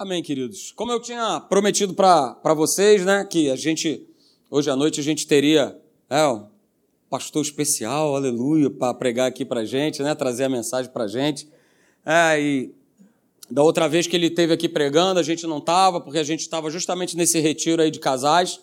Amém, 0.00 0.22
queridos. 0.22 0.72
Como 0.72 0.90
eu 0.90 0.98
tinha 0.98 1.40
prometido 1.40 1.92
para 1.92 2.54
vocês, 2.54 3.04
né, 3.04 3.22
que 3.22 3.50
a 3.50 3.54
gente, 3.54 4.08
hoje 4.50 4.70
à 4.70 4.74
noite, 4.74 4.98
a 4.98 5.02
gente 5.02 5.26
teria 5.26 5.78
é, 6.08 6.26
um 6.26 6.46
pastor 7.10 7.42
especial, 7.42 8.16
aleluia, 8.16 8.70
para 8.70 8.94
pregar 8.94 9.28
aqui 9.28 9.44
para 9.44 9.62
gente, 9.62 10.02
né, 10.02 10.14
trazer 10.14 10.44
a 10.44 10.48
mensagem 10.48 10.90
para 10.90 11.06
gente. 11.06 11.46
É, 12.06 12.40
e 12.40 12.74
da 13.50 13.62
outra 13.62 13.90
vez 13.90 14.06
que 14.06 14.16
ele 14.16 14.28
esteve 14.28 14.54
aqui 14.54 14.70
pregando, 14.70 15.20
a 15.20 15.22
gente 15.22 15.46
não 15.46 15.58
estava, 15.58 16.00
porque 16.00 16.18
a 16.18 16.24
gente 16.24 16.40
estava 16.40 16.70
justamente 16.70 17.14
nesse 17.14 17.38
retiro 17.38 17.82
aí 17.82 17.90
de 17.90 18.00
casais, 18.00 18.58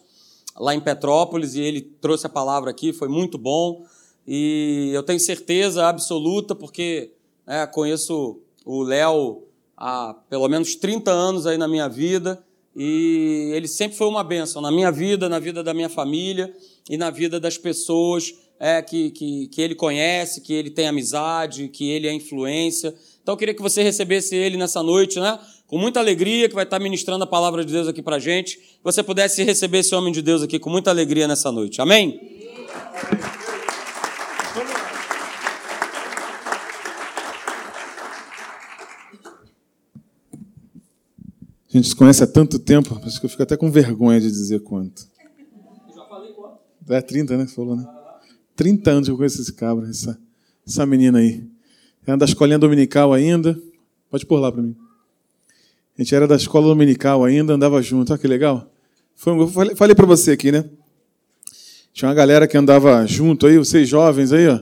lá 0.56 0.74
em 0.74 0.82
Petrópolis, 0.82 1.54
e 1.54 1.62
ele 1.62 1.82
trouxe 1.82 2.26
a 2.26 2.30
palavra 2.30 2.72
aqui, 2.72 2.92
foi 2.92 3.10
muito 3.10 3.38
bom. 3.38 3.86
E 4.28 4.90
eu 4.92 5.04
tenho 5.04 5.20
certeza 5.20 5.86
absoluta, 5.86 6.56
porque 6.56 7.12
é, 7.46 7.68
conheço 7.68 8.42
o 8.66 8.82
Léo 8.82 9.47
há 9.78 10.16
pelo 10.30 10.48
menos 10.50 10.76
30 10.76 11.12
anos 11.12 11.46
aí 11.46 11.58
na 11.58 11.68
minha 11.68 11.88
vida, 11.88 12.44
e 12.76 13.52
ele 13.56 13.68
sempre 13.68 13.98
foi 13.98 14.08
uma 14.08 14.24
bênção 14.24 14.62
na 14.62 14.72
minha 14.72 14.92
vida, 14.92 15.30
na 15.30 15.40
vida 15.40 15.64
da 15.64 15.74
minha 15.74 15.90
família 15.90 16.54
e 16.90 16.98
na 16.98 17.10
vida 17.10 17.40
das 17.40 17.58
pessoas 17.58 18.34
é, 18.60 18.82
que, 18.82 19.12
que, 19.12 19.48
que 19.48 19.62
ele 19.62 19.76
conhece, 19.76 20.42
que 20.42 20.54
ele 20.54 20.70
tem 20.70 20.88
amizade, 20.88 21.70
que 21.70 21.90
ele 21.90 22.08
é 22.08 22.14
influência. 22.14 22.94
Então 23.22 23.34
eu 23.34 23.38
queria 23.38 23.54
que 23.54 23.62
você 23.62 23.82
recebesse 23.84 24.36
ele 24.36 24.58
nessa 24.58 24.82
noite, 24.84 25.20
né? 25.20 25.40
Com 25.66 25.78
muita 25.78 26.00
alegria, 26.00 26.48
que 26.48 26.56
vai 26.56 26.64
estar 26.64 26.80
ministrando 26.80 27.24
a 27.24 27.28
palavra 27.28 27.66
de 27.66 27.74
Deus 27.74 27.88
aqui 27.88 28.02
pra 28.02 28.20
gente. 28.20 28.58
Que 28.58 28.84
você 28.84 29.04
pudesse 29.04 29.44
receber 29.44 29.80
esse 29.80 29.94
homem 29.94 30.14
de 30.14 30.22
Deus 30.22 30.42
aqui 30.42 30.60
com 30.60 30.70
muita 30.70 30.90
alegria 30.92 31.28
nessa 31.28 31.52
noite. 31.52 31.82
Amém? 31.82 32.20
A 41.70 41.78
gente 41.78 41.90
se 41.90 41.96
conhece 41.96 42.24
há 42.24 42.28
tanto 42.28 42.58
tempo, 42.58 43.00
acho 43.04 43.20
que 43.20 43.26
eu 43.26 43.30
fico 43.30 43.44
até 43.44 43.58
com 43.58 43.70
vergonha 43.70 44.22
de 44.22 44.28
dizer 44.28 44.62
quanto. 44.62 45.06
Já 45.94 46.06
falei 46.06 46.32
quanto? 46.32 46.60
É 46.90 47.02
30, 47.02 47.38
né? 47.38 47.46
Você 47.46 47.54
falou, 47.54 47.76
né? 47.76 47.86
30 48.56 48.90
anos 48.90 49.08
que 49.08 49.12
eu 49.12 49.18
conheço 49.18 49.42
esse 49.42 49.54
cabra, 49.54 49.90
essa, 49.90 50.18
essa 50.66 50.86
menina 50.86 51.20
aí. 51.20 51.46
Era 52.06 52.16
da 52.16 52.26
escolinha 52.26 52.58
dominical 52.58 53.14
ainda. 53.14 53.60
Pode 54.10 54.26
pôr 54.26 54.40
lá 54.40 54.50
para 54.50 54.62
mim. 54.62 54.76
A 55.98 56.02
gente 56.02 56.16
era 56.16 56.26
da 56.26 56.36
escola 56.36 56.68
dominical 56.68 57.26
ainda, 57.26 57.54
andava 57.54 57.82
junto. 57.82 58.14
Olha 58.14 58.20
que 58.20 58.28
legal. 58.28 58.72
Foi, 59.14 59.38
eu 59.38 59.48
falei, 59.48 59.76
falei 59.76 59.96
para 59.96 60.06
você 60.06 60.32
aqui, 60.32 60.52
né? 60.52 60.64
Tinha 61.92 62.08
uma 62.08 62.16
galera 62.16 62.48
que 62.48 62.56
andava 62.56 63.06
junto 63.06 63.46
aí, 63.46 63.58
vocês 63.58 63.90
jovens 63.90 64.32
aí, 64.32 64.48
ó. 64.48 64.60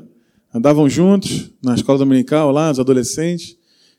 Andavam 0.53 0.89
juntos 0.89 1.51
na 1.61 1.75
escola 1.75 1.99
dominical 1.99 2.49
lá, 2.51 2.71
os 2.71 2.79
adolescentes. 2.79 3.57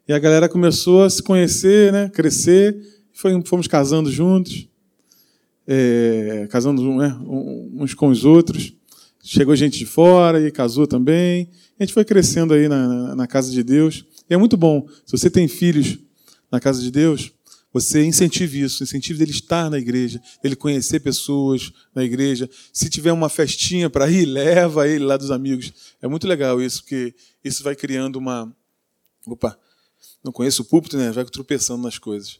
E 0.09 0.13
a 0.13 0.19
galera 0.19 0.48
começou 0.48 1.05
a 1.05 1.11
se 1.11 1.23
conhecer, 1.23 1.93
né? 1.93 2.09
Crescer. 2.09 2.95
Fomos 3.45 3.67
casando 3.67 4.11
juntos. 4.11 4.69
É, 5.67 6.47
casando 6.50 6.83
né, 6.95 7.19
uns 7.25 7.95
com 7.95 8.08
os 8.08 8.25
outros. 8.25 8.75
Chegou 9.23 9.56
gente 9.56 9.78
de 9.78 9.86
fora 9.86 10.47
e 10.47 10.53
casou 10.53 10.86
também. 10.86 11.48
A 11.78 11.83
gente 11.83 11.95
foi 11.95 12.05
crescendo 12.05 12.53
aí 12.53 12.69
na, 12.69 13.17
na 13.17 13.27
casa 13.27 13.50
de 13.50 13.62
Deus. 13.62 14.05
E 14.28 14.34
é 14.34 14.36
muito 14.36 14.56
bom. 14.56 14.86
Se 15.05 15.12
você 15.12 15.31
tem 15.31 15.48
filhos 15.48 15.98
na 16.53 16.61
casa 16.61 16.81
de 16.81 16.91
Deus, 16.91 17.33
você 17.73 18.05
incentive 18.05 18.61
isso, 18.61 18.83
incentive 18.83 19.23
ele 19.23 19.33
estar 19.33 19.69
na 19.70 19.78
igreja, 19.78 20.20
ele 20.42 20.55
conhecer 20.55 21.01
pessoas 21.01 21.73
na 21.95 22.05
igreja. 22.05 22.48
Se 22.73 22.89
tiver 22.89 23.12
uma 23.12 23.28
festinha 23.28 23.91
para 23.91 24.11
ir, 24.11 24.25
leva 24.27 24.89
ele 24.89 25.05
lá 25.05 25.17
dos 25.17 25.30
amigos. 25.30 25.73
É 26.01 26.06
muito 26.06 26.27
legal 26.27 26.62
isso, 26.62 26.83
porque 26.83 27.14
isso 27.42 27.64
vai 27.64 27.75
criando 27.75 28.17
uma. 28.17 28.55
Opa, 29.27 29.58
não 30.23 30.33
conheço 30.33 30.62
o 30.62 30.64
púlpito, 30.64 30.97
né? 30.97 31.11
Vai 31.11 31.25
tropeçando 31.25 31.83
nas 31.83 31.98
coisas. 31.98 32.39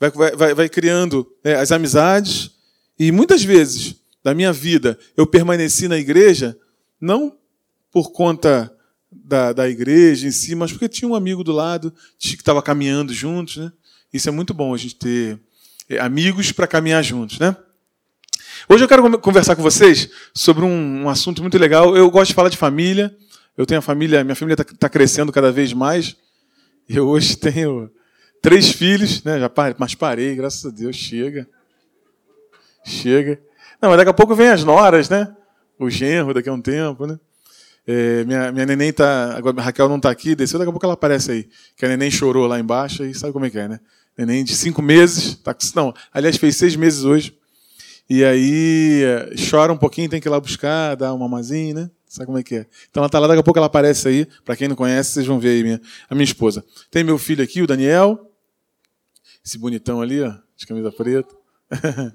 Vai, 0.00 0.10
vai, 0.10 0.54
vai 0.54 0.68
criando 0.68 1.26
é, 1.42 1.54
as 1.54 1.72
amizades. 1.72 2.52
E 2.98 3.10
muitas 3.10 3.42
vezes 3.42 3.96
da 4.22 4.34
minha 4.34 4.52
vida 4.52 4.98
eu 5.16 5.26
permaneci 5.26 5.88
na 5.88 5.98
igreja, 5.98 6.56
não 7.00 7.36
por 7.90 8.12
conta 8.12 8.72
da, 9.10 9.52
da 9.52 9.68
igreja 9.68 10.26
em 10.26 10.30
si, 10.30 10.54
mas 10.54 10.70
porque 10.70 10.88
tinha 10.88 11.08
um 11.08 11.14
amigo 11.14 11.42
do 11.42 11.52
lado 11.52 11.92
que 12.18 12.34
estava 12.34 12.62
caminhando 12.62 13.12
juntos, 13.12 13.56
né? 13.56 13.72
Isso 14.12 14.28
é 14.28 14.32
muito 14.32 14.54
bom, 14.54 14.74
a 14.74 14.78
gente 14.78 14.94
ter 14.96 15.38
é, 15.88 15.98
amigos 15.98 16.52
para 16.52 16.66
caminhar 16.66 17.02
juntos, 17.02 17.38
né? 17.38 17.56
Hoje 18.68 18.84
eu 18.84 18.88
quero 18.88 19.18
conversar 19.18 19.56
com 19.56 19.62
vocês 19.62 20.10
sobre 20.34 20.64
um, 20.64 21.04
um, 21.04 21.08
assunto 21.08 21.40
muito 21.42 21.56
legal. 21.56 21.96
Eu 21.96 22.10
gosto 22.10 22.28
de 22.28 22.34
falar 22.34 22.48
de 22.48 22.56
família. 22.56 23.14
Eu 23.56 23.64
tenho 23.64 23.78
a 23.78 23.82
família, 23.82 24.24
minha 24.24 24.34
família 24.34 24.60
está 24.60 24.74
tá 24.76 24.88
crescendo 24.88 25.32
cada 25.32 25.52
vez 25.52 25.72
mais. 25.72 26.16
Eu 26.88 27.08
hoje 27.08 27.36
tenho 27.36 27.90
três 28.42 28.70
filhos, 28.70 29.22
né? 29.22 29.38
Já 29.38 29.48
parei, 29.48 29.74
mas 29.78 29.94
parei, 29.94 30.34
graças 30.34 30.64
a 30.64 30.70
Deus, 30.70 30.96
chega. 30.96 31.46
Chega. 32.84 33.40
Não, 33.80 33.90
mas 33.90 33.98
daqui 33.98 34.10
a 34.10 34.14
pouco 34.14 34.34
vem 34.34 34.48
as 34.48 34.64
noras, 34.64 35.08
né? 35.08 35.34
O 35.78 35.88
genro 35.88 36.34
daqui 36.34 36.48
a 36.48 36.52
um 36.52 36.60
tempo, 36.60 37.06
né? 37.06 37.18
É, 37.86 38.24
minha, 38.24 38.52
minha 38.52 38.66
neném 38.66 38.92
tá. 38.92 39.34
Agora 39.36 39.62
Raquel 39.62 39.88
não 39.88 39.98
tá 39.98 40.10
aqui, 40.10 40.34
desceu, 40.34 40.58
daqui 40.58 40.68
a 40.68 40.72
pouco 40.72 40.84
ela 40.84 40.94
aparece 40.94 41.30
aí. 41.30 41.48
Que 41.76 41.86
a 41.86 41.88
neném 41.88 42.10
chorou 42.10 42.46
lá 42.46 42.58
embaixo 42.58 43.04
e 43.04 43.14
sabe 43.14 43.32
como 43.32 43.46
é 43.46 43.50
que 43.50 43.58
é, 43.58 43.68
né? 43.68 43.80
Neném 44.16 44.44
de 44.44 44.54
cinco 44.54 44.82
meses, 44.82 45.36
tá, 45.36 45.56
não, 45.76 45.94
aliás, 46.12 46.36
fez 46.36 46.56
seis 46.56 46.74
meses 46.74 47.04
hoje. 47.04 47.38
E 48.10 48.24
aí 48.24 49.02
chora 49.48 49.72
um 49.72 49.76
pouquinho, 49.76 50.08
tem 50.08 50.20
que 50.20 50.26
ir 50.26 50.30
lá 50.30 50.40
buscar, 50.40 50.96
dar 50.96 51.12
uma 51.12 51.28
mamazinha, 51.28 51.74
né? 51.74 51.90
Sabe 52.08 52.26
como 52.26 52.38
é 52.38 52.42
que 52.42 52.56
é? 52.56 52.66
Então 52.90 53.02
ela 53.02 53.08
tá 53.08 53.18
lá, 53.18 53.26
daqui 53.26 53.40
a 53.40 53.42
pouco 53.42 53.58
ela 53.58 53.66
aparece 53.66 54.08
aí. 54.08 54.26
Para 54.44 54.56
quem 54.56 54.66
não 54.66 54.74
conhece, 54.74 55.12
vocês 55.12 55.26
vão 55.26 55.38
ver 55.38 55.50
aí 55.50 55.62
minha, 55.62 55.80
a 56.08 56.14
minha 56.14 56.24
esposa. 56.24 56.64
Tem 56.90 57.04
meu 57.04 57.18
filho 57.18 57.44
aqui, 57.44 57.62
o 57.62 57.66
Daniel. 57.66 58.27
Esse 59.44 59.58
bonitão 59.58 60.00
ali, 60.00 60.22
ó, 60.22 60.32
de 60.56 60.66
camisa 60.66 60.92
preta. 60.92 61.34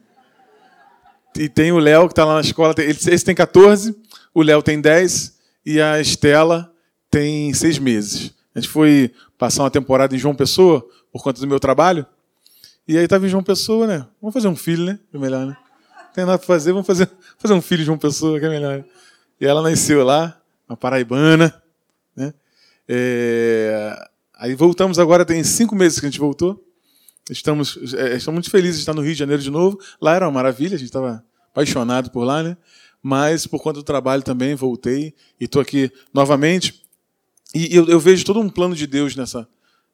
e 1.37 1.49
tem 1.49 1.71
o 1.71 1.79
Léo, 1.79 2.07
que 2.07 2.13
está 2.13 2.25
lá 2.25 2.35
na 2.35 2.41
escola. 2.41 2.73
Esse 2.77 3.25
tem 3.25 3.35
14, 3.35 3.95
o 4.33 4.41
Léo 4.41 4.61
tem 4.61 4.79
10 4.79 5.37
e 5.65 5.81
a 5.81 5.99
Estela 5.99 6.71
tem 7.09 7.53
seis 7.53 7.77
meses. 7.77 8.33
A 8.55 8.59
gente 8.59 8.69
foi 8.69 9.11
passar 9.37 9.63
uma 9.63 9.71
temporada 9.71 10.15
em 10.15 10.19
João 10.19 10.35
Pessoa 10.35 10.87
por 11.11 11.23
conta 11.23 11.39
do 11.39 11.47
meu 11.47 11.59
trabalho. 11.59 12.05
E 12.87 12.97
aí 12.97 13.03
estava 13.03 13.25
em 13.25 13.29
João 13.29 13.43
Pessoa, 13.43 13.87
né? 13.87 14.05
Vamos 14.21 14.33
fazer 14.33 14.47
um 14.47 14.55
filho, 14.55 14.83
né? 14.83 14.99
É 15.13 15.17
melhor, 15.17 15.45
né? 15.45 15.57
Não 16.05 16.13
tem 16.13 16.25
nada 16.25 16.37
para 16.37 16.45
fazer, 16.45 16.71
vamos 16.71 16.85
fazer, 16.85 17.09
fazer 17.37 17.53
um 17.53 17.61
filho 17.61 17.79
de 17.79 17.85
João 17.85 17.97
Pessoa, 17.97 18.39
que 18.39 18.45
é 18.45 18.49
melhor. 18.49 18.79
Né? 18.79 18.85
E 19.39 19.45
ela 19.45 19.61
nasceu 19.61 20.03
lá, 20.03 20.39
na 20.67 20.75
Paraibana. 20.75 21.61
Né? 22.15 22.33
É... 22.87 24.09
Aí 24.35 24.53
voltamos 24.53 24.99
agora, 24.99 25.25
tem 25.25 25.43
cinco 25.43 25.75
meses 25.75 25.99
que 25.99 26.05
a 26.05 26.09
gente 26.09 26.19
voltou. 26.19 26.61
Estamos, 27.29 27.93
é, 27.93 28.17
estamos 28.17 28.35
muito 28.35 28.51
felizes 28.51 28.75
de 28.75 28.81
estar 28.81 28.93
no 28.93 29.01
Rio 29.01 29.13
de 29.13 29.19
Janeiro 29.19 29.41
de 29.41 29.49
novo. 29.49 29.79
Lá 30.01 30.15
era 30.15 30.25
uma 30.25 30.31
maravilha, 30.31 30.75
a 30.75 30.77
gente 30.77 30.89
estava 30.89 31.23
apaixonado 31.51 32.11
por 32.11 32.23
lá, 32.23 32.43
né? 32.43 32.57
mas 33.03 33.45
por 33.45 33.61
conta 33.61 33.79
do 33.79 33.83
trabalho 33.83 34.23
também 34.23 34.55
voltei 34.55 35.13
e 35.37 35.43
estou 35.43 35.61
aqui 35.61 35.91
novamente. 36.13 36.81
E 37.53 37.75
eu, 37.75 37.87
eu, 37.89 37.99
vejo 37.99 38.23
todo 38.23 38.39
um 38.39 38.49
plano 38.49 38.73
de 38.73 38.87
Deus 38.87 39.13
nessa, 39.15 39.47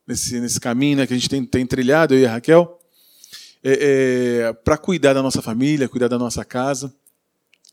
nesse, 0.07 0.39
nesse 0.39 0.59
caminho 0.59 0.97
né, 0.97 1.07
que 1.07 1.13
a 1.13 1.17
gente 1.17 1.27
tem, 1.27 1.43
tem 1.43 1.65
trilhado, 1.65 2.13
eu 2.13 2.19
e 2.19 2.25
a 2.25 2.31
Raquel, 2.33 2.79
é, 3.63 4.43
é, 4.47 4.53
para 4.53 4.77
cuidar 4.77 5.13
da 5.13 5.23
nossa 5.23 5.41
família, 5.41 5.89
cuidar 5.89 6.07
da 6.07 6.19
nossa 6.19 6.45
casa. 6.45 6.93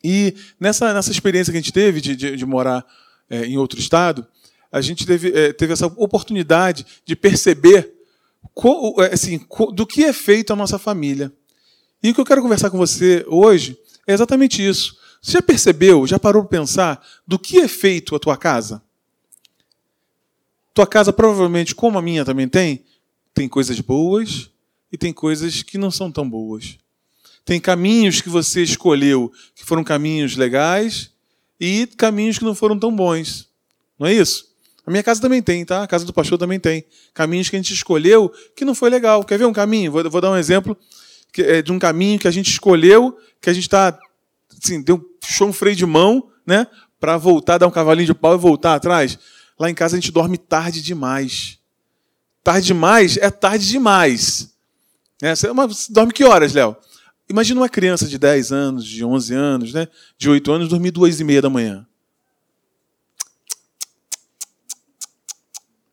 E 0.03 0.35
nessa, 0.59 0.93
nessa 0.95 1.11
experiência 1.11 1.53
que 1.53 1.59
a 1.59 1.61
gente 1.61 1.73
teve 1.73 2.01
de, 2.01 2.17
de, 2.17 2.37
de 2.37 2.47
morar 2.47 2.85
é, 3.29 3.45
em 3.45 3.59
outro 3.59 3.79
estado, 3.79 4.27
a 4.73 4.81
gente 4.81 5.07
teve, 5.07 5.33
é, 5.39 5.53
teve 5.53 5.75
essa 5.75 5.87
oportunidade 5.87 6.87
de 7.05 7.15
perceber 7.15 7.79
é, 7.79 7.96
assim, 9.13 9.39
co, 9.39 9.67
do 9.73 9.87
que 9.87 10.05
é 10.05 10.13
feito 10.13 10.53
a 10.53 10.57
nossa 10.57 10.79
família. 10.79 11.33
E 12.03 12.11
o 12.11 12.15
que 12.15 12.21
eu 12.21 12.25
quero 12.25 12.43
conversar 12.43 12.71
com 12.71 12.79
você 12.79 13.25
hoje 13.29 13.79
é 14.07 14.13
exatamente 14.13 14.67
isso. 14.67 14.97
Você 15.21 15.33
já 15.33 15.43
percebeu, 15.43 16.07
já 16.07 16.19
parou 16.19 16.45
para 16.45 16.61
pensar 16.61 17.07
do 17.27 17.39
que 17.39 17.59
é 17.59 17.69
feito 17.69 18.15
a 18.15 18.19
tua 18.19 18.37
casa? 18.37 18.83
Tua 20.73 20.87
casa, 20.87 21.13
provavelmente, 21.13 21.75
como 21.75 21.99
a 21.99 22.03
minha 22.03 22.25
também 22.25 22.49
tem, 22.49 22.85
tem 23.35 23.49
coisas 23.49 23.81
boas 23.81 24.51
e 24.93 24.97
tem 24.97 25.13
coisas 25.13 25.63
que 25.63 25.79
não 25.79 25.91
são 25.91 26.13
tão 26.13 26.29
boas. 26.29 26.79
Tem 27.45 27.61
caminhos 27.61 28.21
que 28.21 28.29
você 28.29 28.63
escolheu 28.63 29.33
que 29.55 29.65
foram 29.65 29.83
caminhos 29.83 30.37
legais 30.37 31.11
e 31.59 31.87
caminhos 31.87 32.39
que 32.39 32.45
não 32.45 32.55
foram 32.55 32.79
tão 32.79 32.95
bons. 32.95 33.49
Não 33.99 34.07
é 34.07 34.13
isso? 34.13 34.55
A 34.87 34.91
minha 34.91 35.03
casa 35.03 35.21
também 35.21 35.43
tem, 35.43 35.65
tá? 35.65 35.83
A 35.83 35.87
casa 35.87 36.05
do 36.05 36.13
pastor 36.13 36.39
também 36.39 36.61
tem. 36.61 36.85
Caminhos 37.13 37.51
que 37.51 37.57
a 37.57 37.59
gente 37.59 37.75
escolheu 37.75 38.33
que 38.55 38.65
não 38.65 38.75
foi 38.75 38.89
legal. 38.89 39.25
Quer 39.25 39.39
ver 39.39 39.45
um 39.45 39.53
caminho? 39.53 39.91
Vou, 39.91 40.09
vou 40.09 40.21
dar 40.21 40.31
um 40.31 40.37
exemplo 40.37 40.77
é 41.43 41.63
de 41.63 41.73
um 41.73 41.79
caminho 41.79 42.19
que 42.19 42.29
a 42.29 42.31
gente 42.31 42.51
escolheu, 42.51 43.17
que 43.41 43.51
a 43.51 43.53
gente 43.53 43.65
está 43.65 43.99
assim, 44.63 44.81
deu, 44.81 45.05
um 45.43 45.53
freio 45.53 45.77
de 45.77 45.87
mão, 45.87 46.29
né? 46.47 46.67
Para 46.99 47.17
voltar, 47.17 47.59
dar 47.59 47.67
um 47.67 47.71
cavalinho 47.71 48.07
de 48.07 48.15
pau 48.15 48.35
e 48.35 48.39
voltar 48.39 48.75
atrás. 48.75 49.19
Lá 49.59 49.71
em 49.71 49.75
casa 49.75 49.97
a 49.97 50.01
gente 50.01 50.13
dorme 50.13 50.39
tarde 50.39 50.83
demais. 50.83 51.59
Tarde 52.43 52.69
demais 52.69 53.17
é 53.17 53.31
tarde 53.31 53.69
demais. 53.69 54.55
É, 55.21 55.35
você 55.35 55.49
dorme 55.91 56.13
que 56.13 56.25
horas, 56.25 56.53
Léo? 56.53 56.77
Imagina 57.29 57.61
uma 57.61 57.69
criança 57.69 58.07
de 58.07 58.19
10 58.19 58.53
anos, 58.53 58.85
de 58.87 59.05
11 59.05 59.35
anos, 59.35 59.73
né? 59.73 59.89
de 60.17 60.31
8 60.31 60.53
anos, 60.53 60.69
dormir 60.69 60.93
duas 60.93 61.19
e 61.19 61.25
meia 61.25 61.43
da 61.43 61.51
manhã. 61.51 61.87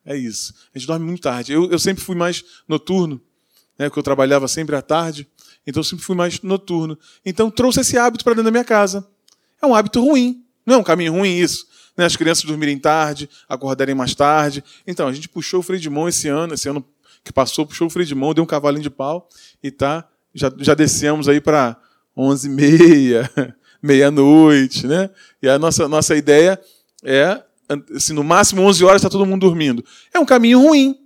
É 0.04 0.16
isso. 0.16 0.54
A 0.74 0.78
gente 0.78 0.86
dorme 0.86 1.06
muito 1.06 1.22
tarde. 1.22 1.52
Eu, 1.52 1.70
eu 1.70 1.78
sempre 1.78 2.02
fui 2.02 2.14
mais 2.14 2.44
noturno. 2.68 3.20
né, 3.78 3.88
porque 3.88 3.98
eu 3.98 4.02
trabalhava 4.02 4.46
sempre 4.46 4.76
à 4.76 4.82
tarde, 4.82 5.26
então 5.66 5.80
eu 5.80 5.84
sempre 5.84 6.04
fui 6.04 6.14
mais 6.14 6.40
noturno. 6.42 6.98
Então 7.24 7.50
trouxe 7.50 7.80
esse 7.80 7.96
hábito 7.96 8.24
para 8.24 8.34
dentro 8.34 8.44
da 8.44 8.50
minha 8.50 8.64
casa. 8.64 9.06
É 9.60 9.66
um 9.66 9.74
hábito 9.74 10.00
ruim, 10.00 10.44
não 10.66 10.76
é 10.76 10.78
um 10.78 10.84
caminho 10.84 11.12
ruim 11.12 11.36
isso. 11.38 11.66
Né? 11.96 12.04
As 12.04 12.16
crianças 12.16 12.44
dormirem 12.44 12.78
tarde, 12.78 13.28
acordarem 13.48 13.94
mais 13.94 14.14
tarde. 14.14 14.62
Então, 14.86 15.06
a 15.06 15.12
gente 15.12 15.28
puxou 15.28 15.60
o 15.60 15.62
freio 15.62 15.80
de 15.80 15.88
mão 15.88 16.08
esse 16.08 16.28
ano, 16.28 16.54
esse 16.54 16.68
ano 16.68 16.84
que 17.22 17.32
passou, 17.32 17.66
puxou 17.66 17.86
o 17.86 17.90
freio 17.90 18.06
de 18.06 18.14
mão, 18.14 18.34
deu 18.34 18.44
um 18.44 18.46
cavalinho 18.46 18.82
de 18.82 18.90
pau 18.90 19.28
e 19.62 19.70
tá, 19.70 20.06
já, 20.34 20.52
já 20.58 20.74
descemos 20.74 21.28
aí 21.28 21.40
para 21.40 21.76
11 22.16 22.46
e 22.46 22.50
meia, 22.50 23.30
meia-noite, 23.82 24.86
né? 24.86 25.08
E 25.40 25.48
a 25.48 25.58
nossa, 25.58 25.88
nossa 25.88 26.14
ideia 26.14 26.60
é, 27.02 27.42
assim, 27.94 28.12
no 28.12 28.24
máximo 28.24 28.62
11 28.62 28.84
horas 28.84 28.96
está 29.00 29.10
todo 29.10 29.26
mundo 29.26 29.40
dormindo. 29.40 29.84
É 30.12 30.18
um 30.18 30.24
caminho 30.24 30.60
ruim. 30.60 30.96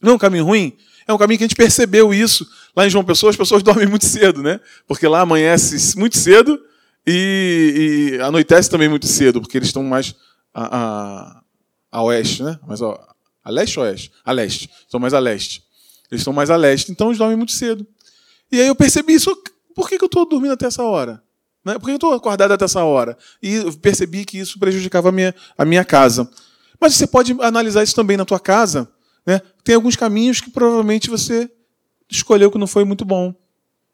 Não 0.00 0.12
é 0.12 0.14
um 0.14 0.18
caminho 0.18 0.44
ruim? 0.44 0.76
É 1.06 1.12
um 1.12 1.18
caminho 1.18 1.38
que 1.38 1.44
a 1.44 1.48
gente 1.48 1.56
percebeu 1.56 2.14
isso. 2.14 2.46
Lá 2.76 2.86
em 2.86 2.90
João 2.90 3.04
Pessoa, 3.04 3.30
as 3.30 3.36
pessoas 3.36 3.62
dormem 3.64 3.86
muito 3.86 4.06
cedo, 4.06 4.42
né? 4.42 4.60
Porque 4.86 5.06
lá 5.06 5.20
amanhece 5.20 5.98
muito 5.98 6.16
cedo 6.16 6.60
e, 7.06 8.12
e 8.16 8.20
anoitece 8.22 8.70
também 8.70 8.88
muito 8.88 9.06
cedo, 9.06 9.40
porque 9.40 9.58
eles 9.58 9.68
estão 9.68 9.82
mais 9.82 10.14
a, 10.54 10.78
a, 10.78 11.42
a 11.92 12.02
oeste, 12.04 12.42
né? 12.42 12.58
Mas, 12.66 12.80
ó, 12.80 12.98
a 13.42 13.50
leste 13.50 13.78
ou 13.78 13.84
oeste? 13.84 14.12
A 14.24 14.32
leste. 14.32 14.70
Estão 14.84 15.00
mais 15.00 15.14
a 15.14 15.18
leste. 15.18 15.64
Eles 16.10 16.20
estão 16.20 16.32
mais 16.32 16.50
a 16.50 16.56
leste, 16.56 16.90
então 16.90 17.08
eles 17.08 17.18
dormem 17.18 17.36
muito 17.36 17.52
cedo. 17.52 17.86
E 18.50 18.60
aí 18.60 18.66
eu 18.66 18.74
percebi 18.74 19.14
isso. 19.14 19.34
Por 19.74 19.88
que, 19.88 19.96
que 19.96 20.04
eu 20.04 20.06
estou 20.06 20.28
dormindo 20.28 20.52
até 20.52 20.66
essa 20.66 20.82
hora? 20.82 21.22
Né? 21.64 21.74
Por 21.74 21.86
que 21.86 21.90
eu 21.90 21.96
estou 21.96 22.12
acordado 22.12 22.52
até 22.52 22.64
essa 22.64 22.82
hora? 22.82 23.16
E 23.42 23.70
percebi 23.78 24.24
que 24.24 24.38
isso 24.38 24.58
prejudicava 24.58 25.10
a 25.10 25.12
minha, 25.12 25.34
a 25.56 25.64
minha 25.64 25.84
casa. 25.84 26.28
Mas 26.80 26.94
você 26.94 27.06
pode 27.06 27.36
analisar 27.40 27.82
isso 27.82 27.94
também 27.94 28.16
na 28.16 28.24
tua 28.24 28.40
casa. 28.40 28.88
Né? 29.26 29.40
Tem 29.62 29.74
alguns 29.74 29.96
caminhos 29.96 30.40
que 30.40 30.50
provavelmente 30.50 31.10
você 31.10 31.50
escolheu 32.10 32.50
que 32.50 32.58
não 32.58 32.66
foi 32.66 32.84
muito 32.84 33.04
bom. 33.04 33.34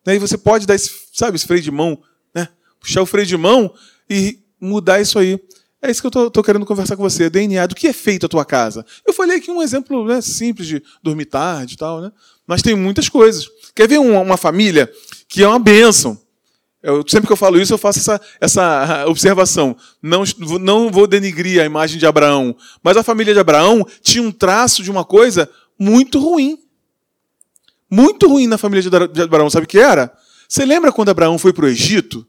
Né? 0.06 0.14
E 0.14 0.18
você 0.18 0.38
pode 0.38 0.66
dar 0.66 0.74
esse, 0.74 0.90
sabe, 1.12 1.36
esse 1.36 1.46
freio 1.46 1.62
de 1.62 1.70
mão, 1.70 2.00
né? 2.34 2.48
puxar 2.80 3.02
o 3.02 3.06
freio 3.06 3.26
de 3.26 3.36
mão 3.36 3.72
e 4.08 4.38
mudar 4.60 5.00
isso 5.00 5.18
aí. 5.18 5.38
É 5.82 5.90
isso 5.90 6.00
que 6.00 6.16
eu 6.16 6.26
estou 6.28 6.42
querendo 6.42 6.64
conversar 6.64 6.96
com 6.96 7.02
você. 7.02 7.28
DNA, 7.28 7.66
do 7.66 7.74
que 7.74 7.88
é 7.88 7.92
feito 7.92 8.26
a 8.26 8.28
tua 8.28 8.44
casa? 8.44 8.84
Eu 9.06 9.12
falei 9.12 9.38
aqui 9.38 9.50
um 9.50 9.62
exemplo 9.62 10.06
né, 10.06 10.20
simples 10.20 10.66
de 10.66 10.82
dormir 11.02 11.26
tarde 11.26 11.74
e 11.74 11.76
tal, 11.76 12.00
né? 12.00 12.10
mas 12.46 12.62
tem 12.62 12.74
muitas 12.74 13.08
coisas. 13.08 13.46
Quer 13.74 13.88
ver 13.88 13.98
uma, 13.98 14.20
uma 14.20 14.36
família 14.36 14.90
que 15.28 15.42
é 15.42 15.48
uma 15.48 15.58
bênção? 15.58 16.18
Eu, 16.86 17.02
sempre 17.04 17.26
que 17.26 17.32
eu 17.32 17.36
falo 17.36 17.60
isso, 17.60 17.74
eu 17.74 17.78
faço 17.78 17.98
essa, 17.98 18.20
essa 18.40 19.06
observação. 19.10 19.76
Não, 20.00 20.22
não 20.60 20.88
vou 20.88 21.08
denigrir 21.08 21.60
a 21.60 21.64
imagem 21.64 21.98
de 21.98 22.06
Abraão, 22.06 22.56
mas 22.80 22.96
a 22.96 23.02
família 23.02 23.34
de 23.34 23.40
Abraão 23.40 23.84
tinha 24.00 24.22
um 24.22 24.30
traço 24.30 24.84
de 24.84 24.90
uma 24.90 25.04
coisa 25.04 25.50
muito 25.76 26.20
ruim. 26.20 26.56
Muito 27.90 28.28
ruim 28.28 28.46
na 28.46 28.56
família 28.56 29.08
de 29.08 29.20
Abraão. 29.20 29.50
Sabe 29.50 29.64
o 29.64 29.68
que 29.68 29.80
era? 29.80 30.16
Você 30.48 30.64
lembra 30.64 30.92
quando 30.92 31.08
Abraão 31.08 31.40
foi 31.40 31.52
para 31.52 31.64
o 31.64 31.68
Egito? 31.68 32.24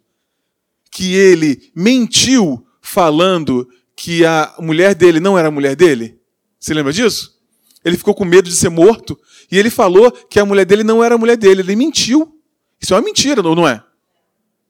Que 0.89 1.13
ele 1.13 1.71
mentiu 1.75 2.65
falando 2.81 3.69
que 3.95 4.25
a 4.25 4.55
mulher 4.57 4.95
dele 4.95 5.19
não 5.19 5.37
era 5.37 5.49
a 5.49 5.51
mulher 5.51 5.75
dele? 5.75 6.19
Você 6.59 6.73
lembra 6.73 6.91
disso? 6.91 7.37
Ele 7.85 7.95
ficou 7.95 8.15
com 8.15 8.25
medo 8.25 8.49
de 8.49 8.55
ser 8.55 8.69
morto 8.69 9.19
e 9.51 9.57
ele 9.59 9.69
falou 9.69 10.11
que 10.11 10.39
a 10.39 10.45
mulher 10.45 10.65
dele 10.65 10.83
não 10.83 11.03
era 11.03 11.13
a 11.13 11.17
mulher 11.17 11.37
dele. 11.37 11.61
Ele 11.61 11.75
mentiu. 11.75 12.33
Isso 12.81 12.95
é 12.95 12.97
uma 12.97 13.03
mentira, 13.03 13.43
não 13.43 13.67
é? 13.67 13.83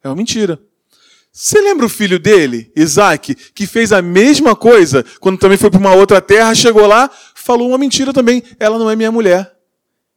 É 0.04 0.08
uma 0.08 0.16
mentira. 0.16 0.60
Você 1.32 1.62
lembra 1.62 1.86
o 1.86 1.90
filho 1.90 2.18
dele, 2.18 2.72
Isaac, 2.76 3.36
que 3.36 3.68
fez 3.68 3.92
a 3.92 4.02
mesma 4.02 4.56
coisa 4.56 5.06
quando 5.20 5.38
também 5.38 5.58
foi 5.58 5.70
para 5.70 5.80
uma 5.80 5.94
outra 5.94 6.20
terra, 6.20 6.56
chegou 6.56 6.88
lá, 6.88 7.12
falou 7.36 7.70
uma 7.70 7.78
mentira 7.78 8.12
também. 8.12 8.42
Ela 8.60 8.80
não 8.80 8.90
é 8.90 8.96
minha 8.96 9.12
mulher, 9.12 9.56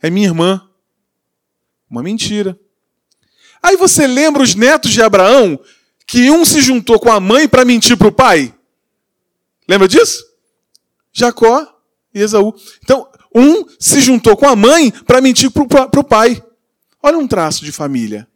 é 0.01 0.09
minha 0.09 0.29
irmã. 0.29 0.67
Uma 1.91 2.03
mentira. 2.03 2.59
Aí 3.63 3.77
você 3.77 4.07
lembra 4.07 4.43
os 4.43 4.55
netos 4.55 4.93
de 4.93 5.03
Abraão 5.03 5.61
que 6.07 6.31
um 6.31 6.45
se 6.45 6.61
juntou 6.61 6.99
com 6.99 7.13
a 7.13 7.21
mãe 7.21 7.47
para 7.47 7.65
mentir 7.65 7.97
para 7.97 8.09
o 8.09 8.13
pai? 8.13 8.55
Lembra 9.69 9.87
disso? 9.87 10.25
Jacó 11.13 11.67
e 12.15 12.21
Esaú. 12.21 12.55
Então, 12.83 13.07
um 13.35 13.67
se 13.79 14.01
juntou 14.01 14.37
com 14.37 14.49
a 14.49 14.57
mãe 14.57 14.91
para 14.91 15.21
mentir 15.21 15.51
para 15.51 16.01
o 16.01 16.05
pai. 16.05 16.43
Olha 17.03 17.19
um 17.19 17.29
traço 17.29 17.63
de 17.65 17.73
família. 17.73 18.30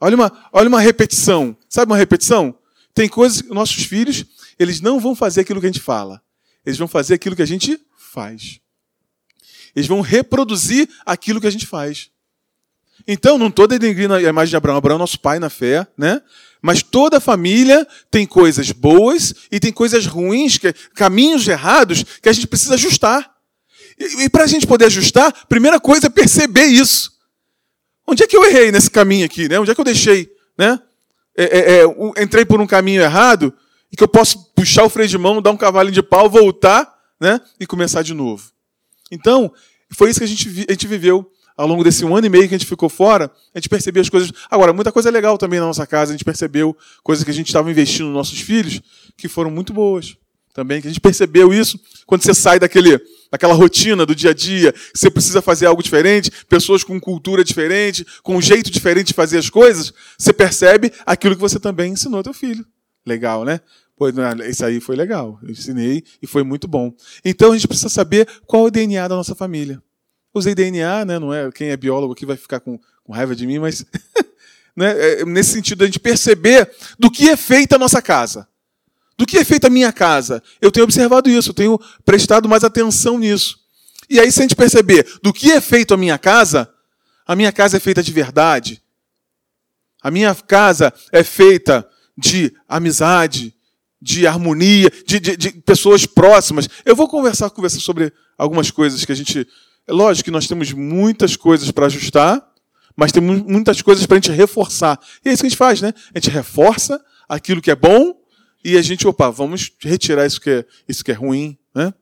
Olha 0.00 0.14
uma, 0.14 0.48
olha 0.52 0.68
uma 0.68 0.80
repetição. 0.80 1.56
Sabe 1.68 1.90
uma 1.90 1.98
repetição? 1.98 2.56
Tem 2.94 3.08
coisas 3.08 3.42
que 3.42 3.48
nossos 3.52 3.84
filhos, 3.84 4.24
eles 4.58 4.80
não 4.80 5.00
vão 5.00 5.14
fazer 5.14 5.42
aquilo 5.42 5.60
que 5.60 5.66
a 5.66 5.70
gente 5.70 5.82
fala. 5.82 6.22
Eles 6.64 6.78
vão 6.78 6.88
fazer 6.88 7.14
aquilo 7.14 7.36
que 7.36 7.42
a 7.42 7.46
gente 7.46 7.78
faz. 7.96 8.60
Eles 9.74 9.86
vão 9.86 10.00
reproduzir 10.00 10.88
aquilo 11.04 11.40
que 11.40 11.46
a 11.46 11.50
gente 11.50 11.66
faz. 11.66 12.10
Então, 13.06 13.38
não 13.38 13.48
estou 13.48 13.66
denegrindo 13.66 14.14
a 14.14 14.22
imagem 14.22 14.50
de 14.50 14.56
Abraão. 14.56 14.76
Abraão 14.76 14.96
é 14.96 14.98
nosso 14.98 15.20
pai 15.20 15.38
na 15.38 15.50
fé, 15.50 15.86
né? 15.96 16.20
Mas 16.62 16.82
toda 16.82 17.20
família 17.20 17.86
tem 18.10 18.26
coisas 18.26 18.72
boas 18.72 19.34
e 19.52 19.60
tem 19.60 19.72
coisas 19.72 20.06
ruins, 20.06 20.58
que, 20.58 20.72
caminhos 20.94 21.46
errados 21.46 22.02
que 22.22 22.28
a 22.28 22.32
gente 22.32 22.46
precisa 22.46 22.74
ajustar. 22.74 23.30
E, 23.98 24.24
e 24.24 24.30
para 24.30 24.44
a 24.44 24.46
gente 24.46 24.66
poder 24.66 24.86
ajustar, 24.86 25.46
primeira 25.46 25.78
coisa 25.78 26.06
é 26.06 26.10
perceber 26.10 26.64
isso. 26.64 27.15
Onde 28.06 28.22
é 28.22 28.26
que 28.26 28.36
eu 28.36 28.44
errei 28.44 28.70
nesse 28.70 28.90
caminho 28.90 29.24
aqui? 29.24 29.48
Né? 29.48 29.58
Onde 29.58 29.70
é 29.70 29.74
que 29.74 29.80
eu 29.80 29.84
deixei? 29.84 30.30
Né? 30.56 30.80
É, 31.36 31.44
é, 31.44 31.80
é, 31.80 32.22
entrei 32.22 32.44
por 32.44 32.60
um 32.60 32.66
caminho 32.66 33.02
errado 33.02 33.52
e 33.92 33.96
que 33.96 34.02
eu 34.02 34.08
posso 34.08 34.52
puxar 34.54 34.84
o 34.84 34.88
freio 34.88 35.08
de 35.08 35.18
mão, 35.18 35.42
dar 35.42 35.50
um 35.50 35.56
cavalinho 35.56 35.94
de 35.94 36.02
pau, 36.02 36.30
voltar 36.30 36.94
né? 37.20 37.40
e 37.58 37.66
começar 37.66 38.02
de 38.02 38.14
novo. 38.14 38.50
Então, 39.10 39.52
foi 39.92 40.10
isso 40.10 40.20
que 40.20 40.24
a 40.24 40.28
gente, 40.28 40.48
a 40.68 40.72
gente 40.72 40.86
viveu 40.86 41.30
ao 41.56 41.66
longo 41.66 41.82
desse 41.82 42.04
um 42.04 42.14
ano 42.14 42.26
e 42.26 42.30
meio 42.30 42.48
que 42.48 42.54
a 42.54 42.58
gente 42.58 42.68
ficou 42.68 42.88
fora, 42.88 43.30
a 43.54 43.58
gente 43.58 43.68
percebeu 43.68 44.02
as 44.02 44.10
coisas. 44.10 44.30
Agora, 44.50 44.72
muita 44.72 44.92
coisa 44.92 45.10
legal 45.10 45.38
também 45.38 45.58
na 45.58 45.66
nossa 45.66 45.86
casa, 45.86 46.12
a 46.12 46.14
gente 46.14 46.24
percebeu 46.24 46.76
coisas 47.02 47.24
que 47.24 47.30
a 47.30 47.34
gente 47.34 47.46
estava 47.46 47.70
investindo 47.70 48.06
nos 48.06 48.14
nossos 48.14 48.40
filhos 48.40 48.80
que 49.16 49.26
foram 49.26 49.50
muito 49.50 49.72
boas 49.72 50.16
também, 50.52 50.80
que 50.80 50.86
a 50.86 50.90
gente 50.90 51.00
percebeu 51.00 51.52
isso 51.52 51.80
quando 52.06 52.22
você 52.22 52.34
sai 52.34 52.58
daquele, 52.58 53.00
daquela 53.30 53.54
rotina 53.54 54.06
do 54.06 54.14
dia 54.14 54.30
a 54.30 54.34
dia, 54.34 54.74
você 54.94 55.10
precisa 55.10 55.42
fazer 55.42 55.66
algo 55.66 55.82
diferente, 55.82 56.30
pessoas 56.48 56.84
com 56.84 57.00
cultura 57.00 57.42
diferente, 57.44 58.06
com 58.22 58.36
um 58.36 58.42
jeito 58.42 58.70
diferente 58.70 59.08
de 59.08 59.14
fazer 59.14 59.38
as 59.38 59.50
coisas, 59.50 59.92
você 60.18 60.32
percebe 60.32 60.92
aquilo 61.04 61.34
que 61.34 61.40
você 61.40 61.58
também 61.58 61.92
ensinou 61.92 62.18
ao 62.18 62.24
teu 62.24 62.34
filho. 62.34 62.64
Legal, 63.04 63.44
né? 63.44 63.60
Isso 64.48 64.64
aí 64.64 64.80
foi 64.80 64.94
legal. 64.94 65.38
Eu 65.42 65.50
ensinei 65.50 66.04
e 66.20 66.26
foi 66.26 66.42
muito 66.42 66.68
bom. 66.68 66.92
Então 67.24 67.52
a 67.52 67.54
gente 67.54 67.66
precisa 67.66 67.88
saber 67.88 68.28
qual 68.46 68.64
é 68.64 68.66
o 68.66 68.70
DNA 68.70 69.08
da 69.08 69.16
nossa 69.16 69.34
família. 69.34 69.82
Usei 70.34 70.54
DNA, 70.54 71.04
né? 71.06 71.18
Não 71.18 71.32
é 71.32 71.50
quem 71.50 71.70
é 71.70 71.76
biólogo 71.76 72.12
aqui 72.12 72.26
vai 72.26 72.36
ficar 72.36 72.60
com, 72.60 72.78
com 73.02 73.12
raiva 73.12 73.34
de 73.34 73.46
mim, 73.46 73.58
mas 73.58 73.86
né? 74.76 74.90
É, 74.98 75.24
nesse 75.24 75.52
sentido 75.52 75.82
a 75.82 75.86
gente 75.86 75.98
perceber 75.98 76.70
do 76.98 77.10
que 77.10 77.30
é 77.30 77.36
feita 77.36 77.76
a 77.76 77.78
nossa 77.78 78.02
casa. 78.02 78.46
Do 79.18 79.24
que 79.24 79.38
é 79.38 79.44
feita 79.44 79.68
a 79.68 79.70
minha 79.70 79.92
casa? 79.92 80.42
Eu 80.60 80.70
tenho 80.70 80.84
observado 80.84 81.30
isso, 81.30 81.50
eu 81.50 81.54
tenho 81.54 81.80
prestado 82.04 82.48
mais 82.48 82.64
atenção 82.64 83.18
nisso. 83.18 83.58
E 84.08 84.20
aí, 84.20 84.30
se 84.30 84.40
a 84.40 84.42
gente 84.42 84.54
perceber 84.54 85.06
do 85.22 85.32
que 85.32 85.50
é 85.50 85.60
feito 85.60 85.94
a 85.94 85.96
minha 85.96 86.18
casa, 86.18 86.70
a 87.26 87.34
minha 87.34 87.50
casa 87.50 87.76
é 87.78 87.80
feita 87.80 88.02
de 88.02 88.12
verdade. 88.12 88.82
A 90.02 90.10
minha 90.10 90.34
casa 90.34 90.92
é 91.10 91.24
feita 91.24 91.88
de 92.16 92.54
amizade, 92.68 93.52
de 94.00 94.26
harmonia, 94.26 94.90
de, 95.06 95.18
de, 95.18 95.36
de 95.36 95.50
pessoas 95.50 96.06
próximas. 96.06 96.68
Eu 96.84 96.94
vou 96.94 97.08
conversar 97.08 97.50
com 97.50 97.62
você 97.62 97.80
sobre 97.80 98.12
algumas 98.38 98.70
coisas 98.70 99.04
que 99.04 99.12
a 99.12 99.14
gente. 99.14 99.48
É 99.86 99.92
lógico 99.92 100.26
que 100.26 100.30
nós 100.30 100.46
temos 100.46 100.72
muitas 100.72 101.36
coisas 101.36 101.70
para 101.70 101.86
ajustar, 101.86 102.46
mas 102.94 103.12
temos 103.12 103.42
muitas 103.42 103.80
coisas 103.82 104.04
para 104.04 104.16
a 104.16 104.20
gente 104.20 104.30
reforçar. 104.30 105.00
E 105.24 105.28
é 105.28 105.32
isso 105.32 105.42
que 105.42 105.46
a 105.46 105.50
gente 105.50 105.58
faz, 105.58 105.80
né? 105.80 105.92
A 106.14 106.18
gente 106.18 106.30
reforça 106.30 107.02
aquilo 107.28 107.62
que 107.62 107.70
é 107.70 107.76
bom 107.76 108.14
e 108.66 108.76
a 108.76 108.82
gente, 108.82 109.06
opa, 109.06 109.30
vamos 109.30 109.70
retirar 109.80 110.26
isso 110.26 110.40
que 110.40 110.50
é, 110.50 110.66
isso 110.88 111.04
que 111.04 111.12
é 111.12 111.14
ruim. 111.14 111.56
Né? 111.72 111.94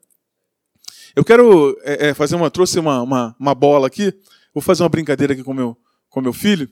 Eu 1.15 1.23
quero 1.23 1.79
é, 1.83 2.09
é, 2.09 2.15
fazer 2.15 2.37
uma. 2.37 2.51
Trouxe 2.51 2.79
uma, 2.79 3.03
uma, 3.03 3.37
uma, 3.39 3.55
bola 3.55 3.87
aqui. 3.87 4.19
Vou 4.55 4.63
fazer 4.63 4.83
uma 4.83 4.89
brincadeira 4.89 5.35
aqui 5.35 5.45
com 5.45 5.53
meu, 5.53 5.77
com 6.09 6.23
meu 6.23 6.33
filho. 6.33 6.67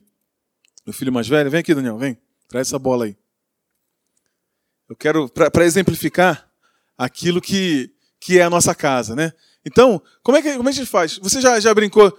Meu 0.87 0.95
filho 0.95 1.13
mais 1.13 1.29
velho. 1.29 1.51
Vem 1.51 1.61
aqui, 1.61 1.75
Daniel, 1.75 1.99
vem. 1.99 2.17
Traz 2.49 2.69
essa 2.69 2.79
bola 2.79 3.05
aí. 3.05 3.15
Eu 4.89 4.97
quero, 4.97 5.29
para 5.29 5.67
exemplificar 5.67 6.51
aquilo 6.97 7.39
que, 7.39 7.93
que 8.19 8.39
é 8.39 8.45
a 8.45 8.51
nossa 8.51 8.75
casa, 8.75 9.15
né? 9.15 9.35
Então, 9.63 10.03
como 10.23 10.39
é 10.39 10.43
que, 10.43 10.57
como 10.57 10.71
é 10.71 10.73
que 10.73 10.79
a 10.79 10.83
gente 10.85 10.91
faz? 10.91 11.19
Você 11.19 11.39
já, 11.39 11.61
já 11.61 11.75
brincou? 11.75 12.11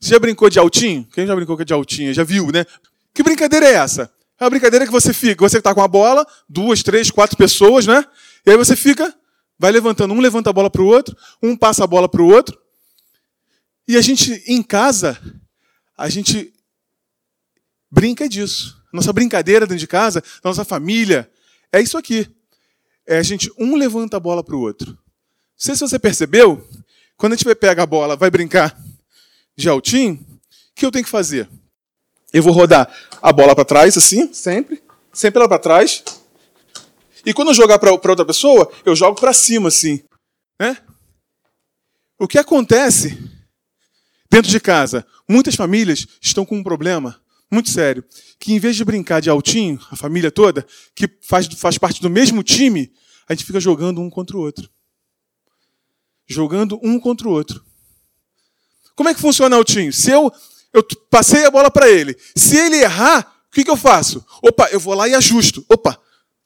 Você 0.00 0.10
já 0.10 0.18
brincou 0.18 0.50
de 0.50 0.58
altinho? 0.58 1.06
Quem 1.12 1.28
já 1.28 1.36
brincou 1.36 1.62
de 1.64 1.72
altinho? 1.72 2.12
Já 2.12 2.24
viu, 2.24 2.48
né? 2.50 2.66
Que 3.14 3.22
brincadeira 3.22 3.66
é 3.66 3.74
essa? 3.74 4.12
É 4.40 4.44
uma 4.44 4.50
brincadeira 4.50 4.86
que 4.86 4.92
você 4.92 5.12
fica, 5.12 5.46
você 5.46 5.58
está 5.58 5.74
com 5.74 5.82
a 5.82 5.88
bola, 5.88 6.26
duas, 6.48 6.82
três, 6.82 7.10
quatro 7.10 7.36
pessoas, 7.36 7.86
né? 7.86 8.02
E 8.46 8.50
aí 8.50 8.56
você 8.56 8.74
fica, 8.74 9.14
vai 9.58 9.70
levantando, 9.70 10.14
um 10.14 10.20
levanta 10.20 10.48
a 10.48 10.52
bola 10.52 10.70
para 10.70 10.80
o 10.80 10.86
outro, 10.86 11.14
um 11.42 11.54
passa 11.54 11.84
a 11.84 11.86
bola 11.86 12.08
para 12.08 12.22
o 12.22 12.26
outro. 12.26 12.58
E 13.86 13.98
a 13.98 14.00
gente, 14.00 14.42
em 14.46 14.62
casa, 14.62 15.20
a 15.94 16.08
gente 16.08 16.54
brinca 17.90 18.26
disso. 18.26 18.82
Nossa 18.90 19.12
brincadeira 19.12 19.66
dentro 19.66 19.78
de 19.78 19.86
casa, 19.86 20.24
nossa 20.42 20.64
família, 20.64 21.30
é 21.70 21.82
isso 21.82 21.98
aqui. 21.98 22.26
É 23.06 23.18
a 23.18 23.22
gente, 23.22 23.52
um 23.58 23.76
levanta 23.76 24.16
a 24.16 24.20
bola 24.20 24.42
para 24.42 24.56
o 24.56 24.60
outro. 24.60 24.92
Não 24.92 24.96
sei 25.56 25.74
se 25.74 25.82
você 25.82 25.98
percebeu, 25.98 26.66
quando 27.14 27.34
a 27.34 27.36
gente 27.36 27.54
pega 27.56 27.82
a 27.82 27.86
bola, 27.86 28.16
vai 28.16 28.30
brincar 28.30 28.74
de 29.54 29.68
altinho, 29.68 30.24
que 30.74 30.86
eu 30.86 30.90
tenho 30.90 31.04
que 31.04 31.10
fazer? 31.10 31.46
Eu 32.32 32.42
vou 32.42 32.52
rodar 32.52 32.92
a 33.20 33.32
bola 33.32 33.54
para 33.54 33.64
trás, 33.64 33.96
assim, 33.96 34.32
sempre. 34.32 34.82
Sempre 35.12 35.40
ela 35.40 35.48
para 35.48 35.58
trás. 35.58 36.04
E 37.24 37.34
quando 37.34 37.48
eu 37.48 37.54
jogar 37.54 37.78
para 37.78 37.92
outra 37.92 38.24
pessoa, 38.24 38.70
eu 38.84 38.94
jogo 38.94 39.20
para 39.20 39.32
cima, 39.32 39.68
assim. 39.68 40.02
Né? 40.58 40.76
O 42.18 42.28
que 42.28 42.38
acontece 42.38 43.18
dentro 44.30 44.50
de 44.50 44.60
casa? 44.60 45.06
Muitas 45.28 45.54
famílias 45.54 46.06
estão 46.20 46.44
com 46.44 46.56
um 46.56 46.62
problema 46.62 47.20
muito 47.50 47.70
sério. 47.70 48.04
Que 48.38 48.52
em 48.52 48.58
vez 48.58 48.76
de 48.76 48.84
brincar 48.84 49.20
de 49.20 49.28
altinho, 49.28 49.80
a 49.90 49.96
família 49.96 50.30
toda, 50.30 50.66
que 50.94 51.10
faz, 51.22 51.46
faz 51.46 51.76
parte 51.78 52.00
do 52.00 52.08
mesmo 52.08 52.42
time, 52.42 52.92
a 53.28 53.34
gente 53.34 53.44
fica 53.44 53.60
jogando 53.60 54.00
um 54.00 54.08
contra 54.08 54.36
o 54.36 54.40
outro. 54.40 54.70
Jogando 56.28 56.78
um 56.82 57.00
contra 57.00 57.28
o 57.28 57.32
outro. 57.32 57.64
Como 58.94 59.08
é 59.08 59.14
que 59.14 59.20
funciona 59.20 59.56
altinho? 59.56 59.92
Se 59.92 60.10
eu, 60.10 60.32
eu 60.72 60.84
passei 61.10 61.44
a 61.44 61.50
bola 61.50 61.70
para 61.70 61.88
ele, 61.88 62.16
se 62.36 62.56
ele 62.56 62.76
errar, 62.76 63.40
o 63.48 63.52
que, 63.52 63.64
que 63.64 63.70
eu 63.70 63.76
faço? 63.76 64.24
Opa, 64.42 64.68
eu 64.70 64.78
vou 64.78 64.94
lá 64.94 65.08
e 65.08 65.14
ajusto. 65.14 65.64
Opa, 65.68 65.98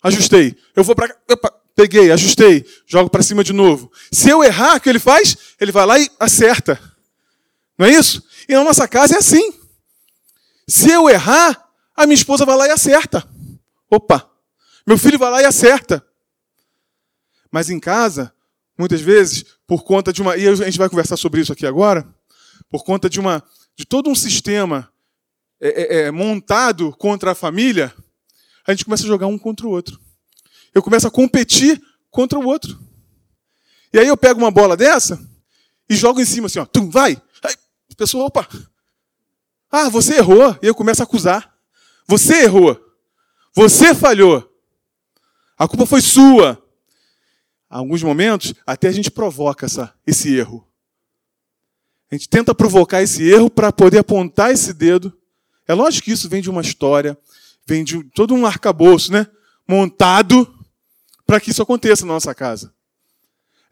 ajustei. 0.03 0.57
Eu 0.75 0.83
vou 0.83 0.95
para 0.95 1.15
Opa, 1.31 1.53
peguei, 1.75 2.11
ajustei. 2.11 2.65
Jogo 2.87 3.11
para 3.11 3.23
cima 3.23 3.45
de 3.45 3.53
novo. 3.53 3.93
Se 4.11 4.31
eu 4.31 4.43
errar, 4.43 4.77
o 4.77 4.81
que 4.81 4.89
ele 4.89 4.99
faz? 4.99 5.37
Ele 5.61 5.71
vai 5.71 5.85
lá 5.85 5.99
e 5.99 6.11
acerta. 6.19 6.81
Não 7.77 7.87
é 7.87 7.91
isso? 7.91 8.23
E 8.49 8.55
na 8.55 8.65
nossa 8.65 8.89
casa 8.89 9.17
é 9.17 9.19
assim. 9.19 9.53
Se 10.67 10.91
eu 10.91 11.11
errar, 11.11 11.69
a 11.95 12.07
minha 12.07 12.15
esposa 12.15 12.47
vai 12.47 12.57
lá 12.57 12.67
e 12.67 12.71
acerta. 12.71 13.27
Opa! 13.91 14.31
Meu 14.87 14.99
filho 14.99 15.19
vai 15.19 15.31
lá 15.31 15.43
e 15.43 15.45
acerta. 15.45 16.05
Mas 17.51 17.71
em 17.71 17.79
casa, 17.79 18.33
muitas 18.79 19.01
vezes, 19.01 19.45
por 19.67 19.85
conta 19.85 20.13
de 20.13 20.23
uma. 20.23 20.37
E 20.37 20.49
a 20.49 20.55
gente 20.55 20.79
vai 20.79 20.89
conversar 20.89 21.17
sobre 21.17 21.41
isso 21.41 21.53
aqui 21.53 21.67
agora. 21.67 22.07
Por 22.71 22.83
conta 22.83 23.09
de 23.09 23.21
uma. 23.21 23.43
De 23.77 23.85
todo 23.85 24.11
um 24.11 24.15
sistema 24.15 24.93
é, 25.61 25.69
é, 25.69 26.03
é, 26.03 26.11
montado 26.11 26.93
contra 26.97 27.33
a 27.33 27.35
família, 27.35 27.95
a 28.67 28.73
gente 28.73 28.85
começa 28.85 29.05
a 29.05 29.07
jogar 29.07 29.27
um 29.27 29.39
contra 29.39 29.67
o 29.67 29.71
outro. 29.71 30.01
Eu 30.75 30.83
começo 30.83 31.07
a 31.07 31.11
competir 31.11 31.81
contra 32.11 32.39
o 32.39 32.45
outro. 32.45 32.79
E 33.93 33.99
aí 33.99 34.07
eu 34.07 34.17
pego 34.17 34.41
uma 34.41 34.51
bola 34.51 34.77
dessa 34.77 35.21
e 35.89 35.95
jogo 35.95 36.21
em 36.21 36.25
cima 36.25 36.47
assim, 36.47 36.59
ó. 36.59 36.67
Tum, 36.67 36.91
vai! 36.91 37.21
Aí, 37.43 37.55
a 37.93 37.95
pessoa, 37.97 38.25
opa, 38.25 38.49
ah, 39.77 39.89
você 39.89 40.19
errou. 40.19 40.57
E 40.63 40.67
eu 40.67 40.75
começo 40.75 41.03
a 41.03 41.05
acusar. 41.05 41.53
Você 42.07 42.45
errou. 42.45 42.81
Você 43.57 43.93
falhou. 43.93 44.49
A 45.59 45.67
culpa 45.67 45.85
foi 45.85 46.01
sua. 46.01 46.63
Alguns 47.69 48.01
momentos, 48.01 48.55
até 48.65 48.87
a 48.87 48.93
gente 48.93 49.11
provoca 49.11 49.67
essa, 49.67 49.93
esse 50.07 50.33
erro. 50.33 50.65
A 52.11 52.15
gente 52.15 52.29
tenta 52.29 52.55
provocar 52.55 53.03
esse 53.03 53.23
erro 53.29 53.51
para 53.51 53.73
poder 53.73 53.99
apontar 53.99 54.51
esse 54.51 54.73
dedo. 54.73 55.13
É 55.67 55.75
lógico 55.75 56.05
que 56.05 56.13
isso 56.13 56.29
vem 56.29 56.43
de 56.43 56.51
uma 56.51 56.61
história, 56.61 57.19
vem 57.67 57.83
de 57.83 58.05
todo 58.11 58.35
um 58.35 58.47
arcabouço, 58.47 59.13
né? 59.13 59.27
Montado 59.67 60.53
para 61.27 61.41
que 61.41 61.51
isso 61.51 61.63
aconteça 61.63 62.05
na 62.05 62.13
nossa 62.13 62.35
casa. 62.35 62.73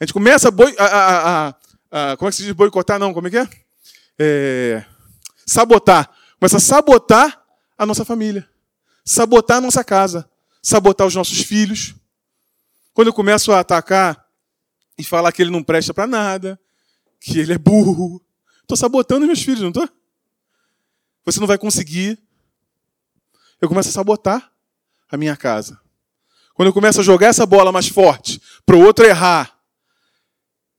A 0.00 0.04
gente 0.04 0.12
começa 0.12 0.48
a, 0.48 0.50
boi, 0.50 0.74
a, 0.78 0.84
a, 0.84 1.54
a, 1.90 2.16
como 2.16 2.28
é 2.28 2.30
que 2.32 2.36
se 2.36 2.42
diz 2.42 2.52
boicotar? 2.52 2.98
Não, 2.98 3.12
como 3.12 3.28
é 3.28 3.30
que 3.30 3.38
é? 3.38 3.48
é 4.18 4.84
sabotar. 5.46 6.10
Começa 6.40 6.56
a 6.56 6.60
sabotar 6.60 7.42
a 7.76 7.86
nossa 7.86 8.04
família, 8.04 8.48
sabotar 9.04 9.58
a 9.58 9.60
nossa 9.60 9.84
casa, 9.84 10.28
sabotar 10.62 11.06
os 11.06 11.14
nossos 11.14 11.40
filhos. 11.42 11.94
Quando 12.94 13.08
eu 13.08 13.12
começo 13.12 13.52
a 13.52 13.60
atacar 13.60 14.26
e 14.98 15.04
falar 15.04 15.32
que 15.32 15.42
ele 15.42 15.50
não 15.50 15.62
presta 15.62 15.94
para 15.94 16.06
nada, 16.06 16.58
que 17.22 17.38
ele 17.38 17.52
é 17.52 17.58
burro, 17.58 18.20
estou 18.62 18.76
sabotando 18.76 19.26
meus 19.26 19.42
filhos, 19.42 19.60
não 19.60 19.68
estou? 19.68 19.88
Você 21.24 21.38
não 21.38 21.46
vai 21.46 21.56
conseguir. 21.56 22.20
Eu 23.60 23.68
começo 23.68 23.88
a 23.90 23.92
sabotar 23.92 24.52
a 25.08 25.16
minha 25.16 25.36
casa. 25.36 25.80
Quando 26.54 26.66
eu 26.68 26.72
começo 26.72 27.00
a 27.00 27.04
jogar 27.04 27.28
essa 27.28 27.46
bola 27.46 27.70
mais 27.70 27.86
forte 27.86 28.42
para 28.66 28.76
o 28.76 28.80
outro 28.80 29.04
errar 29.04 29.56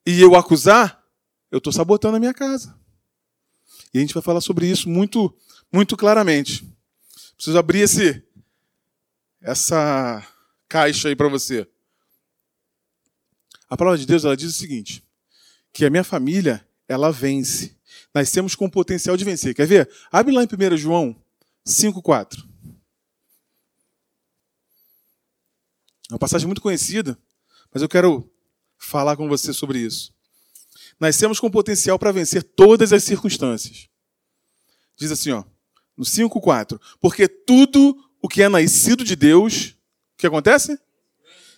e 0.06 0.20
eu 0.20 0.36
acusar, 0.36 1.02
eu 1.50 1.60
estou 1.60 1.72
sabotando 1.72 2.18
a 2.18 2.20
minha 2.20 2.34
casa. 2.34 2.78
E 3.94 3.98
a 3.98 4.02
gente 4.02 4.14
vai 4.14 4.22
falar 4.22 4.42
sobre 4.42 4.68
isso 4.68 4.90
muito, 4.90 5.34
muito 5.72 5.96
claramente. 5.96 6.68
Preciso 7.38 7.58
abrir 7.58 7.80
esse, 7.80 8.22
essa 9.42 10.26
caixa 10.68 11.08
aí 11.08 11.16
para 11.16 11.30
você. 11.30 11.68
A 13.70 13.78
palavra 13.78 13.98
de 13.98 14.06
Deus 14.06 14.26
ela 14.26 14.36
diz 14.36 14.50
o 14.54 14.58
seguinte: 14.58 15.03
que 15.74 15.84
a 15.84 15.90
minha 15.90 16.04
família 16.04 16.66
ela 16.88 17.12
vence. 17.12 17.76
Nós 18.14 18.32
temos 18.32 18.56
com 18.56 18.66
o 18.66 18.72
potencial 18.72 19.18
de 19.18 19.26
vencer. 19.26 19.56
Quer 19.56 19.66
ver? 19.66 19.90
Abre 20.12 20.34
lá 20.34 20.44
em 20.44 20.48
1 20.48 20.78
João 20.78 21.16
5,4. 21.66 22.48
É 26.10 26.14
uma 26.14 26.20
passagem 26.20 26.46
muito 26.46 26.62
conhecida, 26.62 27.18
mas 27.74 27.82
eu 27.82 27.90
quero 27.90 28.30
falar 28.78 29.18
com 29.18 29.28
você 29.28 29.52
sobre 29.52 29.80
isso. 29.80 30.14
Nascemos 31.00 31.40
com 31.40 31.50
potencial 31.50 31.98
para 31.98 32.12
vencer 32.12 32.44
todas 32.44 32.94
as 32.94 33.04
circunstâncias. 33.04 33.90
Diz 34.96 35.12
assim, 35.12 35.32
ó, 35.32 35.44
no 35.98 36.06
5:4, 36.06 36.80
porque 37.02 37.28
tudo 37.28 37.98
o 38.22 38.28
que 38.28 38.44
é 38.44 38.50
nascido 38.50 39.04
de 39.04 39.16
Deus, 39.16 39.70
o 40.14 40.18
que 40.18 40.28
acontece? 40.28 40.80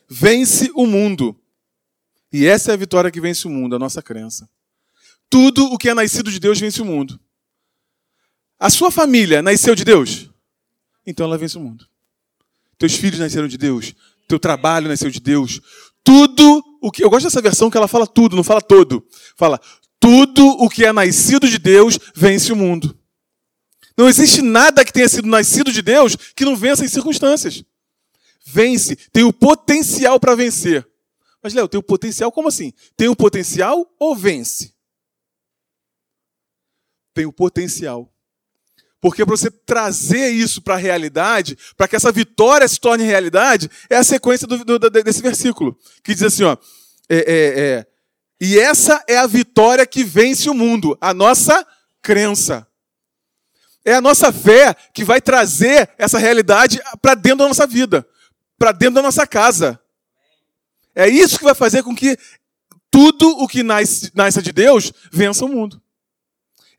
Vence 0.08 0.72
o 0.74 0.88
mundo. 0.88 1.40
E 2.36 2.46
essa 2.46 2.72
é 2.72 2.74
a 2.74 2.78
vitória 2.78 3.10
que 3.10 3.22
vence 3.22 3.48
o 3.48 3.50
mundo, 3.50 3.78
a 3.78 3.80
nossa 3.80 4.02
crença. 4.02 4.50
Tudo 5.30 5.68
o 5.68 5.78
que 5.78 5.88
é 5.88 5.94
nascido 5.94 6.30
de 6.30 6.38
Deus 6.38 6.60
vence 6.60 6.82
o 6.82 6.86
mundo. 6.86 7.18
A 8.60 8.70
sua 8.70 8.92
família 8.92 9.42
nasceu 9.42 9.74
de 9.74 9.86
Deus? 9.86 10.30
Então 11.08 11.26
ela 11.26 11.38
vence 11.38 11.58
o 11.58 11.62
mundo. 11.62 11.88
Teus 12.78 12.94
filhos 12.96 13.22
nasceram 13.22 13.48
de 13.48 13.58
Deus. 13.58 13.94
Teu 14.28 14.38
trabalho 14.38 14.90
nasceu 14.90 15.10
de 15.10 15.22
Deus. 15.22 15.62
Tudo 16.04 16.62
o 16.82 16.92
que. 16.92 17.06
Eu 17.06 17.10
gosto 17.10 17.24
dessa 17.24 17.42
versão 17.42 17.72
que 17.72 17.78
ela 17.78 17.88
fala 17.88 18.06
tudo, 18.06 18.36
não 18.36 18.44
fala 18.44 18.62
todo. 18.62 19.08
Fala, 19.38 19.58
tudo 19.98 20.46
o 20.46 20.68
que 20.68 20.84
é 20.84 20.92
nascido 20.92 21.48
de 21.48 21.58
Deus 21.58 21.98
vence 22.14 22.52
o 22.52 22.56
mundo. 22.58 23.00
Não 23.98 24.10
existe 24.10 24.42
nada 24.42 24.84
que 24.84 24.92
tenha 24.92 25.08
sido 25.08 25.30
nascido 25.30 25.72
de 25.72 25.82
Deus 25.82 26.18
que 26.36 26.44
não 26.44 26.58
vença 26.58 26.84
em 26.84 26.90
circunstâncias. 26.90 27.64
Vence, 28.46 28.98
tem 29.14 29.24
o 29.24 29.32
potencial 29.32 30.20
para 30.20 30.36
vencer. 30.36 30.86
Mas, 31.46 31.54
Léo, 31.54 31.68
tem 31.68 31.80
o 31.80 31.84
potencial 31.84 32.32
como 32.32 32.48
assim? 32.48 32.74
Tem 32.98 33.08
o 33.08 33.16
potencial 33.16 33.88
ou 34.00 34.16
vence? 34.16 34.74
Tem 37.14 37.28
o 37.28 37.32
potencial. 37.32 38.12
Porque 39.00 39.24
para 39.24 39.38
você 39.38 39.52
trazer 39.52 40.30
isso 40.30 40.60
para 40.60 40.74
a 40.74 40.78
realidade, 40.78 41.56
para 41.78 41.88
que 41.88 41.96
essa 41.96 42.12
vitória 42.12 42.68
se 42.68 42.80
torne 42.80 43.04
realidade, 43.04 43.70
é 43.92 43.96
a 43.96 44.04
sequência 44.04 44.48
do, 44.48 44.66
do, 44.66 44.90
desse 44.90 45.22
versículo, 45.22 45.78
que 46.04 46.16
diz 46.16 46.24
assim: 46.24 46.46
ó, 46.46 46.58
é, 47.08 47.18
é, 47.18 47.60
é, 47.60 47.88
e 48.42 48.58
essa 48.58 49.04
é 49.08 49.16
a 49.16 49.28
vitória 49.28 49.86
que 49.86 50.04
vence 50.04 50.50
o 50.50 50.54
mundo, 50.56 50.98
a 51.00 51.14
nossa 51.14 51.64
crença. 52.02 52.68
É 53.86 53.94
a 53.94 54.02
nossa 54.02 54.34
fé 54.34 54.76
que 54.92 55.04
vai 55.04 55.22
trazer 55.22 55.92
essa 55.96 56.18
realidade 56.18 56.82
para 57.00 57.14
dentro 57.14 57.38
da 57.38 57.48
nossa 57.48 57.68
vida, 57.68 58.04
para 58.58 58.72
dentro 58.72 58.96
da 58.96 59.04
nossa 59.04 59.28
casa. 59.28 59.80
É 60.96 61.08
isso 61.08 61.38
que 61.38 61.44
vai 61.44 61.54
fazer 61.54 61.84
com 61.84 61.94
que 61.94 62.18
tudo 62.90 63.30
o 63.30 63.48
que 63.48 63.62
nasce, 63.62 64.10
nasce 64.16 64.42
de 64.42 64.54
Deus 64.54 64.94
vença 65.12 65.44
o 65.44 65.50
mundo. 65.50 65.82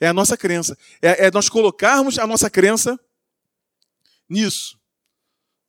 É 0.01 0.09
a 0.09 0.13
nossa 0.13 0.37
crença. 0.37 0.77
É, 1.03 1.27
é 1.27 1.31
nós 1.31 1.49
colocarmos 1.49 2.19
a 2.19 2.27
nossa 2.27 2.49
crença 2.49 2.99
nisso. 4.29 4.79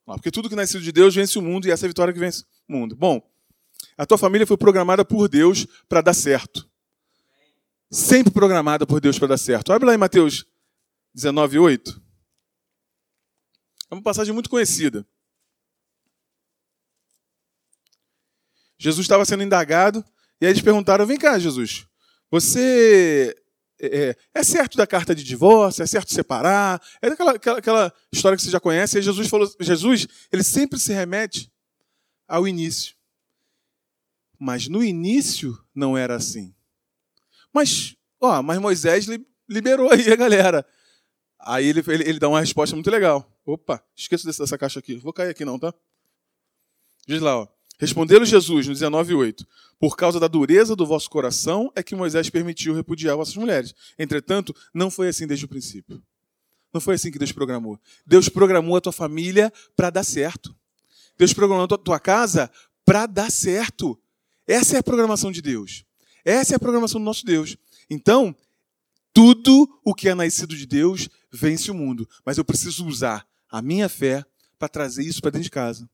Porque 0.05 0.31
tudo 0.31 0.47
que 0.47 0.55
nasce 0.55 0.79
de 0.79 0.91
Deus 0.91 1.13
vence 1.13 1.37
o 1.37 1.41
mundo 1.41 1.67
e 1.67 1.71
essa 1.71 1.85
é 1.85 1.87
a 1.87 1.89
vitória 1.89 2.13
que 2.13 2.19
vence 2.19 2.45
o 2.67 2.71
mundo. 2.71 2.95
Bom, 2.95 3.21
a 3.97 4.05
tua 4.05 4.17
família 4.17 4.47
foi 4.47 4.55
programada 4.55 5.03
por 5.03 5.27
Deus 5.27 5.67
para 5.89 5.99
dar 5.99 6.13
certo. 6.13 6.67
Sempre 7.91 8.31
programada 8.31 8.87
por 8.87 9.01
Deus 9.01 9.19
para 9.19 9.29
dar 9.29 9.37
certo. 9.37 9.73
Abre 9.73 9.87
lá 9.87 9.93
em 9.93 9.97
Mateus 9.97 10.45
19, 11.13 11.59
8. 11.59 12.01
É 13.89 13.95
uma 13.95 14.01
passagem 14.01 14.33
muito 14.33 14.49
conhecida. 14.49 15.05
Jesus 18.77 19.05
estava 19.05 19.25
sendo 19.25 19.43
indagado 19.43 20.03
e 20.39 20.45
aí 20.45 20.51
eles 20.51 20.61
perguntaram: 20.61 21.05
Vem 21.05 21.17
cá, 21.17 21.37
Jesus, 21.39 21.87
você 22.29 23.35
é, 23.79 24.15
é, 24.33 24.43
certo 24.43 24.75
da 24.77 24.87
carta 24.87 25.13
de 25.13 25.23
divórcio, 25.23 25.83
é 25.83 25.85
certo 25.85 26.13
separar, 26.13 26.81
é 27.01 27.07
aquela, 27.07 27.31
aquela, 27.33 27.59
aquela, 27.59 27.93
história 28.11 28.35
que 28.35 28.43
você 28.43 28.49
já 28.49 28.59
conhece. 28.59 28.97
E 28.97 29.01
Jesus 29.01 29.27
falou, 29.27 29.49
Jesus, 29.59 30.07
ele 30.31 30.43
sempre 30.43 30.79
se 30.79 30.91
remete 30.91 31.51
ao 32.27 32.47
início. 32.47 32.95
Mas 34.39 34.67
no 34.67 34.83
início 34.83 35.57
não 35.73 35.97
era 35.97 36.15
assim. 36.15 36.53
Mas, 37.53 37.95
ó, 38.19 38.41
mas 38.41 38.59
Moisés 38.59 39.07
liberou 39.49 39.91
aí 39.91 40.11
a 40.11 40.15
galera. 40.15 40.65
Aí 41.39 41.65
ele, 41.67 41.83
ele, 41.87 42.09
ele 42.09 42.19
dá 42.19 42.27
uma 42.27 42.39
resposta 42.39 42.75
muito 42.75 42.89
legal. 42.89 43.31
Opa, 43.45 43.83
esqueço 43.95 44.25
dessa 44.25 44.57
caixa 44.57 44.79
aqui. 44.79 44.95
Vou 44.97 45.13
cair 45.13 45.29
aqui 45.29 45.45
não, 45.45 45.57
tá? 45.57 45.73
Diz 47.07 47.21
lá, 47.21 47.37
ó. 47.37 47.56
Respondeu-lhe 47.79 48.25
Jesus, 48.25 48.67
no 48.67 48.73
19,8: 48.73 49.45
Por 49.79 49.95
causa 49.95 50.19
da 50.19 50.27
dureza 50.27 50.75
do 50.75 50.85
vosso 50.85 51.09
coração 51.09 51.71
é 51.75 51.83
que 51.83 51.95
Moisés 51.95 52.29
permitiu 52.29 52.73
repudiar 52.73 53.15
vossas 53.15 53.35
mulheres. 53.35 53.73
Entretanto, 53.97 54.55
não 54.73 54.89
foi 54.89 55.09
assim 55.09 55.27
desde 55.27 55.45
o 55.45 55.47
princípio. 55.47 56.01
Não 56.73 56.81
foi 56.81 56.95
assim 56.95 57.11
que 57.11 57.19
Deus 57.19 57.31
programou. 57.31 57.79
Deus 58.05 58.29
programou 58.29 58.75
a 58.75 58.81
tua 58.81 58.91
família 58.91 59.53
para 59.75 59.89
dar 59.89 60.03
certo. 60.03 60.55
Deus 61.17 61.33
programou 61.33 61.65
a 61.65 61.77
tua 61.77 61.99
casa 61.99 62.51
para 62.85 63.05
dar 63.05 63.31
certo. 63.31 63.99
Essa 64.47 64.77
é 64.77 64.79
a 64.79 64.83
programação 64.83 65.31
de 65.31 65.41
Deus. 65.41 65.83
Essa 66.25 66.53
é 66.53 66.55
a 66.55 66.59
programação 66.59 66.99
do 66.99 67.05
nosso 67.05 67.25
Deus. 67.25 67.57
Então, 67.89 68.35
tudo 69.13 69.67
o 69.83 69.93
que 69.93 70.09
é 70.09 70.15
nascido 70.15 70.55
de 70.55 70.65
Deus 70.65 71.09
vence 71.31 71.71
o 71.71 71.73
mundo. 71.73 72.07
Mas 72.25 72.37
eu 72.37 72.45
preciso 72.45 72.85
usar 72.85 73.27
a 73.49 73.61
minha 73.61 73.87
fé 73.87 74.25
para 74.59 74.67
trazer 74.67 75.03
isso 75.03 75.21
para 75.21 75.31
dentro 75.31 75.43
de 75.43 75.51
casa. 75.51 75.89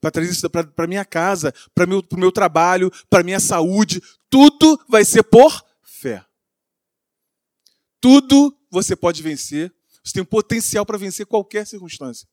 Para 0.00 0.10
trazer 0.10 0.30
isso 0.30 0.48
para 0.48 0.86
minha 0.86 1.04
casa, 1.04 1.52
para 1.74 1.84
o 1.84 2.18
meu, 2.18 2.32
trabalho, 2.32 2.90
para 3.08 3.22
minha 3.22 3.40
saúde. 3.40 4.02
Tudo 4.30 4.80
vai 4.88 5.04
ser 5.04 5.22
por 5.22 5.64
fé. 5.82 6.24
Tudo 8.00 8.56
você 8.70 8.96
pode 8.96 9.22
vencer. 9.22 9.72
Você 10.02 10.14
tem 10.14 10.24
potencial 10.24 10.84
para 10.84 10.98
vencer 10.98 11.26
qualquer 11.26 11.66
circunstância. 11.66 12.28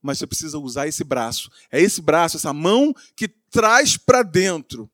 Mas 0.00 0.18
você 0.18 0.26
precisa 0.26 0.58
usar 0.58 0.86
esse 0.86 1.02
braço. 1.02 1.50
É 1.70 1.80
esse 1.80 2.00
braço, 2.00 2.36
essa 2.36 2.52
mão 2.52 2.94
que 3.16 3.26
traz 3.28 3.96
para 3.96 4.22
dentro. 4.22 4.90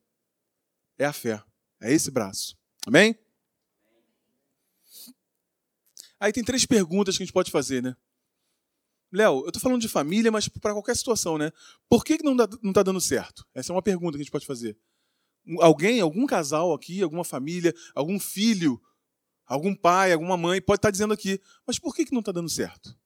É 0.97 1.05
a 1.05 1.13
fé. 1.13 1.43
É 1.79 1.93
esse 1.93 2.09
braço. 2.09 2.57
Amém? 2.87 3.15
Aí 6.19 6.31
tem 6.31 6.43
três 6.43 6.65
perguntas 6.65 7.17
que 7.17 7.23
a 7.23 7.25
gente 7.25 7.33
pode 7.33 7.51
fazer, 7.51 7.83
né? 7.83 7.95
Léo, 9.13 9.43
eu 9.43 9.49
estou 9.49 9.61
falando 9.61 9.79
de 9.79 9.87
família, 9.87 10.31
mas 10.31 10.47
para 10.47 10.73
qualquer 10.73 10.97
situação, 10.97 11.37
né? 11.37 11.51
Por 11.87 12.03
que, 12.03 12.17
que 12.17 12.23
não 12.23 12.33
está 12.33 12.81
dando 12.81 12.99
certo? 12.99 13.47
Essa 13.53 13.71
é 13.71 13.75
uma 13.75 13.81
pergunta 13.81 14.13
que 14.13 14.21
a 14.21 14.23
gente 14.23 14.31
pode 14.31 14.47
fazer. 14.47 14.75
Alguém, 15.59 16.01
algum 16.01 16.25
casal 16.25 16.73
aqui, 16.73 17.03
alguma 17.03 17.23
família, 17.23 17.75
algum 17.93 18.19
filho, 18.19 18.81
algum 19.45 19.75
pai, 19.75 20.11
alguma 20.13 20.35
mãe 20.35 20.59
pode 20.59 20.79
estar 20.79 20.87
tá 20.87 20.91
dizendo 20.91 21.13
aqui, 21.13 21.39
mas 21.63 21.77
por 21.77 21.93
que, 21.93 22.05
que 22.05 22.11
não 22.11 22.21
está 22.21 22.31
dando 22.31 22.49
certo? 22.49 22.97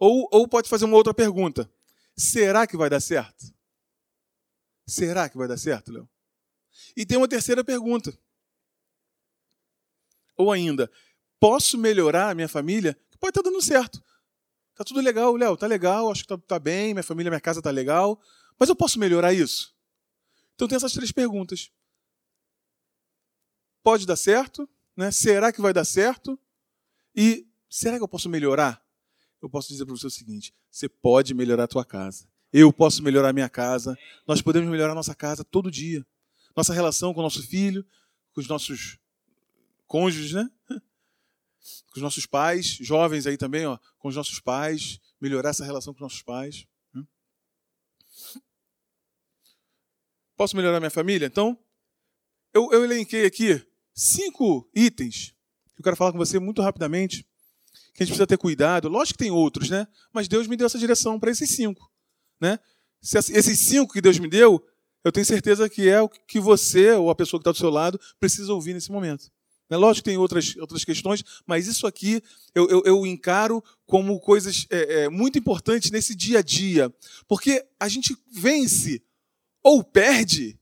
Ou, 0.00 0.28
ou 0.32 0.48
pode 0.48 0.68
fazer 0.68 0.84
uma 0.84 0.96
outra 0.96 1.14
pergunta: 1.14 1.70
será 2.16 2.66
que 2.66 2.76
vai 2.76 2.90
dar 2.90 3.00
certo? 3.00 3.54
Será 4.84 5.28
que 5.28 5.38
vai 5.38 5.46
dar 5.46 5.56
certo, 5.56 5.92
Léo? 5.92 6.10
E 6.96 7.06
tem 7.06 7.16
uma 7.16 7.28
terceira 7.28 7.62
pergunta. 7.62 8.18
Ou 10.36 10.50
ainda, 10.50 10.90
posso 11.38 11.78
melhorar 11.78 12.30
a 12.30 12.34
minha 12.34 12.48
família? 12.48 12.98
Pode 13.20 13.30
estar 13.30 13.44
tá 13.44 13.48
dando 13.48 13.62
certo. 13.62 14.02
Tá 14.74 14.84
tudo 14.84 15.00
legal, 15.00 15.36
Léo, 15.36 15.56
tá 15.56 15.66
legal, 15.66 16.10
acho 16.10 16.22
que 16.22 16.28
tá, 16.28 16.36
tá 16.36 16.58
bem, 16.58 16.94
minha 16.94 17.02
família, 17.04 17.30
minha 17.30 17.40
casa 17.40 17.62
tá 17.62 17.70
legal, 17.70 18.20
mas 18.58 18.68
eu 18.68 18.74
posso 18.74 18.98
melhorar 18.98 19.32
isso? 19.32 19.74
Então 20.54 20.66
tem 20.66 20.76
essas 20.76 20.92
três 20.92 21.12
perguntas. 21.12 21.70
Pode 23.82 24.06
dar 24.06 24.16
certo? 24.16 24.68
Né? 24.96 25.10
Será 25.10 25.52
que 25.52 25.60
vai 25.60 25.72
dar 25.72 25.84
certo? 25.84 26.38
E 27.14 27.46
será 27.68 27.96
que 27.96 28.02
eu 28.02 28.08
posso 28.08 28.28
melhorar? 28.28 28.82
Eu 29.40 29.48
posso 29.48 29.68
dizer 29.68 29.84
para 29.84 29.94
você 29.94 30.06
o 30.06 30.10
seguinte: 30.10 30.54
você 30.70 30.88
pode 30.88 31.34
melhorar 31.34 31.64
a 31.64 31.68
tua 31.68 31.84
casa. 31.84 32.26
Eu 32.52 32.72
posso 32.72 33.02
melhorar 33.02 33.28
a 33.28 33.32
minha 33.32 33.48
casa. 33.48 33.98
Nós 34.26 34.40
podemos 34.40 34.70
melhorar 34.70 34.92
a 34.92 34.94
nossa 34.94 35.14
casa 35.14 35.44
todo 35.44 35.70
dia. 35.70 36.06
Nossa 36.56 36.72
relação 36.72 37.12
com 37.12 37.20
o 37.20 37.22
nosso 37.22 37.46
filho, 37.46 37.84
com 38.32 38.40
os 38.40 38.48
nossos 38.48 38.98
cônjuges, 39.86 40.32
né? 40.32 40.48
Com 41.86 41.96
os 41.96 42.02
nossos 42.02 42.26
pais, 42.26 42.78
jovens 42.80 43.26
aí 43.26 43.36
também, 43.36 43.66
ó, 43.66 43.78
com 43.98 44.08
os 44.08 44.16
nossos 44.16 44.40
pais, 44.40 45.00
melhorar 45.20 45.50
essa 45.50 45.64
relação 45.64 45.92
com 45.92 45.98
os 45.98 46.02
nossos 46.02 46.22
pais. 46.22 46.66
Né? 46.92 47.02
Posso 50.36 50.56
melhorar 50.56 50.80
minha 50.80 50.90
família? 50.90 51.26
Então, 51.26 51.58
eu, 52.52 52.70
eu 52.72 52.84
elenquei 52.84 53.26
aqui 53.26 53.64
cinco 53.94 54.68
itens 54.74 55.34
que 55.74 55.80
eu 55.80 55.84
quero 55.84 55.96
falar 55.96 56.12
com 56.12 56.18
você 56.18 56.38
muito 56.38 56.62
rapidamente, 56.62 57.26
que 57.92 58.02
a 58.02 58.06
gente 58.06 58.12
precisa 58.12 58.26
ter 58.26 58.38
cuidado. 58.38 58.88
Lógico 58.88 59.18
que 59.18 59.24
tem 59.24 59.30
outros, 59.30 59.70
né? 59.70 59.86
Mas 60.12 60.28
Deus 60.28 60.46
me 60.46 60.56
deu 60.56 60.66
essa 60.66 60.78
direção 60.78 61.18
para 61.18 61.30
esses 61.30 61.50
cinco, 61.50 61.90
né? 62.40 62.58
Esses 63.02 63.58
cinco 63.58 63.92
que 63.92 64.00
Deus 64.00 64.18
me 64.18 64.28
deu, 64.28 64.64
eu 65.02 65.12
tenho 65.12 65.26
certeza 65.26 65.68
que 65.68 65.88
é 65.88 66.00
o 66.00 66.08
que 66.08 66.40
você 66.40 66.92
ou 66.92 67.10
a 67.10 67.14
pessoa 67.14 67.38
que 67.38 67.42
está 67.42 67.52
do 67.52 67.58
seu 67.58 67.70
lado 67.70 68.00
precisa 68.18 68.52
ouvir 68.52 68.72
nesse 68.72 68.90
momento. 68.90 69.30
É 69.70 69.76
lógico 69.76 70.04
que 70.04 70.10
tem 70.10 70.18
outras, 70.18 70.54
outras 70.56 70.84
questões, 70.84 71.24
mas 71.46 71.66
isso 71.66 71.86
aqui 71.86 72.22
eu, 72.54 72.68
eu, 72.68 72.82
eu 72.84 73.06
encaro 73.06 73.64
como 73.86 74.20
coisas 74.20 74.66
é, 74.70 75.04
é, 75.04 75.08
muito 75.08 75.38
importantes 75.38 75.90
nesse 75.90 76.14
dia 76.14 76.40
a 76.40 76.42
dia. 76.42 76.92
Porque 77.26 77.64
a 77.80 77.88
gente 77.88 78.16
vence 78.30 79.02
ou 79.62 79.82
perde, 79.82 80.58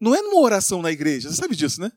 não 0.00 0.14
é 0.14 0.22
numa 0.22 0.40
oração 0.40 0.80
na 0.80 0.90
igreja, 0.90 1.28
você 1.28 1.36
sabe 1.36 1.54
disso, 1.54 1.80
né? 1.80 1.92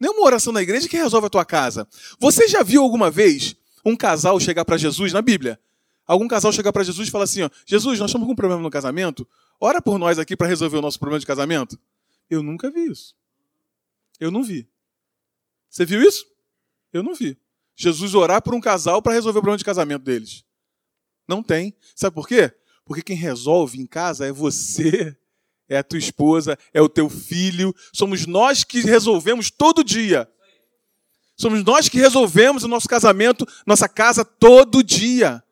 Não 0.00 0.08
é 0.08 0.12
uma 0.12 0.26
oração 0.26 0.52
na 0.52 0.60
igreja 0.60 0.88
que 0.88 0.96
resolve 0.96 1.28
a 1.28 1.30
tua 1.30 1.44
casa. 1.44 1.86
Você 2.18 2.48
já 2.48 2.64
viu 2.64 2.82
alguma 2.82 3.08
vez 3.08 3.54
um 3.84 3.96
casal 3.96 4.40
chegar 4.40 4.64
para 4.64 4.76
Jesus 4.76 5.12
na 5.12 5.22
Bíblia? 5.22 5.60
Algum 6.04 6.26
casal 6.26 6.52
chegar 6.52 6.72
para 6.72 6.82
Jesus 6.82 7.06
e 7.06 7.10
falar 7.10 7.24
assim: 7.24 7.42
ó, 7.42 7.50
Jesus, 7.64 8.00
nós 8.00 8.10
estamos 8.10 8.26
com 8.26 8.32
um 8.32 8.36
problema 8.36 8.60
no 8.60 8.70
casamento, 8.70 9.26
ora 9.60 9.80
por 9.80 9.98
nós 9.98 10.18
aqui 10.18 10.36
para 10.36 10.48
resolver 10.48 10.76
o 10.78 10.82
nosso 10.82 10.98
problema 10.98 11.20
de 11.20 11.26
casamento? 11.26 11.78
Eu 12.28 12.42
nunca 12.42 12.68
vi 12.68 12.90
isso. 12.90 13.14
Eu 14.18 14.32
não 14.32 14.42
vi. 14.42 14.68
Você 15.72 15.86
viu 15.86 16.02
isso? 16.02 16.26
Eu 16.92 17.02
não 17.02 17.14
vi. 17.14 17.38
Jesus 17.74 18.14
orar 18.14 18.42
por 18.42 18.54
um 18.54 18.60
casal 18.60 19.00
para 19.00 19.14
resolver 19.14 19.38
o 19.38 19.42
problema 19.42 19.56
de 19.56 19.64
casamento 19.64 20.04
deles. 20.04 20.44
Não 21.26 21.42
tem. 21.42 21.74
Sabe 21.96 22.14
por 22.14 22.28
quê? 22.28 22.52
Porque 22.84 23.02
quem 23.02 23.16
resolve 23.16 23.80
em 23.80 23.86
casa 23.86 24.26
é 24.26 24.32
você, 24.32 25.16
é 25.66 25.78
a 25.78 25.82
tua 25.82 25.98
esposa, 25.98 26.58
é 26.74 26.82
o 26.82 26.90
teu 26.90 27.08
filho. 27.08 27.74
Somos 27.90 28.26
nós 28.26 28.64
que 28.64 28.82
resolvemos 28.82 29.50
todo 29.50 29.82
dia. 29.82 30.30
Somos 31.36 31.64
nós 31.64 31.88
que 31.88 31.98
resolvemos 31.98 32.64
o 32.64 32.68
nosso 32.68 32.86
casamento, 32.86 33.48
nossa 33.66 33.88
casa 33.88 34.26
todo 34.26 34.82
dia. 34.82 35.42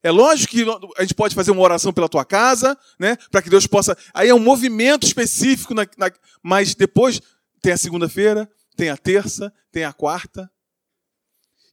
É 0.00 0.12
lógico 0.12 0.52
que 0.52 0.64
a 0.96 1.02
gente 1.02 1.14
pode 1.14 1.34
fazer 1.34 1.50
uma 1.50 1.62
oração 1.62 1.92
pela 1.92 2.08
tua 2.08 2.24
casa, 2.24 2.78
né? 2.98 3.16
Para 3.30 3.42
que 3.42 3.50
Deus 3.50 3.66
possa. 3.66 3.96
Aí 4.14 4.28
é 4.28 4.34
um 4.34 4.38
movimento 4.38 5.04
específico, 5.04 5.74
na, 5.74 5.86
na... 5.96 6.10
mas 6.40 6.74
depois 6.74 7.20
tem 7.60 7.72
a 7.72 7.76
segunda-feira, 7.76 8.50
tem 8.76 8.88
a 8.90 8.96
terça, 8.96 9.52
tem 9.70 9.84
a 9.84 9.92
quarta. 9.92 10.50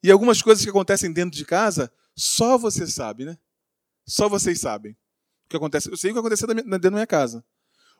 E 0.01 0.11
algumas 0.11 0.41
coisas 0.41 0.63
que 0.63 0.69
acontecem 0.69 1.11
dentro 1.11 1.37
de 1.37 1.45
casa, 1.45 1.91
só 2.15 2.57
você 2.57 2.87
sabe, 2.87 3.25
né? 3.25 3.37
Só 4.05 4.27
vocês 4.29 4.59
sabem. 4.59 4.93
O 5.45 5.49
que 5.49 5.57
acontece, 5.57 5.89
eu 5.89 5.97
sei 5.97 6.11
o 6.11 6.13
que 6.13 6.19
aconteceu 6.19 6.47
dentro 6.47 6.79
da 6.79 6.91
minha 6.91 7.07
casa. 7.07 7.45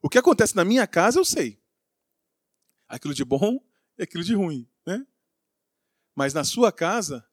O 0.01 0.09
que 0.09 0.17
acontece 0.17 0.55
na 0.55 0.63
minha 0.63 0.88
casa, 0.88 1.19
eu 1.19 1.25
sei. 1.25 1.62
Aquilo 2.88 3.13
de 3.13 3.25
bom 3.25 3.63
e 3.97 4.03
aquilo 4.03 4.23
de 4.23 4.33
ruim, 4.33 4.67
né? 4.85 5.05
Mas 6.15 6.33
na 6.33 6.43
sua 6.43 6.71
casa, 6.71 7.25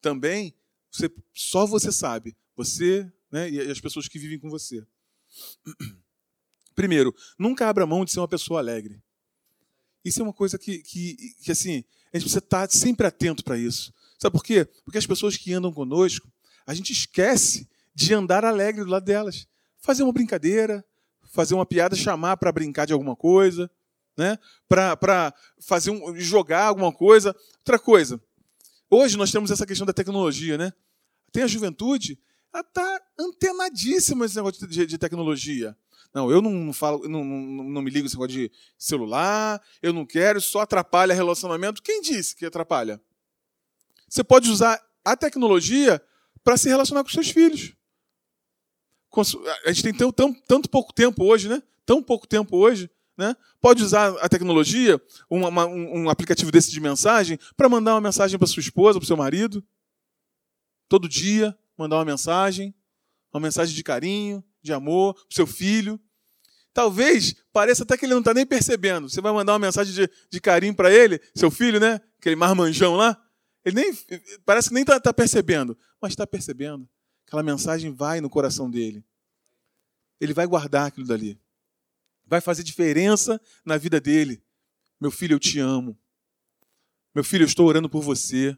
também, 0.00 0.54
você, 0.90 1.10
só 1.32 1.66
você 1.66 1.92
sabe. 1.92 2.36
Você 2.56 3.10
né, 3.30 3.50
e 3.50 3.60
as 3.60 3.80
pessoas 3.80 4.08
que 4.08 4.18
vivem 4.18 4.38
com 4.38 4.48
você. 4.48 4.86
Primeiro, 6.74 7.14
nunca 7.38 7.68
abra 7.68 7.86
mão 7.86 8.04
de 8.04 8.12
ser 8.12 8.20
uma 8.20 8.28
pessoa 8.28 8.60
alegre. 8.60 9.02
Isso 10.04 10.20
é 10.20 10.22
uma 10.22 10.32
coisa 10.32 10.58
que, 10.58 10.78
que, 10.78 11.34
que 11.42 11.52
assim, 11.52 11.84
a 12.12 12.16
gente 12.16 12.24
precisa 12.24 12.38
estar 12.38 12.70
sempre 12.70 13.06
atento 13.06 13.44
para 13.44 13.58
isso. 13.58 13.92
Sabe 14.18 14.32
por 14.32 14.44
quê? 14.44 14.66
Porque 14.84 14.98
as 14.98 15.06
pessoas 15.06 15.36
que 15.36 15.52
andam 15.52 15.72
conosco, 15.72 16.28
a 16.66 16.74
gente 16.74 16.92
esquece 16.92 17.68
de 17.94 18.14
andar 18.14 18.44
alegre 18.44 18.84
do 18.84 18.90
lado 18.90 19.04
delas. 19.04 19.46
Fazer 19.78 20.02
uma 20.02 20.12
brincadeira, 20.12 20.84
fazer 21.32 21.54
uma 21.54 21.66
piada, 21.66 21.94
chamar 21.94 22.36
para 22.36 22.52
brincar 22.52 22.86
de 22.86 22.92
alguma 22.92 23.14
coisa, 23.14 23.70
né? 24.16 24.38
para 24.68 25.32
fazer 25.60 25.90
um, 25.90 26.16
jogar 26.16 26.64
alguma 26.64 26.92
coisa. 26.92 27.34
Outra 27.58 27.78
coisa, 27.78 28.20
hoje 28.90 29.16
nós 29.16 29.30
temos 29.30 29.50
essa 29.50 29.66
questão 29.66 29.86
da 29.86 29.92
tecnologia. 29.92 30.58
Né? 30.58 30.72
Tem 31.30 31.42
a 31.42 31.46
juventude, 31.46 32.18
ela 32.52 32.62
está 32.62 33.02
antenadíssima 33.18 34.24
nesse 34.24 34.36
negócio 34.36 34.66
de, 34.66 34.86
de 34.86 34.98
tecnologia. 34.98 35.76
Não, 36.14 36.30
eu 36.30 36.40
não 36.40 36.72
falo, 36.72 37.06
não, 37.08 37.22
não, 37.22 37.64
não 37.64 37.82
me 37.82 37.90
ligo 37.90 38.06
esse 38.06 38.16
negócio 38.16 38.32
de 38.32 38.50
celular, 38.78 39.62
eu 39.82 39.92
não 39.92 40.06
quero, 40.06 40.40
só 40.40 40.60
atrapalha 40.60 41.14
relacionamento. 41.14 41.82
Quem 41.82 42.00
disse 42.00 42.34
que 42.34 42.46
atrapalha? 42.46 43.00
Você 44.08 44.24
pode 44.24 44.50
usar 44.50 44.82
a 45.04 45.16
tecnologia 45.16 46.02
para 46.42 46.56
se 46.56 46.68
relacionar 46.68 47.04
com 47.04 47.10
seus 47.10 47.30
filhos. 47.30 47.74
A 49.64 49.72
gente 49.72 49.82
tem 49.82 49.94
tão, 49.94 50.12
tão, 50.12 50.34
tanto 50.34 50.68
pouco 50.68 50.92
tempo 50.92 51.24
hoje, 51.24 51.48
né? 51.48 51.62
Tão 51.84 52.02
pouco 52.02 52.26
tempo 52.26 52.56
hoje, 52.56 52.90
né? 53.16 53.36
Pode 53.60 53.82
usar 53.82 54.10
a 54.18 54.28
tecnologia, 54.28 55.00
uma, 55.28 55.48
uma, 55.48 55.66
um 55.66 56.08
aplicativo 56.08 56.50
desse 56.50 56.70
de 56.70 56.80
mensagem, 56.80 57.38
para 57.56 57.68
mandar 57.68 57.94
uma 57.94 58.00
mensagem 58.00 58.38
para 58.38 58.46
sua 58.46 58.60
esposa, 58.60 58.98
para 58.98 59.06
seu 59.06 59.16
marido. 59.16 59.64
Todo 60.88 61.08
dia, 61.08 61.56
mandar 61.76 61.96
uma 61.96 62.04
mensagem, 62.04 62.74
uma 63.32 63.40
mensagem 63.40 63.74
de 63.74 63.82
carinho, 63.82 64.44
de 64.62 64.72
amor 64.72 65.14
para 65.14 65.24
seu 65.30 65.46
filho. 65.46 66.00
Talvez 66.72 67.34
pareça 67.52 67.82
até 67.82 67.96
que 67.96 68.04
ele 68.04 68.12
não 68.12 68.20
está 68.20 68.32
nem 68.32 68.46
percebendo. 68.46 69.08
Você 69.08 69.20
vai 69.20 69.32
mandar 69.32 69.52
uma 69.52 69.58
mensagem 69.58 69.92
de, 69.92 70.10
de 70.30 70.40
carinho 70.40 70.74
para 70.74 70.92
ele, 70.92 71.20
seu 71.34 71.50
filho, 71.50 71.80
né? 71.80 72.00
Aquele 72.18 72.36
marmanjão 72.36 72.94
lá. 72.94 73.20
Ele 73.64 73.76
nem 73.76 73.92
parece 74.44 74.68
que 74.68 74.74
nem 74.74 74.82
está 74.82 75.00
tá 75.00 75.12
percebendo, 75.12 75.76
mas 76.00 76.12
está 76.12 76.26
percebendo. 76.26 76.88
Aquela 77.26 77.42
mensagem 77.42 77.92
vai 77.92 78.20
no 78.20 78.30
coração 78.30 78.70
dele. 78.70 79.04
ele 80.20 80.32
vai 80.32 80.46
guardar 80.46 80.86
aquilo 80.86 81.06
dali. 81.06 81.38
Vai 82.24 82.40
fazer 82.40 82.62
diferença 82.62 83.40
na 83.64 83.76
vida 83.76 84.00
dele. 84.00 84.42
Meu 85.00 85.10
filho, 85.10 85.34
eu 85.34 85.38
te 85.38 85.58
amo. 85.58 85.98
Meu 87.14 87.24
filho, 87.24 87.42
eu 87.42 87.46
estou 87.46 87.66
orando 87.66 87.88
por 87.88 88.02
você. 88.02 88.56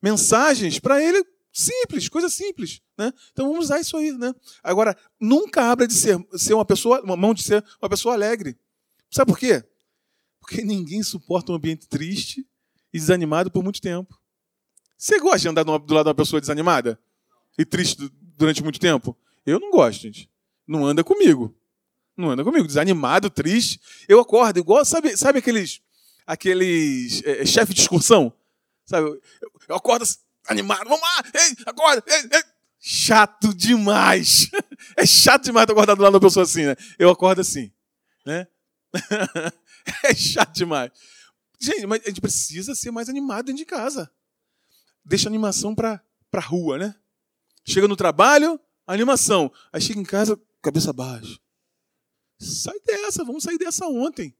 Mensagens 0.00 0.78
para 0.78 1.02
ele 1.02 1.24
simples, 1.52 2.08
coisa 2.08 2.28
simples, 2.28 2.80
né? 2.96 3.12
Então 3.32 3.46
vamos 3.46 3.66
usar 3.66 3.78
isso 3.80 3.96
aí, 3.96 4.12
né? 4.12 4.34
Agora, 4.62 4.96
nunca 5.20 5.70
abra 5.70 5.86
de 5.86 5.94
ser, 5.94 6.18
ser 6.34 6.54
uma 6.54 6.64
pessoa, 6.64 7.02
uma 7.02 7.16
mão 7.16 7.34
de 7.34 7.42
ser 7.42 7.62
uma 7.80 7.88
pessoa 7.88 8.14
alegre. 8.14 8.58
Sabe 9.10 9.30
por 9.30 9.38
quê? 9.38 9.62
Porque 10.40 10.62
ninguém 10.62 11.02
suporta 11.02 11.52
um 11.52 11.54
ambiente 11.54 11.86
triste 11.86 12.46
e 12.92 12.98
desanimado 12.98 13.50
por 13.50 13.62
muito 13.62 13.80
tempo. 13.80 14.18
Você 14.96 15.18
gosta 15.20 15.40
de 15.40 15.48
andar 15.48 15.64
do 15.64 15.70
lado 15.70 16.04
de 16.04 16.08
uma 16.08 16.14
pessoa 16.14 16.40
desanimada 16.40 16.98
e 17.58 17.64
triste 17.64 18.10
durante 18.36 18.62
muito 18.62 18.80
tempo? 18.80 19.16
Eu 19.44 19.60
não 19.60 19.70
gosto, 19.70 20.02
gente. 20.02 20.30
Não 20.66 20.86
anda 20.86 21.04
comigo. 21.04 21.54
Não 22.16 22.30
anda 22.30 22.44
comigo. 22.44 22.66
Desanimado, 22.66 23.28
triste. 23.28 23.80
Eu 24.08 24.20
acordo 24.20 24.58
igual, 24.58 24.84
sabe, 24.84 25.16
sabe 25.16 25.40
aqueles, 25.40 25.80
aqueles 26.26 27.22
é, 27.24 27.44
chefe 27.44 27.74
de 27.74 27.80
excursão? 27.80 28.32
Sabe? 28.84 29.08
Eu, 29.08 29.20
eu 29.68 29.76
acordo 29.76 30.04
animado. 30.46 30.84
Vamos 30.84 31.00
lá! 31.00 31.24
Ei, 31.34 31.56
acorda! 31.66 32.02
Ei, 32.06 32.28
ei. 32.32 32.42
Chato 32.78 33.54
demais. 33.54 34.50
É 34.96 35.06
chato 35.06 35.44
demais 35.44 35.68
acordar 35.70 35.94
do 35.94 36.02
lado 36.02 36.10
de 36.10 36.16
uma 36.16 36.28
pessoa 36.28 36.42
assim, 36.42 36.64
né? 36.64 36.74
Eu 36.98 37.08
acordo 37.08 37.40
assim, 37.40 37.72
né? 38.26 38.48
É 40.04 40.12
chato 40.14 40.52
demais. 40.52 40.90
Gente, 41.60 41.86
mas 41.86 42.02
a 42.04 42.08
gente 42.08 42.20
precisa 42.20 42.74
ser 42.74 42.90
mais 42.90 43.08
animado 43.08 43.46
dentro 43.46 43.58
de 43.58 43.64
casa. 43.64 44.10
Deixa 45.04 45.28
a 45.28 45.30
animação 45.30 45.72
para 45.72 46.02
a 46.32 46.40
rua, 46.40 46.78
né? 46.78 46.94
Chega 47.64 47.86
no 47.86 47.94
trabalho, 47.94 48.58
animação. 48.84 49.52
Aí 49.72 49.80
chega 49.80 50.00
em 50.00 50.04
casa, 50.04 50.36
cabeça 50.60 50.92
baixa. 50.92 51.38
Sai 52.40 52.78
dessa, 52.84 53.24
vamos 53.24 53.44
sair 53.44 53.58
dessa 53.58 53.86
ontem. 53.86 54.36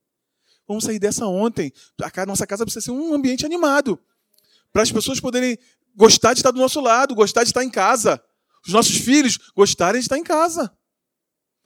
Vamos 0.66 0.84
sair 0.84 0.98
dessa 0.98 1.26
ontem. 1.26 1.72
A 2.16 2.26
nossa 2.26 2.46
casa 2.46 2.64
precisa 2.64 2.84
ser 2.84 2.90
um 2.90 3.14
ambiente 3.14 3.46
animado. 3.46 4.02
Para 4.72 4.82
as 4.82 4.92
pessoas 4.92 5.20
poderem 5.20 5.58
gostar 5.94 6.32
de 6.32 6.40
estar 6.40 6.50
do 6.50 6.58
nosso 6.58 6.80
lado, 6.80 7.14
gostar 7.14 7.42
de 7.42 7.50
estar 7.50 7.62
em 7.62 7.70
casa. 7.70 8.22
Os 8.66 8.72
nossos 8.72 8.96
filhos 8.96 9.38
gostarem 9.54 10.00
de 10.00 10.06
estar 10.06 10.16
em 10.16 10.24
casa. 10.24 10.72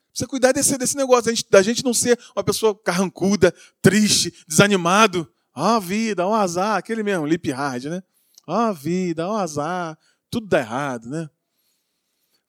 Precisa 0.09 0.29
cuidar 0.29 0.53
desse, 0.53 0.79
desse 0.79 0.97
negócio, 0.97 1.27
da 1.27 1.31
gente, 1.31 1.51
da 1.51 1.62
gente 1.62 1.85
não 1.85 1.92
ser 1.92 2.19
uma 2.35 2.42
pessoa 2.42 2.75
carrancuda, 2.83 3.55
triste, 3.83 4.33
desanimado. 4.49 5.31
Ah, 5.53 5.79
vida, 5.79 6.27
um 6.27 6.35
azar, 6.35 6.77
aquele 6.77 7.03
mesmo, 7.03 7.27
lip 7.27 7.51
hard, 7.51 7.85
né? 7.85 8.03
Ah, 8.47 8.73
vida, 8.73 9.29
um 9.29 9.35
azar, 9.35 9.99
tudo 10.31 10.47
dá 10.47 10.61
errado, 10.61 11.09
né? 11.09 11.29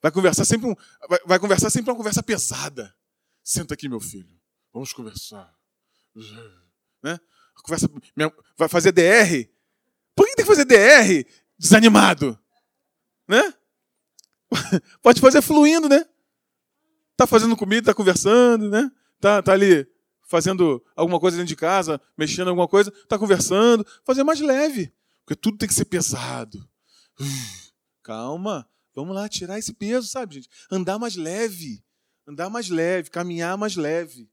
Vai 0.00 0.12
conversar 0.12 0.44
sempre 0.44 0.68
um, 0.68 0.74
vai, 1.08 1.18
vai 1.26 1.38
conversar 1.38 1.70
sempre 1.70 1.90
uma 1.90 1.96
conversa 1.96 2.22
pesada. 2.22 2.94
Senta 3.42 3.74
aqui, 3.74 3.88
meu 3.88 4.00
filho. 4.00 4.38
Vamos 4.72 4.92
conversar. 4.92 5.52
Né? 7.02 7.18
Conversa, 7.62 7.88
vai 8.56 8.68
fazer 8.68 8.92
DR. 8.92 9.48
Por 10.18 10.26
que 10.26 10.34
tem 10.34 10.44
que 10.44 10.50
fazer 10.50 10.64
DR 10.64 11.24
desanimado? 11.56 12.36
Né? 13.28 13.54
Pode 15.00 15.20
fazer 15.20 15.40
fluindo, 15.40 15.88
né? 15.88 16.04
Tá 17.16 17.24
fazendo 17.24 17.56
comida, 17.56 17.86
tá 17.86 17.94
conversando, 17.94 18.68
né? 18.68 18.90
Tá, 19.20 19.40
tá 19.40 19.52
ali 19.52 19.86
fazendo 20.26 20.84
alguma 20.96 21.20
coisa 21.20 21.36
dentro 21.36 21.50
de 21.50 21.54
casa, 21.54 22.00
mexendo 22.16 22.48
em 22.48 22.50
alguma 22.50 22.66
coisa, 22.66 22.90
tá 23.06 23.16
conversando, 23.16 23.86
fazer 24.04 24.24
mais 24.24 24.40
leve, 24.40 24.92
porque 25.24 25.36
tudo 25.36 25.56
tem 25.56 25.68
que 25.68 25.74
ser 25.74 25.84
pesado. 25.84 26.68
calma, 28.02 28.68
vamos 28.96 29.14
lá 29.14 29.28
tirar 29.28 29.56
esse 29.56 29.72
peso, 29.72 30.08
sabe, 30.08 30.34
gente? 30.34 30.48
Andar 30.68 30.98
mais 30.98 31.14
leve, 31.14 31.80
andar 32.26 32.50
mais 32.50 32.68
leve, 32.68 33.08
caminhar 33.08 33.56
mais 33.56 33.76
leve. 33.76 34.28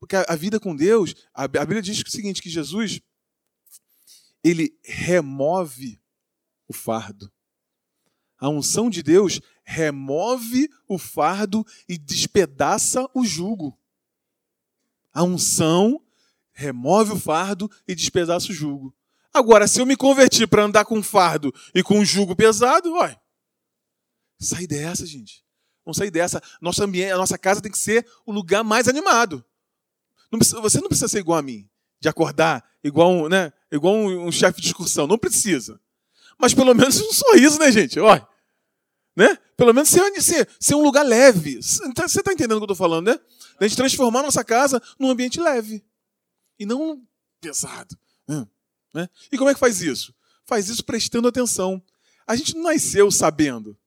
Porque 0.00 0.16
a, 0.16 0.34
vida 0.34 0.58
com 0.58 0.74
Deus, 0.74 1.14
a, 1.34 1.44
a 1.44 1.48
Bíblia 1.48 1.82
diz 1.82 2.00
o 2.00 2.10
seguinte, 2.10 2.40
que 2.40 2.48
Jesus 2.48 3.02
ele 4.42 4.76
remove 4.84 6.00
o 6.68 6.72
fardo. 6.72 7.30
A 8.38 8.48
unção 8.48 8.90
de 8.90 9.02
Deus 9.02 9.40
remove 9.62 10.68
o 10.88 10.98
fardo 10.98 11.64
e 11.88 11.96
despedaça 11.96 13.08
o 13.14 13.24
jugo. 13.24 13.78
A 15.12 15.22
unção 15.22 16.02
remove 16.52 17.12
o 17.12 17.18
fardo 17.18 17.70
e 17.86 17.94
despedaça 17.94 18.50
o 18.50 18.54
jugo. 18.54 18.94
Agora, 19.32 19.66
se 19.66 19.80
eu 19.80 19.86
me 19.86 19.96
convertir 19.96 20.48
para 20.48 20.64
andar 20.64 20.84
com 20.84 21.02
fardo 21.02 21.54
e 21.74 21.82
com 21.82 22.04
jugo 22.04 22.36
pesado, 22.36 22.92
vai. 22.92 23.18
Sai 24.38 24.66
dessa, 24.66 25.06
gente. 25.06 25.44
Vamos 25.84 25.96
sair 25.96 26.10
dessa. 26.10 26.42
Nosso 26.60 26.82
ambiente, 26.82 27.12
a 27.12 27.16
nossa 27.16 27.38
casa 27.38 27.60
tem 27.60 27.72
que 27.72 27.78
ser 27.78 28.06
o 28.26 28.32
lugar 28.32 28.62
mais 28.62 28.88
animado. 28.88 29.44
Não 30.30 30.38
precisa, 30.38 30.60
você 30.60 30.80
não 30.80 30.88
precisa 30.88 31.08
ser 31.08 31.20
igual 31.20 31.38
a 31.38 31.42
mim, 31.42 31.68
de 32.02 32.08
acordar 32.08 32.68
igual 32.82 33.12
um, 33.12 33.28
né, 33.28 33.52
igual 33.70 33.94
um, 33.94 34.26
um 34.26 34.32
chefe 34.32 34.60
de 34.60 34.66
excursão. 34.66 35.06
Não 35.06 35.16
precisa. 35.16 35.80
Mas 36.36 36.52
pelo 36.52 36.74
menos 36.74 37.00
um 37.00 37.12
sorriso, 37.12 37.60
né, 37.60 37.70
gente? 37.70 38.00
Olha. 38.00 38.26
Né? 39.14 39.38
Pelo 39.56 39.72
menos 39.72 39.88
ser, 39.88 40.20
ser, 40.20 40.48
ser 40.58 40.74
um 40.74 40.82
lugar 40.82 41.04
leve. 41.04 41.62
Você 41.62 41.84
está 41.86 42.32
entendendo 42.32 42.56
o 42.56 42.58
que 42.58 42.62
eu 42.62 42.72
estou 42.72 42.76
falando, 42.76 43.06
né? 43.06 43.20
Da 43.60 43.68
gente 43.68 43.76
transformar 43.76 44.22
nossa 44.22 44.42
casa 44.42 44.82
num 44.98 45.10
ambiente 45.10 45.40
leve. 45.40 45.84
E 46.58 46.66
não 46.66 47.00
pesado. 47.40 47.96
Né? 48.92 49.08
E 49.30 49.38
como 49.38 49.48
é 49.48 49.54
que 49.54 49.60
faz 49.60 49.80
isso? 49.80 50.12
Faz 50.44 50.68
isso 50.68 50.84
prestando 50.84 51.28
atenção. 51.28 51.80
A 52.26 52.34
gente 52.34 52.56
não 52.56 52.64
nasceu 52.64 53.10
sabendo. 53.12 53.78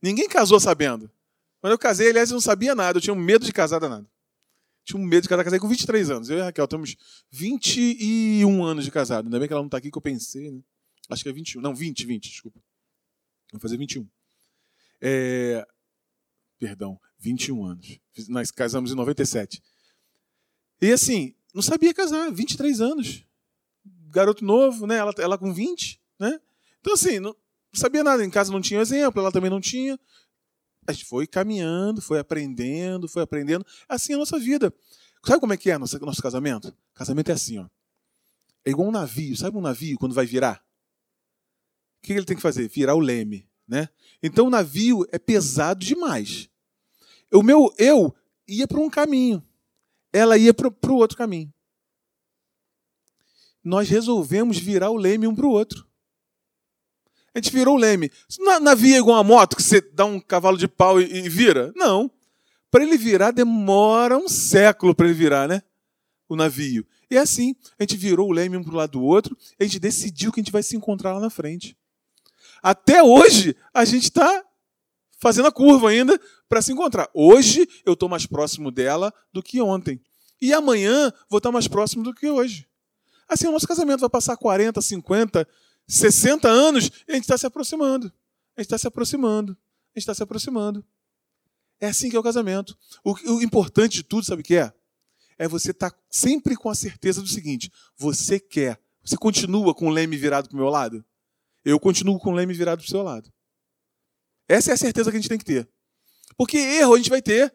Ninguém 0.00 0.28
casou 0.28 0.60
sabendo. 0.60 1.10
Quando 1.60 1.72
eu 1.72 1.78
casei, 1.78 2.10
aliás, 2.10 2.30
eu 2.30 2.34
não 2.34 2.40
sabia 2.40 2.74
nada. 2.76 2.98
Eu 2.98 3.02
tinha 3.02 3.14
medo 3.16 3.44
de 3.44 3.52
casar 3.52 3.80
danado. 3.80 4.08
Tinha 4.86 5.02
um 5.02 5.04
medo 5.04 5.24
de 5.24 5.28
casar. 5.28 5.42
Casei 5.42 5.58
com 5.58 5.68
23 5.68 6.10
anos. 6.10 6.30
Eu 6.30 6.38
e 6.38 6.40
a 6.40 6.44
Raquel 6.44 6.68
temos 6.68 6.96
21 7.32 8.64
anos 8.64 8.84
de 8.84 8.90
casado. 8.92 9.26
Ainda 9.26 9.36
bem 9.40 9.48
que 9.48 9.52
ela 9.52 9.60
não 9.60 9.66
está 9.66 9.78
aqui, 9.78 9.90
que 9.90 9.98
eu 9.98 10.02
pensei. 10.02 10.52
Né? 10.52 10.60
Acho 11.10 11.24
que 11.24 11.28
é 11.28 11.32
21. 11.32 11.60
Não, 11.60 11.74
20, 11.74 12.06
20, 12.06 12.30
desculpa. 12.30 12.60
Vou 13.50 13.60
fazer 13.60 13.76
21. 13.76 14.08
É... 15.00 15.66
Perdão, 16.56 17.00
21 17.18 17.64
anos. 17.64 17.98
Nós 18.28 18.52
casamos 18.52 18.92
em 18.92 18.94
97. 18.94 19.60
E 20.80 20.92
assim, 20.92 21.34
não 21.52 21.62
sabia 21.62 21.92
casar, 21.92 22.30
23 22.30 22.80
anos. 22.80 23.24
Garoto 24.10 24.44
novo, 24.44 24.86
né? 24.86 24.98
Ela, 24.98 25.12
ela 25.18 25.36
com 25.36 25.52
20, 25.52 26.00
né? 26.18 26.40
Então, 26.80 26.94
assim, 26.94 27.18
não, 27.18 27.34
sabia 27.74 28.04
nada. 28.04 28.24
Em 28.24 28.30
casa 28.30 28.52
não 28.52 28.60
tinha 28.60 28.80
exemplo, 28.80 29.20
ela 29.20 29.32
também 29.32 29.50
não 29.50 29.60
tinha. 29.60 29.98
Gente 30.92 31.04
foi 31.04 31.26
caminhando, 31.26 32.00
foi 32.00 32.18
aprendendo, 32.18 33.08
foi 33.08 33.22
aprendendo. 33.22 33.64
Assim 33.88 34.12
é 34.12 34.16
a 34.16 34.18
nossa 34.18 34.38
vida. 34.38 34.72
Sabe 35.24 35.40
como 35.40 35.52
é 35.52 35.56
que 35.56 35.70
é 35.70 35.78
nosso, 35.78 35.98
nosso 36.00 36.22
casamento? 36.22 36.74
Casamento 36.94 37.30
é 37.30 37.34
assim, 37.34 37.58
ó. 37.58 37.66
É 38.64 38.70
igual 38.70 38.88
um 38.88 38.92
navio. 38.92 39.36
Sabe 39.36 39.56
um 39.56 39.60
navio 39.60 39.98
quando 39.98 40.14
vai 40.14 40.26
virar? 40.26 40.64
O 41.98 42.06
que 42.06 42.12
ele 42.12 42.24
tem 42.24 42.36
que 42.36 42.42
fazer? 42.42 42.68
Virar 42.68 42.94
o 42.94 43.00
leme. 43.00 43.48
Né? 43.66 43.88
Então 44.22 44.46
o 44.46 44.50
navio 44.50 45.06
é 45.10 45.18
pesado 45.18 45.84
demais. 45.84 46.48
O 47.32 47.42
meu 47.42 47.74
eu 47.76 48.14
ia 48.46 48.66
para 48.68 48.78
um 48.78 48.88
caminho, 48.88 49.42
ela 50.12 50.38
ia 50.38 50.54
para 50.54 50.68
o 50.68 50.96
outro 50.96 51.16
caminho. 51.16 51.52
Nós 53.62 53.88
resolvemos 53.88 54.58
virar 54.58 54.90
o 54.90 54.96
leme 54.96 55.26
um 55.26 55.34
para 55.34 55.46
o 55.46 55.50
outro. 55.50 55.85
A 57.36 57.38
gente 57.38 57.52
virou 57.52 57.74
o 57.74 57.78
leme. 57.78 58.10
Navio 58.62 58.94
é 58.94 58.98
igual 58.98 59.18
uma 59.18 59.22
moto 59.22 59.56
que 59.56 59.62
você 59.62 59.82
dá 59.92 60.06
um 60.06 60.18
cavalo 60.18 60.56
de 60.56 60.66
pau 60.66 60.98
e, 60.98 61.04
e 61.04 61.28
vira? 61.28 61.70
Não. 61.76 62.10
Para 62.70 62.82
ele 62.82 62.96
virar, 62.96 63.30
demora 63.30 64.16
um 64.16 64.26
século 64.26 64.94
para 64.94 65.04
ele 65.04 65.14
virar, 65.14 65.46
né? 65.46 65.62
O 66.30 66.34
navio. 66.34 66.86
E 67.10 67.16
é 67.18 67.20
assim, 67.20 67.54
a 67.78 67.82
gente 67.82 67.94
virou 67.94 68.30
o 68.30 68.32
leme 68.32 68.56
um 68.56 68.64
para 68.64 68.72
o 68.72 68.76
lado 68.76 68.92
do 68.92 69.02
outro, 69.02 69.36
a 69.60 69.64
gente 69.64 69.78
decidiu 69.78 70.32
que 70.32 70.40
a 70.40 70.42
gente 70.42 70.50
vai 70.50 70.62
se 70.62 70.78
encontrar 70.78 71.12
lá 71.12 71.20
na 71.20 71.28
frente. 71.28 71.76
Até 72.62 73.02
hoje, 73.02 73.54
a 73.74 73.84
gente 73.84 74.04
está 74.04 74.42
fazendo 75.18 75.46
a 75.46 75.52
curva 75.52 75.90
ainda 75.90 76.18
para 76.48 76.62
se 76.62 76.72
encontrar. 76.72 77.06
Hoje, 77.12 77.68
eu 77.84 77.92
estou 77.92 78.08
mais 78.08 78.24
próximo 78.24 78.70
dela 78.70 79.12
do 79.30 79.42
que 79.42 79.60
ontem. 79.60 80.00
E 80.40 80.54
amanhã, 80.54 81.12
vou 81.28 81.36
estar 81.36 81.52
mais 81.52 81.68
próximo 81.68 82.02
do 82.02 82.14
que 82.14 82.30
hoje. 82.30 82.66
Assim, 83.28 83.46
o 83.46 83.52
nosso 83.52 83.68
casamento 83.68 84.00
vai 84.00 84.08
passar 84.08 84.38
40, 84.38 84.80
50, 84.80 85.46
60 85.88 86.48
anos 86.48 86.90
a 87.08 87.12
gente 87.12 87.22
está 87.22 87.38
se 87.38 87.46
aproximando. 87.46 88.12
A 88.56 88.60
gente 88.60 88.66
está 88.66 88.78
se 88.78 88.86
aproximando. 88.86 89.52
A 89.52 89.98
gente 89.98 90.02
está 90.02 90.14
se 90.14 90.22
aproximando. 90.22 90.84
É 91.80 91.88
assim 91.88 92.08
que 92.08 92.16
é 92.16 92.18
o 92.18 92.22
casamento. 92.22 92.76
O, 93.04 93.12
o 93.12 93.42
importante 93.42 93.94
de 93.94 94.02
tudo, 94.02 94.24
sabe 94.24 94.42
o 94.42 94.44
que 94.44 94.56
é? 94.56 94.72
É 95.38 95.46
você 95.46 95.70
estar 95.70 95.90
tá 95.90 95.98
sempre 96.10 96.56
com 96.56 96.70
a 96.70 96.74
certeza 96.74 97.20
do 97.20 97.28
seguinte: 97.28 97.70
você 97.96 98.40
quer. 98.40 98.80
Você 99.04 99.16
continua 99.16 99.74
com 99.74 99.86
o 99.86 99.90
leme 99.90 100.16
virado 100.16 100.48
para 100.48 100.56
o 100.56 100.58
meu 100.58 100.68
lado? 100.68 101.04
eu 101.66 101.80
continuo 101.80 102.18
com 102.20 102.30
o 102.30 102.34
leme 102.34 102.54
virado 102.54 102.78
para 102.78 102.86
o 102.86 102.88
seu 102.88 103.02
lado. 103.02 103.28
Essa 104.48 104.70
é 104.70 104.74
a 104.74 104.76
certeza 104.76 105.10
que 105.10 105.16
a 105.16 105.20
gente 105.20 105.28
tem 105.28 105.38
que 105.38 105.44
ter. 105.44 105.68
Porque 106.36 106.56
erro 106.56 106.94
a 106.94 106.96
gente 106.96 107.10
vai 107.10 107.20
ter. 107.20 107.52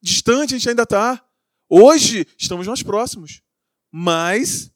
Distante 0.00 0.54
a 0.54 0.58
gente 0.58 0.70
ainda 0.70 0.84
está. 0.84 1.22
Hoje 1.68 2.26
estamos 2.38 2.66
mais 2.66 2.82
próximos. 2.82 3.42
Mas 3.92 4.72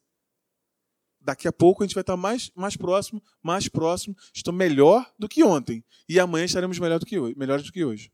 daqui 1.29 1.47
a 1.47 1.53
pouco 1.53 1.83
a 1.83 1.85
gente 1.85 1.93
vai 1.93 2.01
estar 2.01 2.17
mais, 2.17 2.51
mais 2.55 2.75
próximo, 2.75 3.21
mais 3.41 3.67
próximo. 3.67 4.15
Estou 4.33 4.51
melhor 4.51 5.11
do 5.17 5.29
que 5.29 5.43
ontem. 5.43 5.83
E 6.07 6.19
amanhã 6.19 6.45
estaremos 6.45 6.79
melhor 6.79 6.99
do 6.99 7.05
que 7.05 7.19
hoje, 7.19 7.35
melhores 7.37 7.63
do 7.63 7.71
que 7.71 7.85
hoje. 7.85 8.11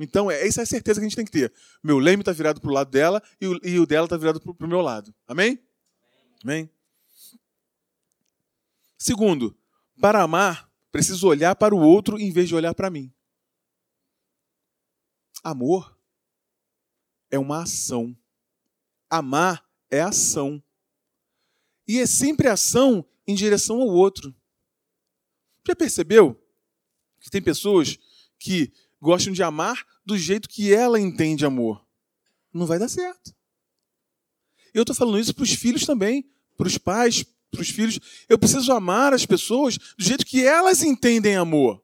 Então, 0.00 0.28
é, 0.30 0.46
essa 0.46 0.62
é 0.62 0.64
a 0.64 0.66
certeza 0.66 0.98
que 0.98 1.06
a 1.06 1.08
gente 1.08 1.16
tem 1.16 1.24
que 1.24 1.30
ter. 1.30 1.52
Meu 1.82 1.98
leme 1.98 2.22
está 2.22 2.32
virado 2.32 2.60
para 2.60 2.68
o 2.68 2.72
lado 2.72 2.90
dela 2.90 3.22
e 3.40 3.46
o, 3.46 3.60
e 3.62 3.78
o 3.78 3.86
dela 3.86 4.06
está 4.06 4.16
virado 4.16 4.40
para 4.40 4.66
o 4.66 4.68
meu 4.68 4.80
lado. 4.80 5.14
Amém? 5.28 5.62
Amém? 6.42 6.68
Segundo, 8.98 9.56
para 10.00 10.22
amar, 10.22 10.68
preciso 10.90 11.28
olhar 11.28 11.54
para 11.54 11.74
o 11.74 11.80
outro 11.80 12.18
em 12.18 12.32
vez 12.32 12.48
de 12.48 12.54
olhar 12.56 12.74
para 12.74 12.90
mim. 12.90 13.12
Amor 15.44 15.96
é 17.30 17.38
uma 17.38 17.62
ação. 17.62 18.16
Amar 19.08 19.64
é 19.88 20.00
ação. 20.00 20.60
E 21.90 21.98
é 21.98 22.06
sempre 22.06 22.46
ação 22.46 23.04
em 23.26 23.34
direção 23.34 23.80
ao 23.80 23.88
outro. 23.88 24.32
Já 25.66 25.74
percebeu 25.74 26.40
que 27.20 27.28
tem 27.28 27.42
pessoas 27.42 27.98
que 28.38 28.72
gostam 29.00 29.32
de 29.32 29.42
amar 29.42 29.84
do 30.06 30.16
jeito 30.16 30.48
que 30.48 30.72
ela 30.72 31.00
entende 31.00 31.44
amor? 31.44 31.84
Não 32.54 32.64
vai 32.64 32.78
dar 32.78 32.88
certo. 32.88 33.34
Eu 34.72 34.82
estou 34.82 34.94
falando 34.94 35.18
isso 35.18 35.34
para 35.34 35.42
os 35.42 35.52
filhos 35.52 35.84
também, 35.84 36.30
para 36.56 36.68
os 36.68 36.78
pais, 36.78 37.24
para 37.50 37.60
os 37.60 37.70
filhos. 37.70 37.98
Eu 38.28 38.38
preciso 38.38 38.70
amar 38.70 39.12
as 39.12 39.26
pessoas 39.26 39.76
do 39.76 40.04
jeito 40.04 40.24
que 40.24 40.46
elas 40.46 40.84
entendem 40.84 41.34
amor. 41.34 41.82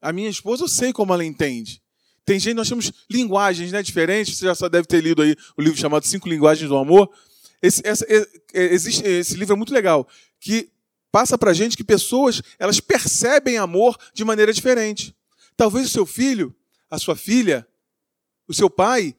A 0.00 0.12
minha 0.12 0.28
esposa, 0.28 0.64
eu 0.64 0.68
sei 0.68 0.92
como 0.92 1.14
ela 1.14 1.24
entende. 1.24 1.80
Tem 2.24 2.40
gente, 2.40 2.56
nós 2.56 2.68
temos 2.68 2.92
linguagens 3.08 3.70
né, 3.70 3.84
diferentes. 3.84 4.36
Você 4.36 4.46
já 4.46 4.54
só 4.56 4.68
deve 4.68 4.88
ter 4.88 5.00
lido 5.00 5.22
aí 5.22 5.36
o 5.56 5.62
livro 5.62 5.78
chamado 5.78 6.04
Cinco 6.04 6.28
Linguagens 6.28 6.68
do 6.68 6.76
Amor. 6.76 7.08
Esse, 7.60 7.82
essa, 7.84 8.06
existe, 8.52 9.04
esse 9.04 9.34
livro 9.34 9.54
é 9.54 9.56
muito 9.56 9.72
legal, 9.72 10.06
que 10.38 10.70
passa 11.10 11.36
para 11.36 11.52
gente 11.52 11.76
que 11.76 11.84
pessoas 11.84 12.40
elas 12.58 12.80
percebem 12.80 13.58
amor 13.58 13.98
de 14.12 14.24
maneira 14.24 14.52
diferente. 14.52 15.16
Talvez 15.56 15.86
o 15.86 15.90
seu 15.90 16.06
filho, 16.06 16.54
a 16.88 16.98
sua 16.98 17.16
filha, 17.16 17.66
o 18.46 18.54
seu 18.54 18.70
pai, 18.70 19.16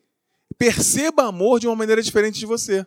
perceba 0.58 1.24
amor 1.24 1.60
de 1.60 1.68
uma 1.68 1.76
maneira 1.76 2.02
diferente 2.02 2.40
de 2.40 2.46
você. 2.46 2.86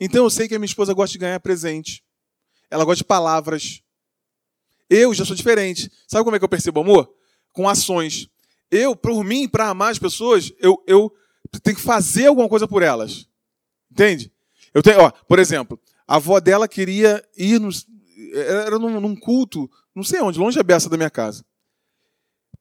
Então 0.00 0.24
eu 0.24 0.30
sei 0.30 0.46
que 0.46 0.54
a 0.54 0.58
minha 0.58 0.66
esposa 0.66 0.94
gosta 0.94 1.12
de 1.12 1.18
ganhar 1.18 1.40
presente. 1.40 2.04
Ela 2.70 2.84
gosta 2.84 2.98
de 2.98 3.04
palavras. 3.04 3.82
Eu 4.88 5.12
já 5.12 5.24
sou 5.24 5.34
diferente. 5.34 5.90
Sabe 6.06 6.24
como 6.24 6.36
é 6.36 6.38
que 6.38 6.44
eu 6.44 6.48
percebo 6.48 6.80
amor? 6.80 7.12
Com 7.52 7.68
ações. 7.68 8.28
Eu, 8.70 8.94
por 8.94 9.24
mim, 9.24 9.48
para 9.48 9.68
amar 9.68 9.90
as 9.90 9.98
pessoas, 9.98 10.52
eu, 10.58 10.82
eu 10.86 11.12
tenho 11.62 11.76
que 11.76 11.82
fazer 11.82 12.26
alguma 12.26 12.48
coisa 12.48 12.68
por 12.68 12.82
elas. 12.82 13.27
Entende? 13.90 14.32
Eu 14.74 14.82
tenho, 14.82 15.00
ó, 15.00 15.10
por 15.10 15.38
exemplo, 15.38 15.80
a 16.06 16.16
avó 16.16 16.40
dela 16.40 16.68
queria 16.68 17.22
ir 17.36 17.60
nos, 17.60 17.86
era 18.34 18.78
num, 18.78 19.00
num, 19.00 19.16
culto, 19.16 19.70
não 19.94 20.02
sei 20.02 20.20
onde, 20.20 20.38
longe 20.38 20.56
da 20.56 20.62
beça 20.62 20.88
da 20.88 20.96
minha 20.96 21.10
casa. 21.10 21.44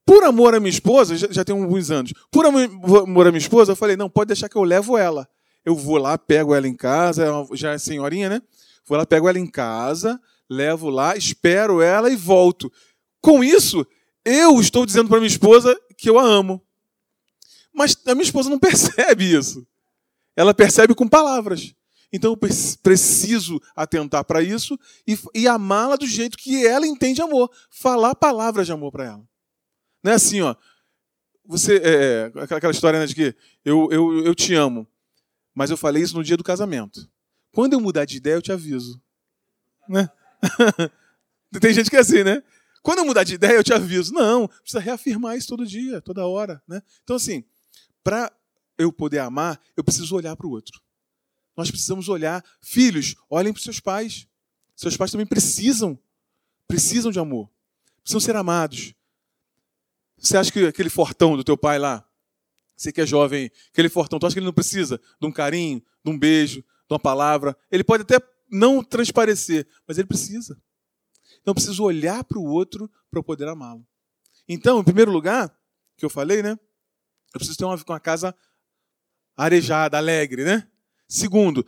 Por 0.05 0.23
amor 0.23 0.55
à 0.55 0.59
minha 0.59 0.69
esposa, 0.69 1.17
já, 1.17 1.27
já 1.29 1.43
tem 1.43 1.59
alguns 1.59 1.91
anos, 1.91 2.13
por 2.31 2.45
amor 2.45 3.27
à 3.27 3.31
minha 3.31 3.39
esposa, 3.39 3.73
eu 3.73 3.75
falei, 3.75 3.97
não, 3.97 4.09
pode 4.09 4.27
deixar 4.27 4.47
que 4.47 4.55
eu 4.55 4.63
levo 4.63 4.97
ela. 4.97 5.27
Eu 5.65 5.75
vou 5.75 5.97
lá, 5.97 6.17
pego 6.17 6.55
ela 6.55 6.67
em 6.67 6.75
casa, 6.75 7.25
já 7.53 7.73
é 7.73 7.77
senhorinha, 7.77 8.29
né? 8.29 8.41
Vou 8.85 8.97
lá, 8.97 9.05
pego 9.05 9.27
ela 9.27 9.37
em 9.37 9.47
casa, 9.47 10.19
levo 10.49 10.89
lá, 10.89 11.17
espero 11.17 11.81
ela 11.81 12.09
e 12.09 12.15
volto. 12.15 12.71
Com 13.21 13.43
isso, 13.43 13.85
eu 14.23 14.59
estou 14.61 14.85
dizendo 14.85 15.09
para 15.09 15.17
minha 15.17 15.27
esposa 15.27 15.77
que 15.97 16.09
eu 16.09 16.17
a 16.17 16.23
amo. 16.23 16.61
Mas 17.73 17.97
a 18.05 18.15
minha 18.15 18.23
esposa 18.23 18.49
não 18.49 18.59
percebe 18.59 19.25
isso. 19.25 19.67
Ela 20.37 20.53
percebe 20.53 20.93
com 20.93 21.09
palavras. 21.09 21.73
Então 22.13 22.31
eu 22.31 22.37
preciso 22.81 23.59
atentar 23.75 24.23
para 24.23 24.41
isso 24.41 24.79
e, 25.05 25.17
e 25.33 25.47
amá-la 25.47 25.95
do 25.95 26.07
jeito 26.07 26.37
que 26.37 26.65
ela 26.65 26.85
entende 26.85 27.21
amor. 27.21 27.51
Falar 27.71 28.15
palavras 28.15 28.67
de 28.67 28.71
amor 28.71 28.91
para 28.91 29.05
ela. 29.05 29.27
Não 30.03 30.11
é 30.11 30.15
assim, 30.15 30.39
ó. 30.41 30.55
Você, 31.43 31.77
é, 31.77 32.31
é 32.35 32.43
aquela 32.43 32.71
história 32.71 32.99
né, 32.99 33.07
de 33.07 33.15
que 33.15 33.35
eu, 33.65 33.89
eu, 33.91 34.25
eu 34.25 34.35
te 34.35 34.53
amo, 34.53 34.87
mas 35.55 35.71
eu 35.71 35.77
falei 35.77 36.03
isso 36.03 36.15
no 36.15 36.23
dia 36.23 36.37
do 36.37 36.43
casamento. 36.43 37.09
Quando 37.51 37.73
eu 37.73 37.81
mudar 37.81 38.05
de 38.05 38.17
ideia, 38.17 38.35
eu 38.35 38.41
te 38.41 38.51
aviso. 38.51 39.01
Né? 39.89 40.07
Tem 41.59 41.73
gente 41.73 41.89
que 41.89 41.95
é 41.95 41.99
assim, 41.99 42.23
né? 42.23 42.43
Quando 42.83 42.99
eu 42.99 43.05
mudar 43.05 43.23
de 43.23 43.33
ideia, 43.33 43.53
eu 43.53 43.63
te 43.63 43.73
aviso. 43.73 44.13
Não, 44.13 44.47
precisa 44.47 44.79
reafirmar 44.79 45.35
isso 45.35 45.47
todo 45.47 45.65
dia, 45.65 45.99
toda 46.01 46.27
hora. 46.27 46.61
Né? 46.67 46.81
Então, 47.03 47.15
assim, 47.15 47.43
para 48.03 48.31
eu 48.77 48.91
poder 48.91 49.19
amar, 49.19 49.59
eu 49.75 49.83
preciso 49.83 50.15
olhar 50.15 50.35
para 50.35 50.47
o 50.47 50.51
outro. 50.51 50.81
Nós 51.55 51.71
precisamos 51.71 52.07
olhar. 52.07 52.43
Filhos, 52.61 53.15
olhem 53.29 53.51
para 53.51 53.57
os 53.57 53.63
seus 53.63 53.79
pais. 53.79 54.27
Seus 54.75 54.95
pais 54.95 55.11
também 55.11 55.25
precisam, 55.25 55.97
precisam 56.67 57.11
de 57.11 57.19
amor. 57.19 57.49
Precisam 58.03 58.21
ser 58.21 58.35
amados. 58.35 58.93
Você 60.19 60.37
acha 60.37 60.51
que 60.51 60.65
aquele 60.65 60.89
fortão 60.89 61.35
do 61.35 61.43
teu 61.43 61.57
pai 61.57 61.79
lá, 61.79 62.07
você 62.75 62.91
que 62.91 63.01
é 63.01 63.05
jovem, 63.05 63.51
aquele 63.71 63.89
fortão, 63.89 64.19
tu 64.19 64.27
acha 64.27 64.35
que 64.35 64.39
ele 64.39 64.45
não 64.45 64.53
precisa 64.53 65.01
de 65.19 65.27
um 65.27 65.31
carinho, 65.31 65.81
de 66.03 66.11
um 66.11 66.17
beijo, 66.17 66.61
de 66.61 66.93
uma 66.93 66.99
palavra? 66.99 67.57
Ele 67.71 67.83
pode 67.83 68.03
até 68.03 68.19
não 68.51 68.83
transparecer, 68.83 69.67
mas 69.87 69.97
ele 69.97 70.07
precisa. 70.07 70.61
Então 71.41 71.51
eu 71.51 71.55
preciso 71.55 71.83
olhar 71.83 72.23
para 72.23 72.37
o 72.37 72.43
outro 72.43 72.89
para 73.09 73.21
poder 73.23 73.47
amá-lo. 73.47 73.85
Então, 74.47 74.79
em 74.79 74.83
primeiro 74.83 75.11
lugar, 75.11 75.53
que 75.97 76.05
eu 76.05 76.09
falei, 76.09 76.41
né? 76.43 76.51
Eu 76.51 77.39
preciso 77.39 77.57
ter 77.57 77.65
uma, 77.65 77.75
uma 77.75 77.99
casa 77.99 78.33
arejada, 79.37 79.97
alegre, 79.97 80.43
né? 80.43 80.67
Segundo, 81.07 81.65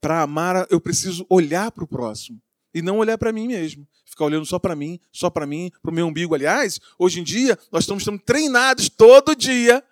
para 0.00 0.22
amar, 0.22 0.66
eu 0.70 0.80
preciso 0.80 1.24
olhar 1.30 1.70
para 1.70 1.84
o 1.84 1.86
próximo 1.86 2.42
e 2.74 2.82
não 2.82 2.98
olhar 2.98 3.16
para 3.16 3.32
mim 3.32 3.48
mesmo. 3.48 3.88
Ficar 4.04 4.26
olhando 4.26 4.44
só 4.44 4.58
para 4.58 4.76
mim, 4.76 5.00
só 5.12 5.30
para 5.30 5.46
mim, 5.46 5.70
para 5.80 5.90
o 5.90 5.94
meu 5.94 6.06
umbigo. 6.06 6.34
Aliás, 6.34 6.80
hoje 6.98 7.20
em 7.20 7.24
dia, 7.24 7.58
nós 7.72 7.84
estamos 7.84 8.04
sendo 8.04 8.18
treinados 8.18 8.88
todo 8.88 9.34
dia 9.34 9.82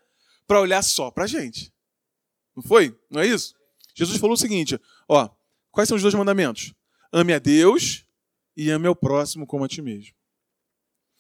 para 0.47 0.61
olhar 0.61 0.83
só 0.83 1.11
para 1.11 1.25
a 1.25 1.27
gente. 1.27 1.73
Não 2.55 2.63
foi? 2.63 2.99
Não 3.11 3.21
é 3.21 3.27
isso? 3.27 3.55
Jesus 3.95 4.19
falou 4.19 4.35
o 4.35 4.39
seguinte: 4.39 4.79
ó, 5.09 5.29
quais 5.71 5.89
são 5.89 5.97
os 5.97 6.03
dois 6.03 6.15
mandamentos? 6.15 6.75
Ame 7.13 7.33
a 7.33 7.39
Deus 7.39 8.05
e 8.57 8.71
ame 8.71 8.87
ao 8.87 8.97
próximo 8.97 9.47
como 9.47 9.65
a 9.65 9.69
ti 9.69 9.81
mesmo. 9.81 10.15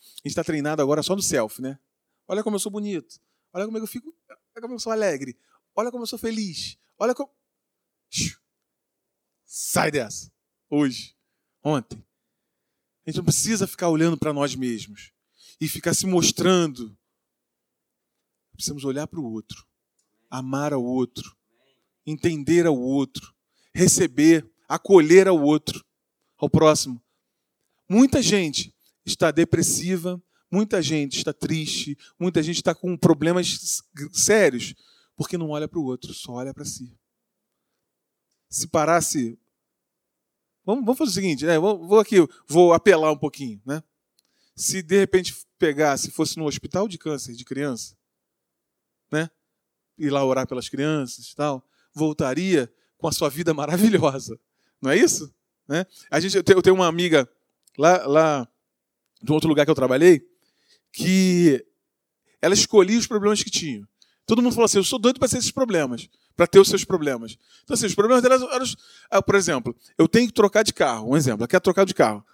A 0.00 0.28
gente 0.28 0.32
está 0.32 0.44
treinado 0.44 0.82
agora 0.82 1.02
só 1.02 1.14
no 1.14 1.22
self, 1.22 1.60
né? 1.60 1.78
Olha 2.26 2.42
como 2.42 2.56
eu 2.56 2.60
sou 2.60 2.72
bonito. 2.72 3.20
Olha 3.52 3.66
como 3.66 3.78
eu 3.78 3.86
fico. 3.86 4.14
Olha 4.28 4.62
como 4.62 4.74
eu 4.74 4.78
sou 4.78 4.92
alegre. 4.92 5.36
Olha 5.74 5.90
como 5.90 6.02
eu 6.02 6.06
sou 6.06 6.18
feliz. 6.18 6.78
Olha 6.98 7.14
como. 7.14 7.30
Sai 9.44 9.90
dessa. 9.90 10.32
Hoje. 10.70 11.14
Ontem. 11.62 12.04
A 13.06 13.10
gente 13.10 13.18
não 13.18 13.24
precisa 13.24 13.66
ficar 13.66 13.88
olhando 13.88 14.16
para 14.16 14.32
nós 14.32 14.54
mesmos 14.54 15.12
e 15.60 15.68
ficar 15.68 15.94
se 15.94 16.06
mostrando. 16.06 16.96
Precisamos 18.52 18.84
olhar 18.84 19.06
para 19.06 19.20
o 19.20 19.24
outro, 19.24 19.66
amar 20.30 20.72
ao 20.72 20.82
outro, 20.82 21.36
entender 22.06 22.66
ao 22.66 22.78
outro, 22.78 23.34
receber, 23.74 24.48
acolher 24.68 25.26
ao 25.26 25.40
outro, 25.40 25.84
ao 26.38 26.48
próximo. 26.48 27.02
Muita 27.88 28.22
gente 28.22 28.74
está 29.04 29.30
depressiva, 29.30 30.22
muita 30.50 30.80
gente 30.80 31.18
está 31.18 31.32
triste, 31.32 31.98
muita 32.18 32.42
gente 32.42 32.56
está 32.56 32.74
com 32.74 32.96
problemas 32.96 33.82
sérios, 34.12 34.74
porque 35.16 35.38
não 35.38 35.50
olha 35.50 35.68
para 35.68 35.78
o 35.78 35.84
outro, 35.84 36.12
só 36.12 36.32
olha 36.32 36.52
para 36.52 36.64
si. 36.64 36.92
Se 38.48 38.66
parasse. 38.68 39.38
Vamos, 40.64 40.84
vamos 40.84 40.98
fazer 40.98 41.10
o 41.10 41.14
seguinte, 41.14 41.44
né? 41.44 41.58
Vou, 41.58 41.86
vou 41.86 41.98
aqui, 41.98 42.16
vou 42.48 42.72
apelar 42.72 43.12
um 43.12 43.18
pouquinho, 43.18 43.60
né? 43.64 43.82
Se 44.56 44.82
de 44.82 44.98
repente 44.98 45.34
pegasse, 45.58 46.10
fosse 46.10 46.38
no 46.38 46.46
hospital 46.46 46.88
de 46.88 46.98
câncer 46.98 47.34
de 47.34 47.44
criança, 47.44 47.96
né? 49.10 49.30
Ir 49.98 50.10
lá 50.10 50.24
orar 50.24 50.46
pelas 50.46 50.68
crianças 50.68 51.26
e 51.26 51.36
tal, 51.36 51.66
voltaria 51.92 52.72
com 52.96 53.06
a 53.08 53.12
sua 53.12 53.28
vida 53.28 53.52
maravilhosa. 53.54 54.38
Não 54.80 54.90
é 54.90 54.96
isso? 54.96 55.32
Né? 55.68 55.86
A 56.10 56.20
gente, 56.20 56.36
eu 56.36 56.62
tenho 56.62 56.76
uma 56.76 56.86
amiga 56.86 57.28
lá, 57.78 58.06
lá 58.06 58.48
de 59.22 59.30
um 59.30 59.34
outro 59.34 59.48
lugar 59.48 59.64
que 59.64 59.70
eu 59.70 59.74
trabalhei, 59.74 60.26
que 60.92 61.64
ela 62.40 62.54
escolhia 62.54 62.98
os 62.98 63.06
problemas 63.06 63.42
que 63.42 63.50
tinha. 63.50 63.88
Todo 64.26 64.42
mundo 64.42 64.52
falou 64.52 64.66
assim: 64.66 64.78
eu 64.78 64.84
sou 64.84 64.98
doido 64.98 65.18
para 65.18 65.28
ter 65.28 65.38
esses 65.38 65.50
problemas, 65.50 66.08
para 66.36 66.46
ter 66.46 66.58
os 66.58 66.68
seus 66.68 66.84
problemas. 66.84 67.36
Então, 67.62 67.74
assim, 67.74 67.86
os 67.86 67.94
problemas 67.94 68.22
dela 68.22 68.34
eram. 68.54 68.66
Ah, 69.10 69.22
por 69.22 69.34
exemplo, 69.34 69.76
eu 69.98 70.08
tenho 70.08 70.26
que 70.26 70.32
trocar 70.32 70.62
de 70.62 70.72
carro. 70.72 71.10
Um 71.10 71.16
exemplo, 71.16 71.42
ela 71.42 71.48
quer 71.48 71.60
trocar 71.60 71.84
de 71.84 71.94
carro. 71.94 72.24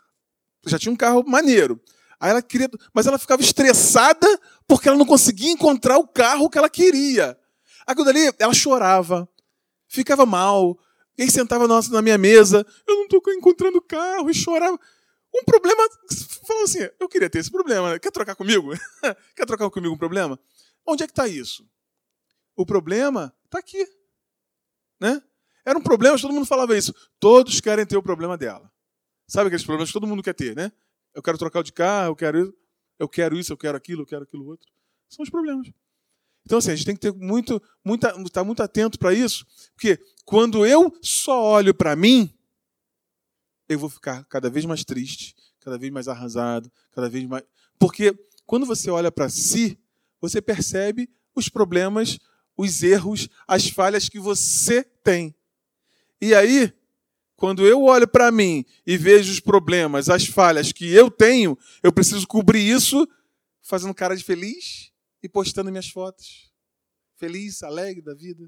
Já 0.66 0.78
tinha 0.78 0.92
um 0.92 0.96
carro 0.96 1.24
maneiro. 1.26 1.80
Aí 2.20 2.30
ela 2.30 2.42
queria. 2.42 2.68
Mas 2.94 3.06
ela 3.06 3.18
ficava 3.18 3.42
estressada 3.42 4.26
porque 4.68 4.88
ela 4.88 4.98
não 4.98 5.06
conseguia 5.06 5.50
encontrar 5.50 5.98
o 5.98 6.06
carro 6.06 6.48
que 6.48 6.58
ela 6.58 6.70
queria. 6.70 7.36
Aquilo 7.86 8.04
dali, 8.04 8.30
ela 8.38 8.54
chorava, 8.54 9.28
ficava 9.88 10.24
mal, 10.24 10.78
e 11.18 11.30
sentava 11.30 11.66
na 11.66 12.02
minha 12.02 12.16
mesa, 12.16 12.64
eu 12.86 12.94
não 12.94 13.04
estou 13.04 13.20
encontrando 13.34 13.78
o 13.78 13.82
carro, 13.82 14.30
e 14.30 14.34
chorava. 14.34 14.78
Um 15.34 15.44
problema, 15.44 15.82
falou 16.46 16.64
assim, 16.64 16.78
eu 16.98 17.08
queria 17.08 17.28
ter 17.28 17.38
esse 17.38 17.50
problema, 17.50 17.98
quer 17.98 18.10
trocar 18.10 18.34
comigo? 18.34 18.70
quer 19.36 19.46
trocar 19.46 19.68
comigo 19.70 19.94
um 19.94 19.98
problema? 19.98 20.38
Onde 20.86 21.04
é 21.04 21.06
que 21.06 21.12
está 21.12 21.28
isso? 21.28 21.64
O 22.60 22.66
problema 22.66 23.34
está 23.46 23.58
aqui. 23.58 23.88
Né? 25.00 25.22
Era 25.64 25.78
um 25.78 25.82
problema, 25.82 26.20
todo 26.20 26.34
mundo 26.34 26.44
falava 26.44 26.76
isso. 26.76 26.94
Todos 27.18 27.58
querem 27.58 27.86
ter 27.86 27.96
o 27.96 28.02
problema 28.02 28.36
dela. 28.36 28.70
Sabe 29.26 29.46
aqueles 29.46 29.64
problemas 29.64 29.88
que 29.88 29.94
todo 29.94 30.06
mundo 30.06 30.22
quer 30.22 30.34
ter, 30.34 30.54
né? 30.54 30.70
Eu 31.14 31.22
quero 31.22 31.38
trocar 31.38 31.62
de 31.62 31.72
carro, 31.72 32.10
eu 32.10 32.16
quero 32.16 32.38
isso, 32.38 32.54
eu 32.98 33.08
quero 33.08 33.38
isso, 33.38 33.52
eu 33.54 33.56
quero 33.56 33.78
aquilo, 33.78 34.02
eu 34.02 34.06
quero 34.06 34.24
aquilo 34.24 34.46
outro. 34.46 34.70
São 35.08 35.22
os 35.22 35.30
problemas. 35.30 35.72
Então, 36.44 36.58
assim, 36.58 36.70
a 36.70 36.76
gente 36.76 36.84
tem 36.84 36.94
que 36.94 37.00
ter 37.00 37.14
muito, 37.14 37.62
muita, 37.82 38.08
estar 38.08 38.28
tá 38.30 38.44
muito 38.44 38.62
atento 38.62 38.98
para 38.98 39.14
isso, 39.14 39.46
porque 39.74 39.98
quando 40.26 40.66
eu 40.66 40.94
só 41.00 41.42
olho 41.42 41.72
para 41.72 41.96
mim, 41.96 42.30
eu 43.70 43.78
vou 43.78 43.88
ficar 43.88 44.22
cada 44.24 44.50
vez 44.50 44.66
mais 44.66 44.84
triste, 44.84 45.34
cada 45.60 45.78
vez 45.78 45.90
mais 45.90 46.08
arrasado, 46.08 46.70
cada 46.92 47.08
vez 47.08 47.24
mais. 47.26 47.42
Porque 47.78 48.14
quando 48.44 48.66
você 48.66 48.90
olha 48.90 49.10
para 49.10 49.30
si, 49.30 49.78
você 50.20 50.42
percebe 50.42 51.08
os 51.34 51.48
problemas, 51.48 52.18
os 52.60 52.82
erros, 52.82 53.28
as 53.46 53.68
falhas 53.68 54.08
que 54.08 54.18
você 54.18 54.82
tem. 54.82 55.34
E 56.20 56.34
aí, 56.34 56.72
quando 57.36 57.66
eu 57.66 57.82
olho 57.84 58.06
para 58.06 58.30
mim 58.30 58.64
e 58.86 58.96
vejo 58.96 59.32
os 59.32 59.40
problemas, 59.40 60.10
as 60.10 60.26
falhas 60.26 60.72
que 60.72 60.92
eu 60.92 61.10
tenho, 61.10 61.56
eu 61.82 61.92
preciso 61.92 62.26
cobrir 62.26 62.68
isso 62.68 63.08
fazendo 63.62 63.94
cara 63.94 64.14
de 64.14 64.22
feliz 64.22 64.92
e 65.22 65.28
postando 65.28 65.70
minhas 65.70 65.88
fotos. 65.88 66.52
Feliz, 67.16 67.62
alegre 67.62 68.02
da 68.02 68.14
vida. 68.14 68.46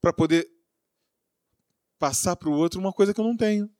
Para 0.00 0.12
poder 0.12 0.46
passar 1.98 2.36
para 2.36 2.48
o 2.48 2.52
outro 2.52 2.78
uma 2.78 2.92
coisa 2.92 3.14
que 3.14 3.20
eu 3.20 3.24
não 3.24 3.36
tenho. 3.36 3.70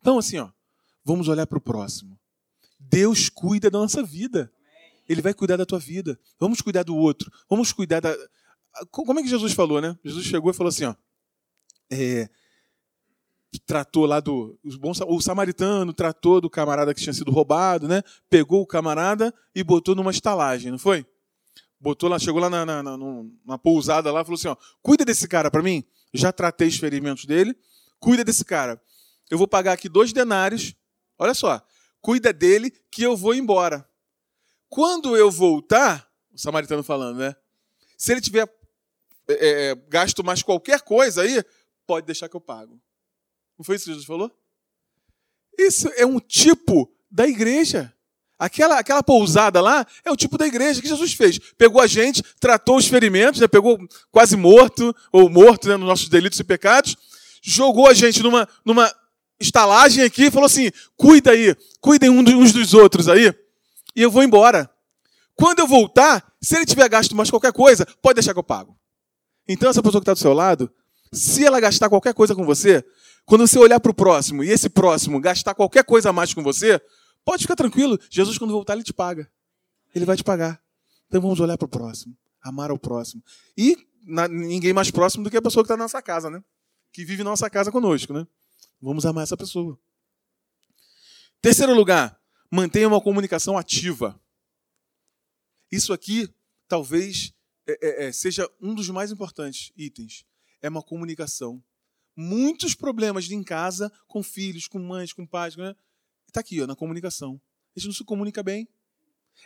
Então, 0.00 0.18
assim, 0.18 0.38
ó, 0.38 0.50
vamos 1.04 1.28
olhar 1.28 1.46
para 1.46 1.58
o 1.58 1.60
próximo. 1.60 2.18
Deus 2.78 3.28
cuida 3.28 3.70
da 3.70 3.78
nossa 3.78 4.02
vida. 4.02 4.52
Ele 5.08 5.22
vai 5.22 5.34
cuidar 5.34 5.56
da 5.56 5.66
tua 5.66 5.78
vida. 5.78 6.18
Vamos 6.38 6.60
cuidar 6.60 6.82
do 6.82 6.96
outro. 6.96 7.30
Vamos 7.48 7.72
cuidar 7.72 8.00
da. 8.00 8.14
Como 8.90 9.18
é 9.18 9.22
que 9.22 9.28
Jesus 9.28 9.52
falou, 9.52 9.80
né? 9.80 9.98
Jesus 10.04 10.24
chegou 10.24 10.50
e 10.50 10.54
falou 10.54 10.68
assim, 10.68 10.84
ó. 10.84 10.94
É, 11.90 12.28
tratou 13.66 14.06
lá 14.06 14.20
do. 14.20 14.58
O 15.06 15.20
samaritano 15.20 15.92
tratou 15.92 16.40
do 16.40 16.48
camarada 16.48 16.94
que 16.94 17.02
tinha 17.02 17.12
sido 17.12 17.30
roubado, 17.30 17.86
né? 17.86 18.02
Pegou 18.30 18.62
o 18.62 18.66
camarada 18.66 19.34
e 19.54 19.62
botou 19.62 19.94
numa 19.94 20.10
estalagem, 20.10 20.70
não 20.70 20.78
foi? 20.78 21.06
Botou 21.78 22.08
lá, 22.08 22.18
chegou 22.18 22.40
lá 22.40 22.48
na, 22.48 22.64
na, 22.64 22.82
na, 22.82 22.96
na 23.44 23.58
pousada 23.58 24.10
lá, 24.12 24.24
falou 24.24 24.38
assim: 24.38 24.48
ó, 24.48 24.56
cuida 24.80 25.04
desse 25.04 25.28
cara 25.28 25.50
para 25.50 25.62
mim. 25.62 25.84
Já 26.14 26.32
tratei 26.32 26.68
os 26.68 26.76
ferimentos 26.76 27.24
dele. 27.24 27.54
Cuida 27.98 28.24
desse 28.24 28.44
cara 28.44 28.80
eu 29.32 29.38
vou 29.38 29.48
pagar 29.48 29.72
aqui 29.72 29.88
dois 29.88 30.12
denários. 30.12 30.74
Olha 31.18 31.32
só, 31.32 31.66
cuida 32.02 32.34
dele 32.34 32.70
que 32.90 33.02
eu 33.02 33.16
vou 33.16 33.34
embora. 33.34 33.88
Quando 34.72 35.14
eu 35.14 35.30
voltar, 35.30 36.10
o 36.32 36.38
samaritano 36.38 36.82
falando, 36.82 37.18
né? 37.18 37.36
Se 37.98 38.10
ele 38.10 38.22
tiver 38.22 38.50
é, 39.28 39.34
é, 39.70 39.74
gasto 39.86 40.24
mais 40.24 40.42
qualquer 40.42 40.80
coisa 40.80 41.20
aí, 41.20 41.44
pode 41.86 42.06
deixar 42.06 42.26
que 42.26 42.34
eu 42.34 42.40
pago. 42.40 42.80
Não 43.58 43.66
foi 43.66 43.76
isso 43.76 43.84
que 43.84 43.90
Jesus 43.90 44.06
falou? 44.06 44.32
Isso 45.58 45.90
é 45.94 46.06
um 46.06 46.18
tipo 46.18 46.90
da 47.10 47.28
igreja. 47.28 47.92
Aquela, 48.38 48.78
aquela 48.78 49.02
pousada 49.02 49.60
lá 49.60 49.86
é 50.06 50.10
o 50.10 50.16
tipo 50.16 50.38
da 50.38 50.46
igreja 50.46 50.80
que 50.80 50.88
Jesus 50.88 51.12
fez. 51.12 51.38
Pegou 51.58 51.82
a 51.82 51.86
gente, 51.86 52.22
tratou 52.40 52.78
os 52.78 52.86
ferimentos, 52.86 53.42
né, 53.42 53.46
pegou 53.46 53.78
quase 54.10 54.38
morto, 54.38 54.96
ou 55.12 55.28
morto 55.28 55.68
né, 55.68 55.76
nos 55.76 55.86
nossos 55.86 56.08
delitos 56.08 56.40
e 56.40 56.44
pecados, 56.44 56.96
jogou 57.42 57.88
a 57.88 57.92
gente 57.92 58.22
numa, 58.22 58.48
numa 58.64 58.90
estalagem 59.38 60.02
aqui 60.02 60.28
e 60.28 60.30
falou 60.30 60.46
assim: 60.46 60.70
cuida 60.96 61.32
aí, 61.32 61.54
cuidem 61.78 62.08
uns 62.08 62.54
dos 62.54 62.72
outros 62.72 63.06
aí, 63.06 63.34
e 63.94 64.02
eu 64.02 64.10
vou 64.10 64.22
embora. 64.22 64.70
Quando 65.34 65.60
eu 65.60 65.66
voltar, 65.66 66.34
se 66.40 66.56
ele 66.56 66.66
tiver 66.66 66.88
gasto 66.88 67.14
mais 67.14 67.30
qualquer 67.30 67.52
coisa, 67.52 67.86
pode 68.00 68.14
deixar 68.14 68.32
que 68.32 68.38
eu 68.38 68.44
pago. 68.44 68.78
Então, 69.48 69.70
essa 69.70 69.82
pessoa 69.82 70.00
que 70.00 70.04
está 70.04 70.12
do 70.12 70.18
seu 70.18 70.32
lado, 70.32 70.72
se 71.12 71.44
ela 71.44 71.60
gastar 71.60 71.88
qualquer 71.88 72.14
coisa 72.14 72.34
com 72.34 72.44
você, 72.44 72.84
quando 73.24 73.46
você 73.46 73.58
olhar 73.58 73.80
para 73.80 73.90
o 73.90 73.94
próximo 73.94 74.42
e 74.42 74.50
esse 74.50 74.68
próximo 74.68 75.20
gastar 75.20 75.54
qualquer 75.54 75.84
coisa 75.84 76.10
a 76.10 76.12
mais 76.12 76.32
com 76.32 76.42
você, 76.42 76.80
pode 77.24 77.42
ficar 77.42 77.56
tranquilo. 77.56 77.98
Jesus, 78.10 78.38
quando 78.38 78.52
voltar, 78.52 78.74
ele 78.74 78.82
te 78.82 78.92
paga. 78.92 79.30
Ele 79.94 80.04
vai 80.04 80.16
te 80.16 80.24
pagar. 80.24 80.60
Então 81.08 81.20
vamos 81.20 81.40
olhar 81.40 81.58
para 81.58 81.66
o 81.66 81.68
próximo, 81.68 82.16
amar 82.42 82.70
ao 82.70 82.78
próximo. 82.78 83.22
E 83.56 83.76
na, 84.06 84.26
ninguém 84.26 84.72
mais 84.72 84.90
próximo 84.90 85.22
do 85.22 85.30
que 85.30 85.36
a 85.36 85.42
pessoa 85.42 85.62
que 85.62 85.66
está 85.66 85.76
na 85.76 85.84
nossa 85.84 86.00
casa, 86.00 86.30
né? 86.30 86.42
Que 86.92 87.04
vive 87.04 87.22
na 87.22 87.30
nossa 87.30 87.50
casa 87.50 87.70
conosco, 87.70 88.12
né? 88.12 88.26
Vamos 88.80 89.04
amar 89.04 89.24
essa 89.24 89.36
pessoa. 89.36 89.78
Terceiro 91.40 91.74
lugar, 91.74 92.18
mantenha 92.52 92.86
uma 92.86 93.00
comunicação 93.00 93.56
ativa. 93.56 94.20
Isso 95.70 95.90
aqui 95.90 96.28
talvez 96.68 97.32
é, 97.66 97.78
é, 97.80 98.04
é, 98.04 98.12
seja 98.12 98.46
um 98.60 98.74
dos 98.74 98.90
mais 98.90 99.10
importantes 99.10 99.72
itens. 99.74 100.26
É 100.60 100.68
uma 100.68 100.82
comunicação. 100.82 101.64
Muitos 102.14 102.74
problemas 102.74 103.30
em 103.30 103.42
casa, 103.42 103.90
com 104.06 104.22
filhos, 104.22 104.68
com 104.68 104.78
mães, 104.78 105.14
com 105.14 105.26
pais, 105.26 105.54
está 105.54 105.64
né? 105.64 105.74
aqui, 106.36 106.60
ó, 106.60 106.66
na 106.66 106.76
comunicação. 106.76 107.40
A 107.74 107.80
gente 107.80 107.88
não 107.88 107.94
se 107.94 108.04
comunica 108.04 108.42
bem. 108.42 108.68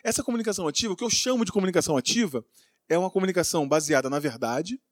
Essa 0.02 0.24
comunicação 0.24 0.66
ativa, 0.66 0.92
o 0.92 0.96
que 0.96 1.04
eu 1.04 1.10
chamo 1.10 1.44
de 1.44 1.52
comunicação 1.52 1.96
ativa, 1.96 2.44
é 2.88 2.98
uma 2.98 3.10
comunicação 3.10 3.68
baseada 3.68 4.10
na 4.10 4.18
verdade. 4.18 4.82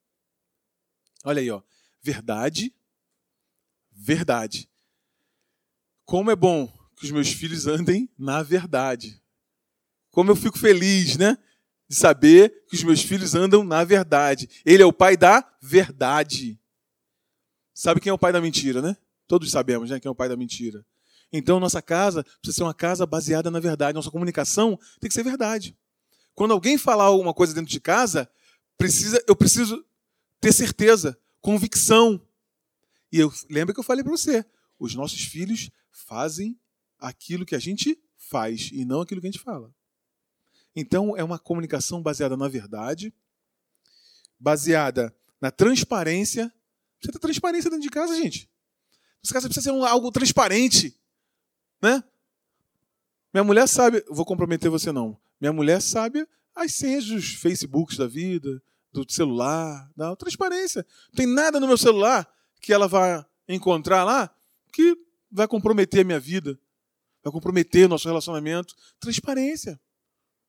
Olha 1.24 1.40
aí, 1.40 1.50
ó. 1.50 1.60
Verdade, 2.00 2.72
verdade. 3.90 4.70
Como 6.04 6.30
é 6.30 6.36
bom 6.36 6.83
que 6.96 7.04
os 7.04 7.10
meus 7.10 7.28
filhos 7.32 7.66
andem 7.66 8.08
na 8.18 8.42
verdade. 8.42 9.20
Como 10.10 10.30
eu 10.30 10.36
fico 10.36 10.58
feliz, 10.58 11.16
né? 11.16 11.36
De 11.88 11.96
saber 11.96 12.64
que 12.68 12.76
os 12.76 12.82
meus 12.82 13.02
filhos 13.02 13.34
andam 13.34 13.64
na 13.64 13.84
verdade. 13.84 14.48
Ele 14.64 14.82
é 14.82 14.86
o 14.86 14.92
pai 14.92 15.16
da 15.16 15.44
verdade. 15.60 16.58
Sabe 17.72 18.00
quem 18.00 18.10
é 18.10 18.12
o 18.12 18.18
pai 18.18 18.32
da 18.32 18.40
mentira, 18.40 18.80
né? 18.80 18.96
Todos 19.26 19.50
sabemos, 19.50 19.90
né? 19.90 19.98
Quem 19.98 20.08
é 20.08 20.12
o 20.12 20.14
pai 20.14 20.28
da 20.28 20.36
mentira. 20.36 20.84
Então, 21.32 21.58
nossa 21.58 21.82
casa 21.82 22.22
precisa 22.22 22.58
ser 22.58 22.62
uma 22.62 22.74
casa 22.74 23.04
baseada 23.04 23.50
na 23.50 23.58
verdade. 23.58 23.96
Nossa 23.96 24.10
comunicação 24.10 24.78
tem 25.00 25.08
que 25.08 25.14
ser 25.14 25.24
verdade. 25.24 25.76
Quando 26.34 26.52
alguém 26.52 26.78
falar 26.78 27.04
alguma 27.04 27.34
coisa 27.34 27.52
dentro 27.52 27.70
de 27.70 27.80
casa, 27.80 28.30
precisa, 28.78 29.22
eu 29.26 29.34
preciso 29.34 29.84
ter 30.40 30.52
certeza, 30.52 31.18
convicção, 31.40 32.20
e 33.14 33.20
eu 33.20 33.32
lembra 33.48 33.72
que 33.72 33.78
eu 33.78 33.84
falei 33.84 34.02
para 34.02 34.10
você, 34.10 34.44
os 34.76 34.94
nossos 34.94 35.20
filhos 35.20 35.70
fazem 35.92 36.58
aquilo 37.04 37.44
que 37.44 37.54
a 37.54 37.58
gente 37.58 37.98
faz 38.16 38.70
e 38.72 38.84
não 38.84 39.02
aquilo 39.02 39.20
que 39.20 39.26
a 39.26 39.30
gente 39.30 39.42
fala. 39.42 39.72
Então 40.74 41.16
é 41.16 41.22
uma 41.22 41.38
comunicação 41.38 42.02
baseada 42.02 42.36
na 42.36 42.48
verdade, 42.48 43.14
baseada 44.38 45.14
na 45.40 45.50
transparência. 45.50 46.52
Precisa 46.98 47.12
ter 47.12 47.18
transparência 47.18 47.70
dentro 47.70 47.82
de 47.82 47.90
casa, 47.90 48.16
gente. 48.16 48.50
Nossa 49.22 49.34
casa 49.34 49.48
precisa 49.48 49.64
ser 49.64 49.72
um, 49.72 49.84
algo 49.84 50.10
transparente, 50.10 50.98
né? 51.80 52.02
Minha 53.32 53.44
mulher 53.44 53.68
sabe, 53.68 54.04
vou 54.08 54.24
comprometer 54.24 54.70
você 54.70 54.90
não. 54.90 55.18
Minha 55.40 55.52
mulher 55.52 55.80
sabe 55.82 56.26
as 56.54 56.72
senhas 56.72 57.04
dos 57.04 57.34
Facebooks 57.34 57.96
da 57.96 58.06
vida, 58.06 58.62
do 58.92 59.04
celular, 59.12 59.90
da 59.96 60.14
transparência. 60.16 60.86
Não 61.08 61.16
tem 61.16 61.26
nada 61.26 61.58
no 61.60 61.66
meu 61.66 61.76
celular 61.76 62.28
que 62.60 62.72
ela 62.72 62.88
vai 62.88 63.24
encontrar 63.48 64.04
lá 64.04 64.34
que 64.72 64.96
vai 65.30 65.46
comprometer 65.48 66.00
a 66.00 66.04
minha 66.04 66.20
vida, 66.20 66.58
vai 67.24 67.32
comprometer 67.32 67.86
o 67.86 67.88
nosso 67.88 68.06
relacionamento. 68.06 68.74
Transparência. 69.00 69.80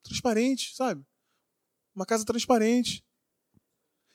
Transparente, 0.03 0.75
sabe? 0.75 1.03
Uma 1.95 2.05
casa 2.05 2.25
transparente. 2.25 3.03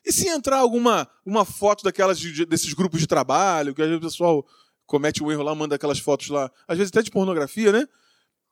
E 0.05 0.13
se 0.13 0.29
entrar 0.29 0.59
alguma 0.59 1.09
uma 1.25 1.45
foto 1.45 1.83
daquelas 1.83 2.21
desses 2.21 2.73
grupos 2.75 3.01
de 3.01 3.07
trabalho, 3.07 3.75
que 3.75 3.83
às 3.83 3.89
vezes 3.89 4.03
o 4.03 4.07
pessoal 4.07 4.47
comete 4.87 5.23
um 5.23 5.31
erro 5.31 5.43
lá, 5.43 5.55
manda 5.55 5.75
aquelas 5.75 5.99
fotos 5.99 6.29
lá, 6.29 6.51
às 6.67 6.77
vezes 6.77 6.91
até 6.91 7.03
de 7.03 7.11
pornografia, 7.11 7.73
né? 7.73 7.87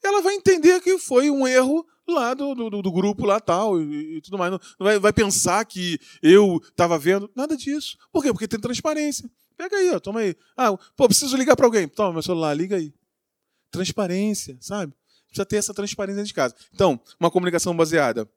Ela 0.03 0.23
vai 0.23 0.35
entender 0.35 0.81
que 0.81 0.99
foi 0.99 1.31
um 1.31 1.47
erro 1.47 1.87
lá 2.07 2.33
do, 2.33 2.55
do, 2.55 2.83
do 2.83 2.93
grupo 2.93 3.27
lá 3.27 3.41
tal 3.41 3.81
e, 3.81 4.19
e 4.19 4.21
tudo 4.21 4.39
mais. 4.39 4.53
Não, 4.53 4.61
vai, 4.79 4.99
vai 4.99 5.13
pensar 5.13 5.65
que 5.65 5.99
eu 6.23 6.61
estava 6.63 6.99
vendo. 6.99 7.31
Nada 7.35 7.57
disso. 7.57 7.97
Por 8.13 8.23
quê? 8.23 8.33
Porque 8.33 8.49
tem 8.49 8.61
transparência. 8.61 9.29
Pega 9.57 9.77
aí, 9.77 9.91
ó, 9.91 9.99
toma 9.99 10.21
aí. 10.21 10.37
Ah, 10.57 10.77
pô, 10.97 11.07
preciso 11.07 11.37
ligar 11.37 11.57
para 11.57 11.67
alguém. 11.67 11.89
Toma 11.89 12.13
meu 12.13 12.23
celular, 12.23 12.55
liga 12.55 12.77
aí. 12.77 12.95
Transparência, 13.71 14.57
sabe? 14.61 14.95
Precisa 15.27 15.47
ter 15.47 15.57
essa 15.57 15.75
transparência 15.75 16.17
dentro 16.17 16.29
de 16.29 16.35
casa. 16.35 16.55
Então, 16.73 17.01
uma 17.21 17.31
comunicação 17.31 17.77
baseada 17.77 18.29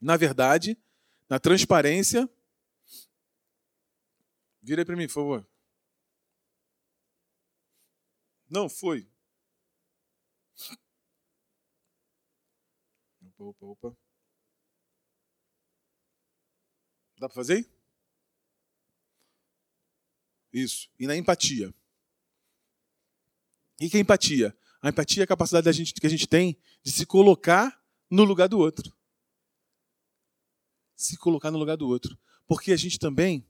na 0.00 0.16
verdade, 0.16 0.78
na 1.28 1.38
transparência. 1.38 2.28
Vira 4.62 4.82
aí 4.82 4.84
para 4.84 4.96
mim, 4.96 5.06
por 5.06 5.14
favor. 5.14 5.48
Não 8.48 8.68
foi. 8.68 9.08
Opa, 13.20 13.44
opa, 13.44 13.66
opa. 13.66 13.96
Dá 17.18 17.28
para 17.28 17.34
fazer? 17.34 17.68
Isso. 20.52 20.90
E 20.98 21.06
na 21.06 21.16
empatia. 21.16 21.74
O 23.80 23.88
que 23.88 23.96
é 23.96 24.00
empatia? 24.00 24.56
A 24.80 24.88
empatia 24.88 25.22
é 25.22 25.24
a 25.24 25.26
capacidade 25.26 25.64
da 25.64 25.72
gente, 25.72 25.94
que 25.94 26.06
a 26.06 26.10
gente 26.10 26.26
tem 26.26 26.56
de 26.82 26.90
se 26.90 27.04
colocar 27.04 27.78
no 28.10 28.24
lugar 28.24 28.48
do 28.48 28.58
outro. 28.58 28.94
Se 30.94 31.16
colocar 31.16 31.50
no 31.50 31.58
lugar 31.58 31.76
do 31.76 31.86
outro. 31.88 32.18
Porque 32.46 32.72
a 32.72 32.76
gente 32.76 32.98
também 32.98 33.46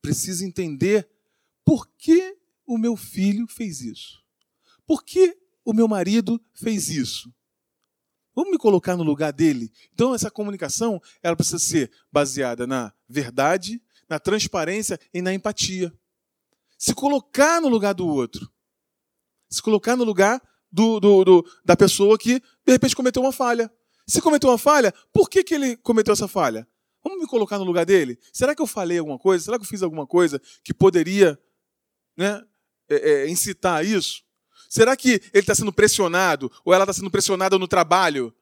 precisa 0.00 0.44
entender 0.44 1.08
por 1.64 1.88
que 1.98 2.36
o 2.64 2.78
meu 2.78 2.96
filho 2.96 3.46
fez 3.46 3.80
isso. 3.80 4.22
Por 4.86 5.02
que 5.02 5.36
o 5.64 5.72
meu 5.72 5.88
marido 5.88 6.40
fez 6.54 6.88
isso? 6.88 7.34
Vamos 8.34 8.50
me 8.50 8.58
colocar 8.58 8.96
no 8.96 9.02
lugar 9.02 9.32
dele? 9.32 9.72
Então, 9.92 10.14
essa 10.14 10.30
comunicação 10.30 11.00
ela 11.22 11.34
precisa 11.34 11.58
ser 11.58 11.90
baseada 12.12 12.66
na 12.66 12.92
verdade, 13.08 13.82
na 14.08 14.20
transparência 14.20 15.00
e 15.12 15.22
na 15.22 15.32
empatia. 15.32 15.92
Se 16.76 16.94
colocar 16.94 17.60
no 17.60 17.68
lugar 17.68 17.94
do 17.94 18.06
outro. 18.06 18.52
Se 19.48 19.62
colocar 19.62 19.96
no 19.96 20.04
lugar 20.04 20.40
do, 20.70 21.00
do, 21.00 21.24
do, 21.24 21.46
da 21.64 21.76
pessoa 21.76 22.18
que, 22.18 22.40
de 22.40 22.72
repente, 22.72 22.96
cometeu 22.96 23.22
uma 23.22 23.32
falha. 23.32 23.70
Se 24.06 24.20
cometeu 24.20 24.50
uma 24.50 24.58
falha, 24.58 24.92
por 25.12 25.28
que, 25.28 25.42
que 25.42 25.54
ele 25.54 25.76
cometeu 25.76 26.12
essa 26.12 26.28
falha? 26.28 26.66
Vamos 27.02 27.20
me 27.20 27.26
colocar 27.26 27.58
no 27.58 27.64
lugar 27.64 27.84
dele? 27.84 28.18
Será 28.32 28.54
que 28.54 28.62
eu 28.62 28.66
falei 28.66 28.98
alguma 28.98 29.18
coisa? 29.18 29.44
Será 29.44 29.58
que 29.58 29.64
eu 29.64 29.68
fiz 29.68 29.82
alguma 29.82 30.06
coisa 30.06 30.40
que 30.64 30.74
poderia 30.74 31.38
né, 32.16 32.42
é, 32.88 33.10
é, 33.10 33.28
incitar 33.28 33.84
isso? 33.84 34.22
Será 34.68 34.96
que 34.96 35.20
ele 35.32 35.40
está 35.40 35.54
sendo 35.54 35.72
pressionado 35.72 36.50
ou 36.64 36.74
ela 36.74 36.84
está 36.84 36.92
sendo 36.92 37.10
pressionada 37.10 37.58
no 37.58 37.68
trabalho 37.68 38.34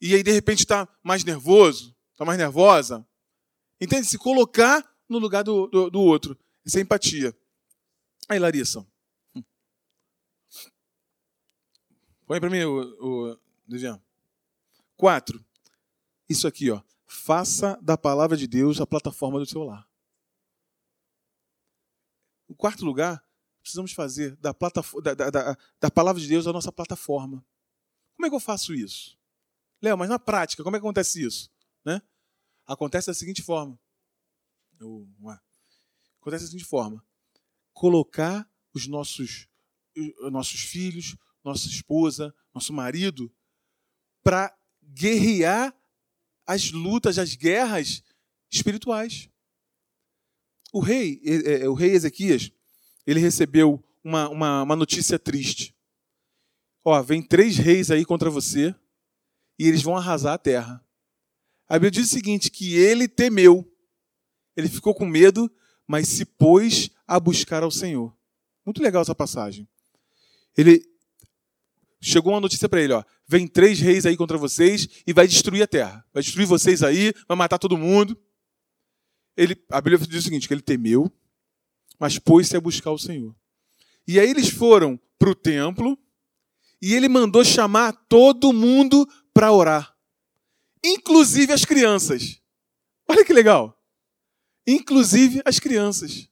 e 0.00 0.14
aí 0.14 0.22
de 0.22 0.30
repente 0.30 0.60
está 0.60 0.86
mais 1.02 1.24
nervoso, 1.24 1.96
está 2.12 2.24
mais 2.24 2.38
nervosa? 2.38 3.06
Entende? 3.80 4.06
Se 4.06 4.18
colocar 4.18 4.86
no 5.08 5.18
lugar 5.18 5.42
do, 5.42 5.66
do, 5.66 5.90
do 5.90 6.00
outro. 6.00 6.38
Isso 6.64 6.78
é 6.78 6.80
empatia. 6.80 7.34
Aí, 8.28 8.38
Larissa. 8.38 8.86
Põe 12.26 12.40
para 12.40 12.50
mim 12.50 12.62
o, 12.64 13.32
o. 13.32 13.38
Quatro. 14.96 15.44
Isso 16.28 16.46
aqui, 16.46 16.70
ó. 16.70 16.82
Faça 17.06 17.78
da 17.82 17.96
palavra 17.96 18.36
de 18.36 18.46
Deus 18.46 18.80
a 18.80 18.86
plataforma 18.86 19.38
do 19.38 19.46
seu 19.46 19.62
lar. 19.62 19.88
O 22.48 22.54
quarto 22.54 22.84
lugar, 22.84 23.24
precisamos 23.62 23.92
fazer 23.92 24.36
da, 24.36 24.52
da, 25.02 25.30
da, 25.30 25.58
da, 25.80 25.90
palavra 25.90 26.20
de 26.20 26.28
Deus 26.28 26.46
a 26.46 26.52
nossa 26.52 26.72
plataforma. 26.72 27.44
Como 28.14 28.26
é 28.26 28.28
que 28.28 28.36
eu 28.36 28.40
faço 28.40 28.74
isso? 28.74 29.18
Léo, 29.80 29.96
mas 29.96 30.08
na 30.08 30.18
prática, 30.18 30.62
como 30.62 30.76
é 30.76 30.78
que 30.78 30.84
acontece 30.84 31.24
isso? 31.24 31.50
Né? 31.84 32.00
Acontece 32.66 33.08
da 33.08 33.14
seguinte 33.14 33.42
forma. 33.42 33.78
Acontece 36.20 36.44
da 36.44 36.50
seguinte 36.50 36.64
forma. 36.64 37.04
Colocar 37.72 38.48
os 38.74 38.86
nossos, 38.86 39.48
os 39.96 40.32
nossos 40.32 40.60
filhos, 40.60 41.16
nossa 41.44 41.66
esposa, 41.66 42.34
nosso 42.54 42.72
marido, 42.72 43.32
para 44.22 44.54
guerrear 44.82 45.74
as 46.46 46.70
lutas, 46.70 47.18
as 47.18 47.34
guerras 47.34 48.02
espirituais. 48.50 49.28
O 50.72 50.80
rei, 50.80 51.20
é, 51.24 51.68
o 51.68 51.74
rei 51.74 51.90
Ezequias, 51.90 52.50
ele 53.06 53.20
recebeu 53.20 53.82
uma, 54.02 54.28
uma, 54.28 54.62
uma 54.62 54.76
notícia 54.76 55.18
triste. 55.18 55.74
Ó, 56.84 57.00
vem 57.02 57.22
três 57.22 57.56
reis 57.56 57.90
aí 57.90 58.04
contra 58.04 58.30
você 58.30 58.74
e 59.58 59.68
eles 59.68 59.82
vão 59.82 59.96
arrasar 59.96 60.34
a 60.34 60.38
terra. 60.38 60.84
A 61.68 61.74
Bíblia 61.74 61.90
diz 61.90 62.06
o 62.06 62.12
seguinte, 62.12 62.50
que 62.50 62.74
ele 62.74 63.06
temeu, 63.08 63.70
ele 64.56 64.68
ficou 64.68 64.94
com 64.94 65.06
medo, 65.06 65.50
mas 65.86 66.08
se 66.08 66.24
pôs 66.24 66.90
a 67.06 67.18
buscar 67.18 67.62
ao 67.62 67.70
Senhor. 67.70 68.16
Muito 68.64 68.82
legal 68.82 69.02
essa 69.02 69.14
passagem. 69.14 69.68
Ele 70.56 70.91
chegou 72.02 72.32
uma 72.32 72.40
notícia 72.40 72.68
para 72.68 72.82
ele, 72.82 72.92
ó, 72.92 73.04
vem 73.26 73.46
três 73.46 73.78
reis 73.78 74.04
aí 74.04 74.16
contra 74.16 74.36
vocês 74.36 74.88
e 75.06 75.12
vai 75.12 75.28
destruir 75.28 75.62
a 75.62 75.66
terra. 75.66 76.04
Vai 76.12 76.22
destruir 76.22 76.46
vocês 76.46 76.82
aí, 76.82 77.14
vai 77.28 77.36
matar 77.36 77.58
todo 77.58 77.78
mundo. 77.78 78.18
Ele, 79.36 79.56
a 79.70 79.80
Bíblia 79.80 79.98
diz 80.06 80.20
o 80.20 80.22
seguinte, 80.22 80.48
que 80.48 80.52
ele 80.52 80.60
temeu, 80.60 81.10
mas 81.98 82.18
pôs-se 82.18 82.56
a 82.56 82.60
buscar 82.60 82.90
o 82.90 82.98
Senhor. 82.98 83.34
E 84.06 84.18
aí 84.18 84.28
eles 84.28 84.48
foram 84.48 85.00
para 85.16 85.30
o 85.30 85.34
templo 85.34 85.96
e 86.80 86.94
ele 86.94 87.08
mandou 87.08 87.44
chamar 87.44 87.92
todo 88.08 88.52
mundo 88.52 89.08
para 89.32 89.52
orar, 89.52 89.96
inclusive 90.84 91.52
as 91.52 91.64
crianças. 91.64 92.40
Olha 93.08 93.24
que 93.24 93.32
legal! 93.32 93.78
Inclusive 94.66 95.40
as 95.44 95.58
crianças. 95.58 96.28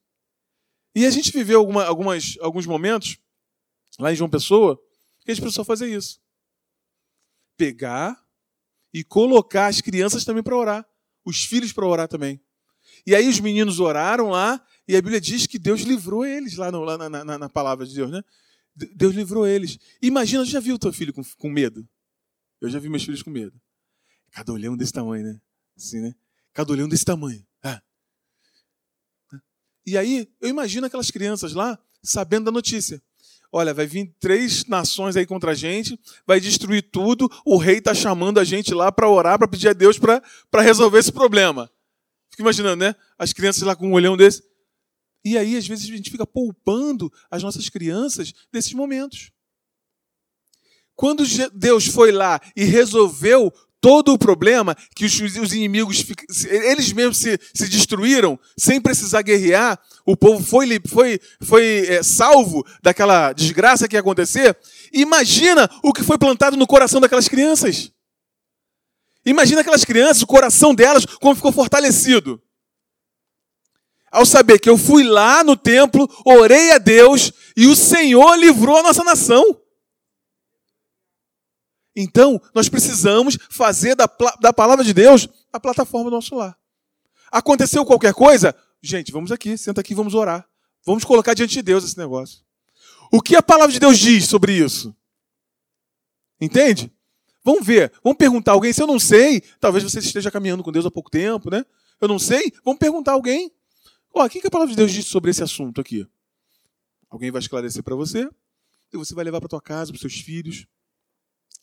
E 0.95 1.07
a 1.07 1.11
gente 1.11 1.33
viveu 1.33 1.61
alguma, 1.61 1.85
algumas, 1.85 2.37
alguns 2.41 2.67
momentos 2.67 3.19
lá 3.99 4.13
em 4.13 4.17
João 4.17 4.29
Pessoa 4.29 4.81
que 5.31 5.33
a 5.33 5.35
gente 5.35 5.43
precisou 5.43 5.65
fazer 5.65 5.89
isso. 5.89 6.21
Pegar 7.57 8.21
e 8.93 9.05
colocar 9.05 9.69
as 9.69 9.81
crianças 9.81 10.25
também 10.25 10.43
para 10.43 10.57
orar, 10.57 10.89
os 11.25 11.45
filhos 11.45 11.73
para 11.73 11.87
orar 11.87 12.09
também. 12.09 12.41
E 13.07 13.15
aí 13.15 13.29
os 13.29 13.39
meninos 13.39 13.79
oraram 13.79 14.31
lá 14.31 14.65
e 14.89 14.97
a 14.97 15.01
Bíblia 15.01 15.21
diz 15.21 15.47
que 15.47 15.59
Deus 15.59 15.83
livrou 15.83 16.25
eles 16.25 16.57
lá, 16.57 16.73
no, 16.73 16.83
lá 16.83 16.99
na, 16.99 17.09
na, 17.09 17.39
na, 17.39 17.49
palavra 17.49 17.87
de 17.87 17.95
Deus, 17.95 18.11
né? 18.11 18.23
Deus 18.75 19.15
livrou 19.15 19.47
eles. 19.47 19.79
Imagina, 20.03 20.45
já 20.45 20.59
viu 20.59 20.75
o 20.75 20.79
teu 20.79 20.93
filho 20.93 21.13
com, 21.13 21.23
com 21.39 21.51
medo? 21.51 21.89
Eu 22.61 22.69
já 22.69 22.79
vi 22.79 22.89
meus 22.89 23.05
filhos 23.05 23.23
com 23.23 23.31
medo. 23.31 23.61
Cada 24.33 24.53
olhão 24.53 24.77
desse 24.77 24.93
tamanho, 24.93 25.25
né? 25.25 25.41
Assim, 25.77 26.01
né? 26.01 26.15
Cada 26.53 26.73
olhão 26.73 26.89
desse 26.89 27.05
tamanho. 27.05 27.47
Ah. 27.63 27.81
E 29.87 29.97
aí, 29.97 30.29
eu 30.41 30.49
imagino 30.49 30.87
aquelas 30.87 31.11
crianças 31.11 31.53
lá 31.53 31.79
sabendo 32.03 32.47
da 32.47 32.51
notícia. 32.51 33.03
Olha, 33.53 33.75
vai 33.75 33.87
vir 33.87 34.15
três 34.21 34.65
nações 34.67 35.17
aí 35.17 35.27
contra 35.27 35.51
a 35.51 35.55
gente, 35.55 35.99
vai 36.25 36.39
destruir 36.41 36.83
tudo. 36.91 37.29
O 37.45 37.57
rei 37.57 37.79
está 37.79 37.93
chamando 37.93 38.39
a 38.39 38.45
gente 38.45 38.73
lá 38.73 38.93
para 38.93 39.09
orar, 39.09 39.39
para 39.39 39.49
pedir 39.49 39.69
a 39.69 39.73
Deus 39.73 39.99
para 39.99 40.63
resolver 40.63 40.99
esse 40.99 41.11
problema. 41.11 41.71
Fica 42.31 42.43
imaginando, 42.43 42.77
né? 42.77 42.95
As 43.19 43.33
crianças 43.33 43.63
lá 43.63 43.75
com 43.75 43.89
um 43.89 43.93
olhão 43.93 44.17
desse. 44.17 44.43
E 45.25 45.37
aí, 45.37 45.57
às 45.57 45.67
vezes, 45.67 45.91
a 45.91 45.97
gente 45.97 46.11
fica 46.11 46.25
poupando 46.25 47.13
as 47.31 47.43
nossas 47.43 47.69
crianças 47.69 48.33
desses 48.53 48.73
momentos. 48.73 49.33
Quando 50.95 51.25
Deus 51.53 51.87
foi 51.87 52.13
lá 52.13 52.41
e 52.55 52.65
resolveu 52.65 53.53
todo 53.81 54.13
o 54.13 54.19
problema, 54.19 54.77
que 54.95 55.05
os, 55.05 55.21
os 55.21 55.53
inimigos, 55.53 56.05
eles 56.49 56.93
mesmos 56.93 57.17
se, 57.19 57.39
se, 57.55 57.69
destruíram, 57.69 58.39
sem 58.57 58.81
precisar 58.81 59.23
guerrear, 59.23 59.81
o 60.05 60.17
povo 60.17 60.45
foi, 60.45 60.81
foi, 60.87 61.21
foi 61.43 61.87
é, 61.87 62.03
salvo 62.03 62.65
daquela 62.83 63.33
desgraça 63.33 63.89
que 63.89 63.97
ia 63.97 64.01
acontecer. 64.01 64.57
Imagina 64.93 65.69
o 65.83 65.93
que 65.93 66.03
foi 66.03 66.19
plantado 66.19 66.57
no 66.57 66.67
coração 66.67 67.01
daquelas 67.01 67.29
crianças. 67.29 67.91
Imagina 69.25 69.61
aquelas 69.61 69.85
crianças, 69.85 70.23
o 70.23 70.27
coração 70.27 70.75
delas, 70.75 71.05
como 71.05 71.35
ficou 71.35 71.53
fortalecido 71.53 72.41
ao 74.11 74.27
saber 74.27 74.59
que 74.59 74.69
eu 74.69 74.77
fui 74.77 75.05
lá 75.05 75.45
no 75.45 75.57
templo, 75.57 76.09
orei 76.25 76.73
a 76.73 76.79
Deus 76.79 77.33
e 77.57 77.67
o 77.67 77.77
Senhor 77.77 78.35
livrou 78.37 78.79
a 78.79 78.83
nossa 78.83 79.05
nação. 79.05 79.57
Então, 82.01 82.41
nós 82.55 82.69
precisamos 82.69 83.39
fazer 83.51 83.95
da, 83.95 84.09
da 84.41 84.53
palavra 84.53 84.85
de 84.85 84.95
Deus 84.95 85.29
a 85.53 85.61
plataforma 85.61 86.11
do 86.11 86.17
nosso 86.17 86.35
lar. 86.35 86.57
Aconteceu 87.31 87.85
qualquer 87.85 88.15
coisa? 88.15 88.55
Gente, 88.83 89.13
vamos 89.13 89.31
aqui, 89.31 89.57
senta 89.59 89.81
aqui, 89.81 89.95
vamos 89.95 90.15
orar. 90.15 90.49
Vamos 90.85 91.05
colocar 91.05 91.35
diante 91.35 91.53
de 91.53 91.63
Deus 91.63 91.85
esse 91.85 91.99
negócio. 91.99 92.41
O 93.13 93.21
que 93.21 93.37
a 93.37 93.43
palavra 93.43 93.73
de 93.73 93.79
Deus 93.79 93.99
diz 93.99 94.27
sobre 94.27 94.53
isso? 94.53 94.95
Entende? 96.41 96.91
Vamos 97.45 97.67
ver, 97.67 97.93
vamos 98.03 98.17
perguntar 98.17 98.53
a 98.53 98.55
alguém. 98.55 98.73
Se 98.73 98.83
eu 98.83 98.87
não 98.87 98.99
sei, 98.99 99.43
talvez 99.59 99.85
você 99.85 99.99
esteja 99.99 100.31
caminhando 100.31 100.63
com 100.63 100.73
Deus 100.73 100.87
há 100.87 100.91
pouco 100.91 101.11
tempo, 101.11 101.51
né? 101.51 101.65
Eu 102.01 102.09
não 102.09 102.19
sei, 102.19 102.53
vamos 102.65 102.79
perguntar 102.79 103.13
a 103.13 103.15
alguém. 103.15 103.53
Ó, 104.13 104.25
o 104.25 104.29
que 104.29 104.47
a 104.47 104.51
palavra 104.51 104.71
de 104.71 104.77
Deus 104.77 104.91
diz 104.91 105.07
sobre 105.07 105.31
esse 105.31 105.43
assunto 105.43 105.81
aqui? 105.81 106.07
Alguém 107.11 107.31
vai 107.31 107.41
esclarecer 107.41 107.83
para 107.83 107.95
você, 107.95 108.29
e 108.93 108.97
você 108.97 109.15
vai 109.15 109.25
levar 109.25 109.41
para 109.41 109.49
tua 109.49 109.61
casa, 109.61 109.93
para 109.93 110.01
seus 110.01 110.21
filhos. 110.21 110.67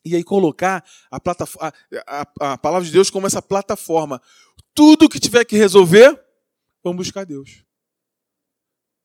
E 0.08 0.16
aí 0.16 0.24
colocar 0.24 0.84
a, 1.10 1.16
a, 1.18 1.72
a, 2.06 2.52
a 2.52 2.58
palavra 2.58 2.86
de 2.86 2.92
Deus 2.92 3.10
como 3.10 3.26
essa 3.26 3.42
plataforma. 3.42 4.20
Tudo 4.74 5.08
que 5.08 5.20
tiver 5.20 5.44
que 5.44 5.56
resolver, 5.56 6.18
vamos 6.82 6.98
buscar 7.06 7.24
Deus. 7.24 7.64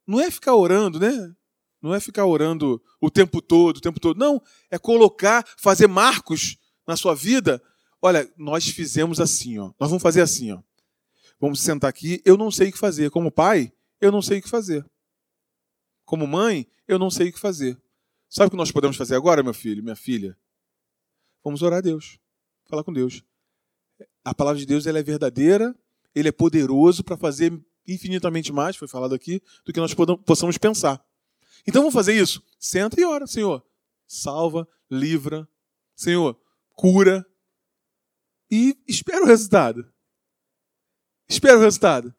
Não 0.05 0.19
é 0.19 0.29
ficar 0.29 0.55
orando, 0.55 0.99
né? 0.99 1.33
Não 1.81 1.93
é 1.93 1.99
ficar 1.99 2.25
orando 2.25 2.81
o 3.01 3.11
tempo 3.11 3.41
todo, 3.41 3.77
o 3.77 3.81
tempo 3.81 3.99
todo. 3.99 4.17
Não, 4.17 4.41
é 4.71 4.77
colocar, 4.77 5.45
fazer 5.57 5.87
marcos 5.87 6.57
na 6.87 6.95
sua 6.95 7.13
vida. 7.13 7.61
Olha, 8.01 8.29
nós 8.37 8.67
fizemos 8.67 9.19
assim, 9.19 9.59
ó. 9.59 9.73
Nós 9.79 9.89
vamos 9.89 10.01
fazer 10.01 10.21
assim, 10.21 10.51
ó. 10.51 10.59
Vamos 11.39 11.61
sentar 11.61 11.89
aqui, 11.89 12.21
eu 12.23 12.37
não 12.37 12.49
sei 12.49 12.69
o 12.69 12.71
que 12.71 12.77
fazer. 12.77 13.09
Como 13.11 13.29
pai, 13.29 13.73
eu 13.99 14.11
não 14.11 14.21
sei 14.21 14.39
o 14.39 14.41
que 14.41 14.49
fazer. 14.49 14.85
Como 16.05 16.25
mãe, 16.25 16.67
eu 16.87 16.97
não 16.97 17.09
sei 17.09 17.29
o 17.29 17.33
que 17.33 17.39
fazer. 17.39 17.77
Sabe 18.29 18.47
o 18.47 18.51
que 18.51 18.57
nós 18.57 18.71
podemos 18.71 18.95
fazer 18.95 19.15
agora, 19.15 19.43
meu 19.43 19.53
filho, 19.53 19.83
minha 19.83 19.95
filha? 19.95 20.37
Vamos 21.43 21.61
orar 21.61 21.79
a 21.79 21.81
Deus. 21.81 22.17
Falar 22.65 22.83
com 22.83 22.93
Deus. 22.93 23.23
A 24.23 24.33
palavra 24.33 24.59
de 24.59 24.65
Deus 24.65 24.87
ela 24.87 24.99
é 24.99 25.03
verdadeira, 25.03 25.75
ele 26.15 26.29
é 26.29 26.31
poderoso 26.31 27.03
para 27.03 27.17
fazer 27.17 27.53
infinitamente 27.85 28.53
mais, 28.53 28.77
foi 28.77 28.87
falado 28.87 29.13
aqui, 29.13 29.41
do 29.65 29.73
que 29.73 29.79
nós 29.79 29.93
possamos 30.25 30.57
pensar. 30.57 31.03
Então 31.67 31.81
vamos 31.81 31.93
fazer 31.93 32.13
isso? 32.13 32.41
Senta 32.57 32.99
e 32.99 33.03
ora, 33.03 33.27
Senhor. 33.27 33.63
Salva, 34.07 34.67
livra, 34.89 35.47
Senhor, 35.95 36.39
cura. 36.73 37.25
E 38.49 38.77
espera 38.87 39.23
o 39.23 39.27
resultado. 39.27 39.91
Espera 41.27 41.57
o 41.57 41.61
resultado. 41.61 42.13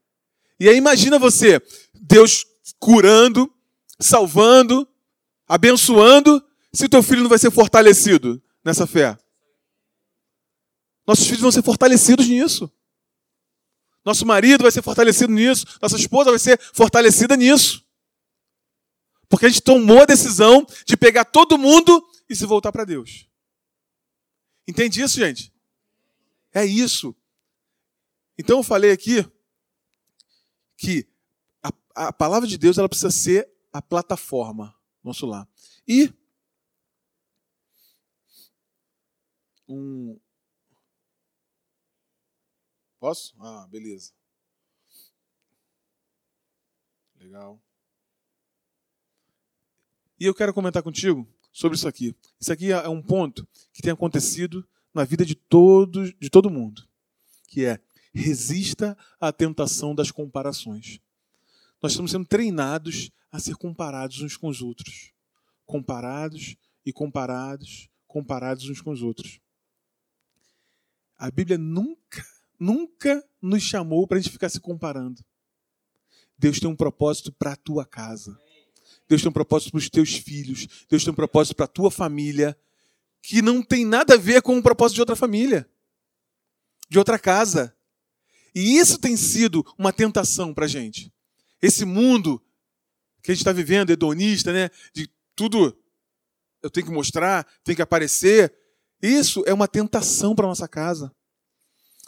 E 0.61 0.68
aí 0.68 0.77
imagina 0.77 1.18
você, 1.18 1.61
Deus 1.95 2.45
curando, 2.79 3.53
salvando, 3.99 4.87
abençoando, 5.47 6.45
se 6.72 6.89
teu 6.89 7.03
filho 7.03 7.22
não 7.22 7.29
vai 7.29 7.39
ser 7.39 7.51
fortalecido 7.51 8.43
nessa 8.64 8.86
fé. 8.86 9.18
Nossos 11.06 11.26
filhos 11.26 11.42
vão 11.42 11.52
ser 11.52 11.62
fortalecidos 11.62 12.26
nisso. 12.26 12.72
Nosso 14.04 14.26
marido 14.26 14.62
vai 14.62 14.72
ser 14.72 14.82
fortalecido 14.82 15.32
nisso. 15.32 15.66
Nossa 15.80 15.96
esposa 15.96 16.30
vai 16.30 16.38
ser 16.38 16.58
fortalecida 16.72 17.36
nisso. 17.36 17.84
Porque 19.28 19.46
a 19.46 19.48
gente 19.48 19.62
tomou 19.62 20.02
a 20.02 20.06
decisão 20.06 20.66
de 20.86 20.96
pegar 20.96 21.24
todo 21.24 21.58
mundo 21.58 22.06
e 22.28 22.36
se 22.36 22.46
voltar 22.46 22.72
para 22.72 22.84
Deus. 22.84 23.28
Entende 24.66 25.02
isso, 25.02 25.18
gente? 25.18 25.52
É 26.52 26.64
isso. 26.64 27.14
Então 28.38 28.58
eu 28.58 28.62
falei 28.62 28.90
aqui 28.90 29.26
que 30.76 31.06
a, 31.62 31.70
a 32.08 32.12
palavra 32.12 32.48
de 32.48 32.58
Deus 32.58 32.78
ela 32.78 32.88
precisa 32.88 33.10
ser 33.10 33.50
a 33.72 33.82
plataforma 33.82 34.74
nosso 35.02 35.26
lar. 35.26 35.48
E 35.86 36.12
um. 39.68 40.18
Posso? 42.98 43.34
Ah, 43.40 43.66
beleza. 43.70 44.12
Legal. 47.16 47.60
E 50.18 50.26
eu 50.26 50.34
quero 50.34 50.54
comentar 50.54 50.82
contigo 50.82 51.28
sobre 51.52 51.76
isso 51.76 51.88
aqui. 51.88 52.14
Isso 52.40 52.52
aqui 52.52 52.72
é 52.72 52.88
um 52.88 53.02
ponto 53.02 53.46
que 53.72 53.82
tem 53.82 53.92
acontecido 53.92 54.66
na 54.92 55.04
vida 55.04 55.24
de 55.24 55.34
todos, 55.34 56.14
de 56.18 56.30
todo 56.30 56.50
mundo, 56.50 56.88
que 57.48 57.64
é 57.64 57.80
resista 58.12 58.96
à 59.20 59.32
tentação 59.32 59.94
das 59.94 60.10
comparações. 60.10 61.00
Nós 61.82 61.92
estamos 61.92 62.10
sendo 62.10 62.26
treinados 62.26 63.10
a 63.30 63.38
ser 63.38 63.56
comparados 63.56 64.20
uns 64.22 64.36
com 64.36 64.48
os 64.48 64.62
outros. 64.62 65.12
Comparados 65.66 66.56
e 66.86 66.92
comparados, 66.92 67.88
comparados 68.06 68.68
uns 68.68 68.80
com 68.80 68.90
os 68.90 69.02
outros. 69.02 69.40
A 71.25 71.31
Bíblia 71.31 71.57
nunca, 71.57 72.22
nunca 72.61 73.27
nos 73.41 73.62
chamou 73.62 74.07
para 74.07 74.18
a 74.18 74.20
gente 74.20 74.31
ficar 74.31 74.51
se 74.51 74.61
comparando. 74.61 75.25
Deus 76.37 76.61
tem 76.61 76.68
um 76.68 76.77
propósito 76.77 77.33
para 77.33 77.53
a 77.53 77.57
tua 77.57 77.87
casa. 77.87 78.39
Deus 79.09 79.22
tem 79.22 79.31
um 79.31 79.33
propósito 79.33 79.70
para 79.70 79.79
os 79.79 79.89
teus 79.89 80.16
filhos. 80.16 80.85
Deus 80.87 81.03
tem 81.03 81.11
um 81.11 81.16
propósito 81.16 81.57
para 81.57 81.64
a 81.64 81.68
tua 81.68 81.91
família. 81.91 82.55
Que 83.22 83.41
não 83.41 83.62
tem 83.62 83.87
nada 83.87 84.14
a 84.14 84.18
ver 84.18 84.43
com 84.43 84.59
o 84.59 84.62
propósito 84.62 84.97
de 84.97 85.01
outra 85.01 85.16
família, 85.16 85.66
de 86.91 86.99
outra 86.99 87.18
casa. 87.18 87.75
E 88.55 88.77
isso 88.77 88.99
tem 88.99 89.16
sido 89.16 89.64
uma 89.79 89.95
tentação 89.95 90.53
para 90.53 90.66
a 90.66 90.68
gente. 90.68 91.11
Esse 91.62 91.87
mundo 91.87 92.39
que 93.22 93.31
a 93.31 93.35
gente 93.35 93.41
está 93.41 93.53
vivendo, 93.53 93.89
hedonista, 93.89 94.53
né? 94.53 94.68
De 94.93 95.11
tudo 95.35 95.75
eu 96.62 96.68
tenho 96.68 96.87
que 96.87 96.93
mostrar, 96.93 97.47
tenho 97.64 97.77
que 97.77 97.83
aparecer. 97.83 98.55
Isso 99.07 99.44
é 99.46 99.52
uma 99.52 99.68
tentação 99.68 100.34
para 100.34 100.46
nossa 100.46 100.66
casa. 100.66 101.12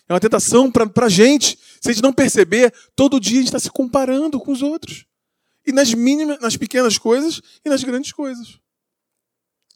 É 0.09 0.15
uma 0.15 0.21
tentação 0.21 0.73
para 0.73 1.07
a 1.07 1.09
gente. 1.11 1.59
Se 1.79 1.91
a 1.91 1.93
gente 1.93 2.03
não 2.03 2.13
perceber, 2.13 2.73
todo 2.95 3.21
dia 3.21 3.37
a 3.37 3.41
gente 3.41 3.49
está 3.49 3.59
se 3.59 3.71
comparando 3.71 4.41
com 4.41 4.51
os 4.51 4.63
outros. 4.63 5.05
E 5.67 5.73
nas 5.73 5.93
mínimas, 5.93 6.41
nas 6.41 6.57
pequenas 6.57 6.97
coisas 6.97 7.43
e 7.63 7.69
nas 7.69 7.85
grandes 7.85 8.13
coisas. 8.13 8.59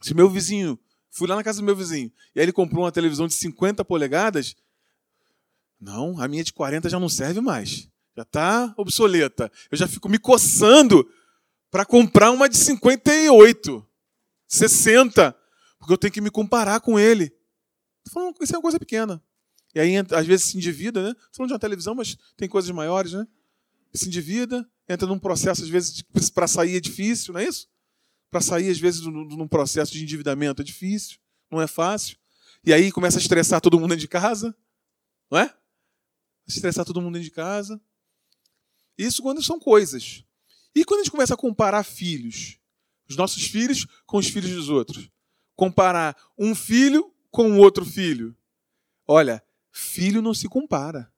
Se 0.01 0.15
meu 0.15 0.31
vizinho, 0.31 0.79
fui 1.11 1.29
lá 1.29 1.37
na 1.37 1.45
casa 1.45 1.61
do 1.61 1.65
meu 1.65 1.77
vizinho, 1.77 2.11
e 2.35 2.41
aí 2.41 2.45
ele 2.47 2.53
comprou 2.53 2.85
uma 2.85 2.93
televisão 2.93 3.27
de 3.27 3.35
50 3.35 3.85
polegadas, 3.85 4.57
não, 5.79 6.19
a 6.19 6.27
minha 6.27 6.43
de 6.43 6.55
40 6.55 6.89
já 6.89 6.99
não 6.99 7.09
serve 7.09 7.43
mais. 7.43 7.87
Já 8.17 8.23
está 8.23 8.73
obsoleta. 8.79 9.53
Eu 9.71 9.77
já 9.77 9.87
fico 9.87 10.09
me 10.09 10.19
coçando 10.19 11.07
para 11.71 11.85
comprar 11.85 12.31
uma 12.31 12.49
de 12.49 12.57
58, 12.57 13.87
60, 14.47 15.37
porque 15.81 15.95
eu 15.95 15.99
tenho 15.99 16.13
que 16.13 16.21
me 16.21 16.31
comparar 16.31 16.81
com 16.81 16.99
ele. 16.99 17.35
Falando, 18.13 18.37
isso 18.41 18.55
é 18.55 18.59
uma 18.59 18.63
coisa 18.63 18.79
pequena. 18.79 19.21
E 19.75 19.81
aí, 19.81 19.95
às 19.97 20.27
vezes, 20.27 20.47
se 20.47 20.57
endivida, 20.57 21.03
né? 21.03 21.17
Falando 21.33 21.49
de 21.49 21.55
uma 21.55 21.59
televisão, 21.59 21.95
mas 21.95 22.17
tem 22.37 22.49
coisas 22.49 22.71
maiores, 22.71 23.13
né? 23.13 23.27
Se 23.95 24.07
endivida, 24.07 24.69
entra 24.89 25.09
num 25.09 25.19
processo, 25.19 25.63
às 25.63 25.69
vezes, 25.69 26.03
para 26.35 26.47
sair 26.47 26.77
é 26.77 26.81
difícil, 26.81 27.33
não 27.33 27.41
é 27.41 27.45
isso? 27.45 27.69
Para 28.31 28.41
sair, 28.41 28.71
às 28.71 28.79
vezes, 28.79 29.01
num 29.01 29.49
processo 29.49 29.93
de 29.93 30.03
endividamento 30.03 30.61
é 30.61 30.65
difícil, 30.65 31.19
não 31.51 31.61
é 31.61 31.67
fácil. 31.67 32.17
E 32.65 32.73
aí 32.73 32.93
começa 32.93 33.19
a 33.19 33.21
estressar 33.21 33.61
todo 33.61 33.79
mundo 33.79 33.91
dentro 33.91 34.03
de 34.03 34.09
casa, 34.09 34.55
não 35.31 35.39
é? 35.39 35.55
Estressar 36.47 36.85
todo 36.85 37.01
mundo 37.01 37.15
dentro 37.15 37.29
de 37.29 37.35
casa. 37.35 37.81
Isso 38.99 39.23
quando 39.23 39.43
são 39.43 39.59
coisas. 39.59 40.25
E 40.75 40.85
quando 40.85 41.01
a 41.01 41.03
gente 41.05 41.11
começa 41.11 41.35
a 41.35 41.37
comparar 41.37 41.83
filhos, 41.85 42.59
os 43.09 43.17
nossos 43.17 43.45
filhos 43.45 43.87
com 44.07 44.19
os 44.19 44.29
filhos 44.29 44.51
dos 44.51 44.69
outros, 44.69 45.11
comparar 45.61 46.17
um 46.39 46.55
filho 46.55 47.15
com 47.31 47.59
outro 47.59 47.85
filho. 47.85 48.35
Olha, 49.07 49.45
filho 49.71 50.23
não 50.23 50.33
se 50.33 50.49
compara. 50.49 51.13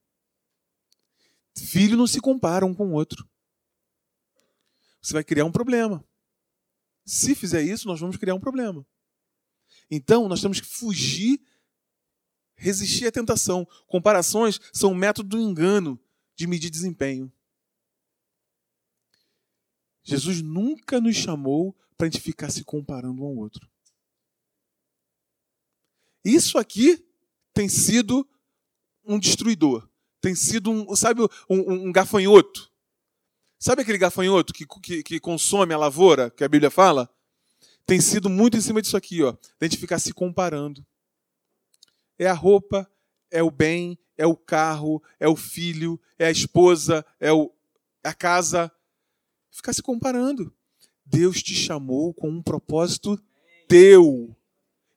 Filho 1.57 1.95
não 1.95 2.05
se 2.05 2.19
compara 2.19 2.65
um 2.65 2.73
com 2.73 2.89
o 2.89 2.91
outro. 2.91 3.25
Você 5.01 5.13
vai 5.13 5.23
criar 5.23 5.45
um 5.45 5.51
problema. 5.51 6.05
Se 7.05 7.33
fizer 7.33 7.63
isso, 7.63 7.87
nós 7.87 8.01
vamos 8.01 8.17
criar 8.17 8.35
um 8.35 8.39
problema. 8.39 8.85
Então, 9.89 10.27
nós 10.27 10.41
temos 10.41 10.59
que 10.59 10.67
fugir, 10.67 11.39
resistir 12.53 13.07
à 13.07 13.13
tentação. 13.13 13.65
Comparações 13.87 14.59
são 14.73 14.91
um 14.91 14.95
método 14.95 15.37
do 15.37 15.39
engano 15.39 15.97
de 16.35 16.47
medir 16.47 16.69
desempenho. 16.69 17.31
Jesus 20.03 20.41
nunca 20.41 20.99
nos 20.99 21.15
chamou 21.15 21.73
para 21.95 22.07
a 22.07 22.09
gente 22.09 22.21
ficar 22.21 22.51
se 22.51 22.65
comparando 22.65 23.21
um 23.21 23.25
ao 23.25 23.37
outro. 23.37 23.71
Isso 26.23 26.57
aqui 26.57 27.05
tem 27.53 27.67
sido 27.67 28.27
um 29.05 29.19
destruidor. 29.19 29.87
Tem 30.21 30.33
sido 30.33 30.71
um, 30.71 30.95
sabe, 30.95 31.21
um, 31.49 31.87
um 31.87 31.91
gafanhoto. 31.91 32.71
Sabe 33.59 33.81
aquele 33.81 33.97
gafanhoto 33.97 34.53
que, 34.53 34.65
que, 34.65 35.03
que, 35.03 35.19
consome 35.19 35.73
a 35.73 35.77
lavoura, 35.77 36.29
que 36.29 36.43
a 36.43 36.49
Bíblia 36.49 36.69
fala? 36.69 37.09
Tem 37.85 37.99
sido 37.99 38.29
muito 38.29 38.57
em 38.57 38.61
cima 38.61 38.81
disso 38.81 38.97
aqui, 38.97 39.21
ó. 39.23 39.33
Da 39.59 39.67
gente 39.67 39.77
ficar 39.77 39.99
se 39.99 40.13
comparando. 40.13 40.85
É 42.17 42.27
a 42.27 42.33
roupa, 42.33 42.89
é 43.29 43.43
o 43.43 43.51
bem, 43.51 43.97
é 44.17 44.25
o 44.25 44.35
carro, 44.35 45.01
é 45.19 45.27
o 45.27 45.35
filho, 45.35 45.99
é 46.17 46.27
a 46.27 46.31
esposa, 46.31 47.05
é 47.19 47.31
o, 47.31 47.51
a 48.03 48.13
casa 48.13 48.71
ficar 49.51 49.73
se 49.73 49.81
comparando. 49.81 50.53
Deus 51.05 51.41
te 51.43 51.53
chamou 51.53 52.13
com 52.13 52.29
um 52.29 52.41
propósito 52.41 53.21
teu. 53.67 54.35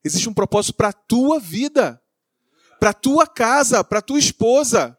Existe 0.06 0.28
um 0.28 0.34
propósito 0.34 0.76
para 0.76 0.90
a 0.90 0.92
tua 0.92 1.40
vida, 1.40 2.00
para 2.78 2.90
a 2.90 2.94
tua 2.94 3.26
casa, 3.26 3.82
para 3.82 3.98
a 3.98 4.02
tua 4.02 4.20
esposa. 4.20 4.96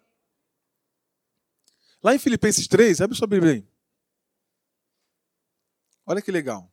Lá 2.03 2.13
em 2.13 2.19
Filipenses 2.19 2.67
3, 2.67 2.99
abre 2.99 3.17
sua 3.17 3.25
Bíblia 3.25 3.53
aí. 3.53 3.67
Olha 6.05 6.21
que 6.21 6.29
legal. 6.29 6.69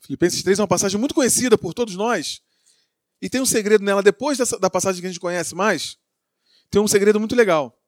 Filipenses 0.00 0.42
3 0.42 0.58
é 0.58 0.62
uma 0.62 0.68
passagem 0.68 0.98
muito 0.98 1.14
conhecida 1.14 1.58
por 1.58 1.74
todos 1.74 1.94
nós. 1.94 2.42
E 3.20 3.28
tem 3.28 3.42
um 3.42 3.46
segredo 3.46 3.84
nela, 3.84 4.02
depois 4.02 4.38
dessa, 4.38 4.58
da 4.58 4.70
passagem 4.70 5.02
que 5.02 5.06
a 5.06 5.10
gente 5.10 5.20
conhece 5.20 5.54
mais, 5.54 5.98
tem 6.70 6.80
um 6.80 6.88
segredo 6.88 7.20
muito 7.20 7.36
legal. 7.36 7.78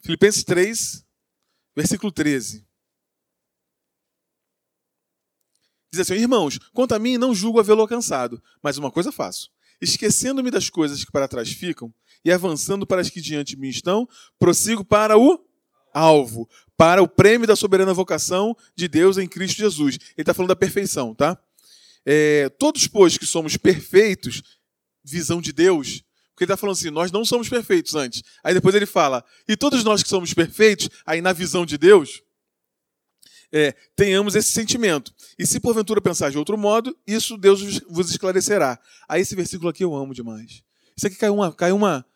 Filipenses 0.00 0.44
3, 0.44 1.04
versículo 1.76 2.10
13. 2.10 2.66
Diz 5.92 6.00
assim: 6.00 6.14
Irmãos, 6.14 6.58
quanto 6.72 6.94
a 6.94 6.98
mim, 6.98 7.18
não 7.18 7.34
julgo 7.34 7.60
havê-lo 7.60 7.82
alcançado, 7.82 8.42
mas 8.62 8.78
uma 8.78 8.90
coisa 8.90 9.12
faço. 9.12 9.50
Esquecendo-me 9.80 10.50
das 10.50 10.70
coisas 10.70 11.04
que 11.04 11.12
para 11.12 11.28
trás 11.28 11.50
ficam 11.50 11.92
e 12.24 12.32
avançando 12.32 12.86
para 12.86 13.00
as 13.00 13.10
que 13.10 13.20
diante 13.20 13.54
de 13.54 13.60
mim 13.60 13.68
estão, 13.68 14.08
prossigo 14.38 14.84
para 14.84 15.18
o 15.18 15.44
alvo, 15.92 16.48
para 16.76 17.02
o 17.02 17.08
prêmio 17.08 17.46
da 17.46 17.56
soberana 17.56 17.92
vocação 17.92 18.56
de 18.74 18.88
Deus 18.88 19.18
em 19.18 19.26
Cristo 19.26 19.58
Jesus. 19.58 19.96
Ele 19.96 20.12
está 20.18 20.32
falando 20.32 20.48
da 20.48 20.56
perfeição, 20.56 21.14
tá? 21.14 21.38
É, 22.06 22.48
todos, 22.48 22.86
pois, 22.86 23.18
que 23.18 23.26
somos 23.26 23.56
perfeitos, 23.56 24.42
visão 25.04 25.40
de 25.40 25.52
Deus, 25.52 26.02
porque 26.30 26.44
ele 26.44 26.52
está 26.52 26.56
falando 26.56 26.76
assim, 26.76 26.90
nós 26.90 27.12
não 27.12 27.24
somos 27.24 27.48
perfeitos 27.48 27.94
antes. 27.94 28.22
Aí 28.42 28.54
depois 28.54 28.74
ele 28.74 28.86
fala, 28.86 29.24
e 29.48 29.56
todos 29.56 29.84
nós 29.84 30.02
que 30.02 30.08
somos 30.08 30.32
perfeitos, 30.32 30.88
aí 31.04 31.20
na 31.20 31.32
visão 31.32 31.66
de 31.66 31.76
Deus, 31.76 32.22
é, 33.52 33.72
tenhamos 33.94 34.34
esse 34.34 34.50
sentimento. 34.50 35.14
E 35.38 35.46
se 35.46 35.60
porventura 35.60 36.00
pensar 36.00 36.30
de 36.30 36.38
outro 36.38 36.56
modo, 36.56 36.96
isso 37.06 37.36
Deus 37.36 37.80
vos 37.88 38.10
esclarecerá. 38.10 38.78
Aí 39.06 39.20
esse 39.20 39.36
versículo 39.36 39.68
aqui 39.68 39.84
eu 39.84 39.94
amo 39.94 40.14
demais. 40.14 40.62
Isso 40.96 41.06
aqui 41.06 41.16
caiu 41.16 41.34
uma. 41.34 41.52
Caiu 41.52 41.76
uma, 41.76 42.06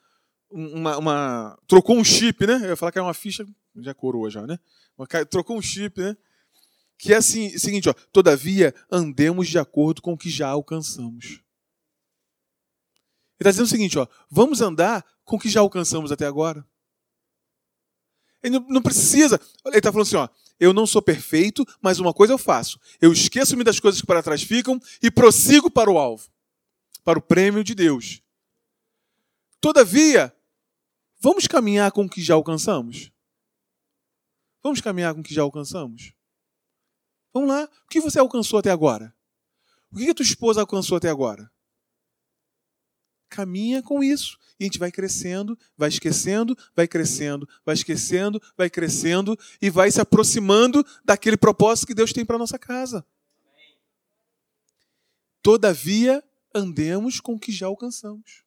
uma, 0.51 0.97
uma 0.97 1.59
trocou 1.67 1.97
um 1.97 2.05
chip, 2.05 2.47
né? 2.47 2.61
Eu 2.63 2.69
ia 2.71 2.77
falar 2.77 2.91
que 2.91 2.95
caiu 2.95 3.07
uma 3.07 3.15
ficha, 3.15 3.47
já 3.77 3.93
coroa 3.93 4.31
já, 4.31 4.47
né? 4.47 4.59
Trocou 5.29 5.59
um 5.59 5.63
chip, 5.63 6.01
né? 6.01 6.17
Que 6.99 7.13
é 7.13 7.17
assim, 7.17 7.55
é 7.55 7.59
seguinte, 7.59 7.91
ó, 7.91 7.93
todavia 8.11 8.75
andemos 8.91 9.49
de 9.49 9.59
acordo 9.59 10.01
com 10.01 10.15
o 10.15 10.19
que 10.19 10.31
já 10.31 10.49
alcançamos. 10.49 11.43
Ele 13.39 13.41
está 13.41 13.51
dizendo 13.51 13.67
o 13.67 13.71
seguinte: 13.71 13.99
ó, 13.99 14.07
vamos 14.31 14.63
andar 14.63 15.05
com 15.23 15.37
o 15.37 15.39
que 15.39 15.51
já 15.51 15.61
alcançamos 15.61 16.11
até 16.11 16.27
agora. 16.27 16.67
Ele 18.43 18.59
não 18.61 18.81
precisa. 18.81 19.39
Ele 19.67 19.77
está 19.77 19.93
falando 19.93 20.07
assim: 20.07 20.17
ó, 20.17 20.29
eu 20.59 20.73
não 20.73 20.87
sou 20.87 21.03
perfeito, 21.03 21.67
mas 21.81 21.99
uma 21.99 22.13
coisa 22.13 22.33
eu 22.33 22.39
faço. 22.39 22.81
Eu 23.01 23.13
esqueço-me 23.13 23.65
das 23.65 23.79
coisas 23.79 24.01
que 24.01 24.07
para 24.07 24.23
trás 24.23 24.43
ficam 24.43 24.81
e 25.03 25.11
prossigo 25.11 25.71
para 25.71 25.91
o 25.91 25.99
alvo, 25.99 26.29
para 27.05 27.19
o 27.19 27.23
prêmio 27.23 27.63
de 27.63 27.75
Deus. 27.75 28.23
Todavia, 29.61 30.35
vamos 31.21 31.47
caminhar 31.47 31.93
com 31.93 32.05
o 32.05 32.09
que 32.09 32.23
já 32.23 32.35
alcançamos? 32.35 33.11
Vamos 34.63 34.81
caminhar 34.81 35.15
com 35.15 35.21
o 35.21 35.25
que 35.25 35.35
já 35.35 35.43
alcançamos? 35.43 36.13
Vamos 37.33 37.51
lá. 37.51 37.65
O 37.85 37.89
que 37.89 38.01
você 38.01 38.19
alcançou 38.19 38.59
até 38.59 38.71
agora? 38.71 39.15
O 39.93 39.97
que 39.97 40.11
a 40.11 40.15
tua 40.15 40.25
esposa 40.25 40.61
alcançou 40.61 40.97
até 40.97 41.09
agora? 41.09 41.51
Caminha 43.37 43.83
com 43.83 44.03
isso. 44.03 44.39
E 44.59 44.65
a 44.65 44.67
gente 44.67 44.79
vai 44.79 44.91
crescendo, 44.91 45.59
vai 45.77 45.91
esquecendo, 45.91 46.57
vai 46.75 46.89
crescendo, 46.89 47.47
vai 47.67 47.75
esquecendo, 47.75 48.43
vai 48.57 48.71
crescendo 48.71 49.39
e 49.61 49.69
vai 49.69 49.91
se 49.91 50.01
aproximando 50.01 50.83
daquele 51.05 51.37
propósito 51.37 51.89
que 51.89 51.95
Deus 51.95 52.15
tem 52.15 52.25
para 52.25 52.39
nossa 52.39 52.59
casa. 52.59 53.05
Todavia, 55.43 56.25
andemos 56.55 57.21
com 57.21 57.35
o 57.35 57.39
que 57.39 57.53
já 57.53 57.67
alcançamos. 57.67 58.43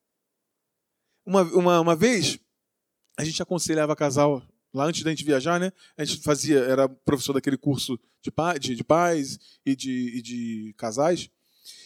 Uma, 1.24 1.44
uma, 1.44 1.80
uma 1.82 1.96
vez, 1.96 2.40
a 3.16 3.24
gente 3.24 3.44
aconselhava 3.44 3.96
casal 3.96 4.42
lá 4.74 4.86
antes 4.86 5.04
da 5.04 5.12
gente 5.12 5.24
viajar, 5.24 5.60
né? 5.60 5.72
A 5.96 6.04
gente 6.04 6.24
fazia, 6.24 6.62
era 6.62 6.90
professor 6.90 7.34
daquele 7.34 7.58
curso 7.58 8.00
de, 8.24 8.32
de, 8.60 8.76
de 8.76 8.84
pais 8.84 9.40
e 9.64 9.76
de, 9.76 10.18
e 10.18 10.22
de 10.24 10.74
casais. 10.78 11.30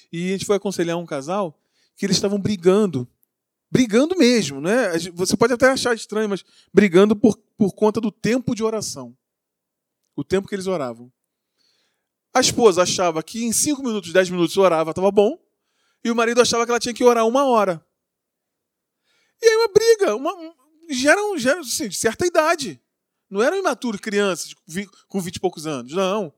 E 0.09 0.29
a 0.29 0.31
gente 0.31 0.45
foi 0.45 0.55
aconselhar 0.55 0.97
um 0.97 1.05
casal 1.05 1.59
que 2.03 2.07
eles 2.07 2.17
estavam 2.17 2.37
brigando. 2.37 3.07
Brigando 3.71 4.13
mesmo, 4.17 4.59
né? 4.59 4.89
Você 5.13 5.37
pode 5.37 5.53
até 5.53 5.69
achar 5.69 5.95
estranho, 5.95 6.27
mas 6.27 6.43
brigando 6.73 7.15
por, 7.15 7.37
por 7.57 7.73
conta 7.73 8.01
do 8.01 8.11
tempo 8.11 8.53
de 8.53 8.61
oração. 8.61 9.17
O 10.13 10.21
tempo 10.21 10.45
que 10.45 10.53
eles 10.53 10.67
oravam. 10.67 11.09
A 12.33 12.41
esposa 12.41 12.83
achava 12.83 13.23
que 13.23 13.45
em 13.45 13.53
5 13.53 13.81
minutos, 13.81 14.11
10 14.11 14.31
minutos 14.31 14.57
orava, 14.57 14.89
estava 14.89 15.09
bom. 15.11 15.39
E 16.03 16.11
o 16.11 16.15
marido 16.15 16.41
achava 16.41 16.65
que 16.65 16.71
ela 16.71 16.79
tinha 16.79 16.93
que 16.93 17.05
orar 17.05 17.25
uma 17.25 17.45
hora. 17.45 17.81
E 19.41 19.47
aí 19.47 19.55
uma 19.55 19.69
briga, 19.69 20.15
uma, 20.17 20.55
gera, 20.89 21.21
gera 21.37 21.61
assim, 21.61 21.87
de 21.87 21.95
certa 21.95 22.27
idade. 22.27 22.81
Não 23.29 23.41
eram 23.41 23.55
imaturos 23.55 24.01
crianças 24.01 24.53
com 25.07 25.21
20 25.21 25.37
e 25.37 25.39
poucos 25.39 25.65
anos, 25.65 25.93
não. 25.93 26.33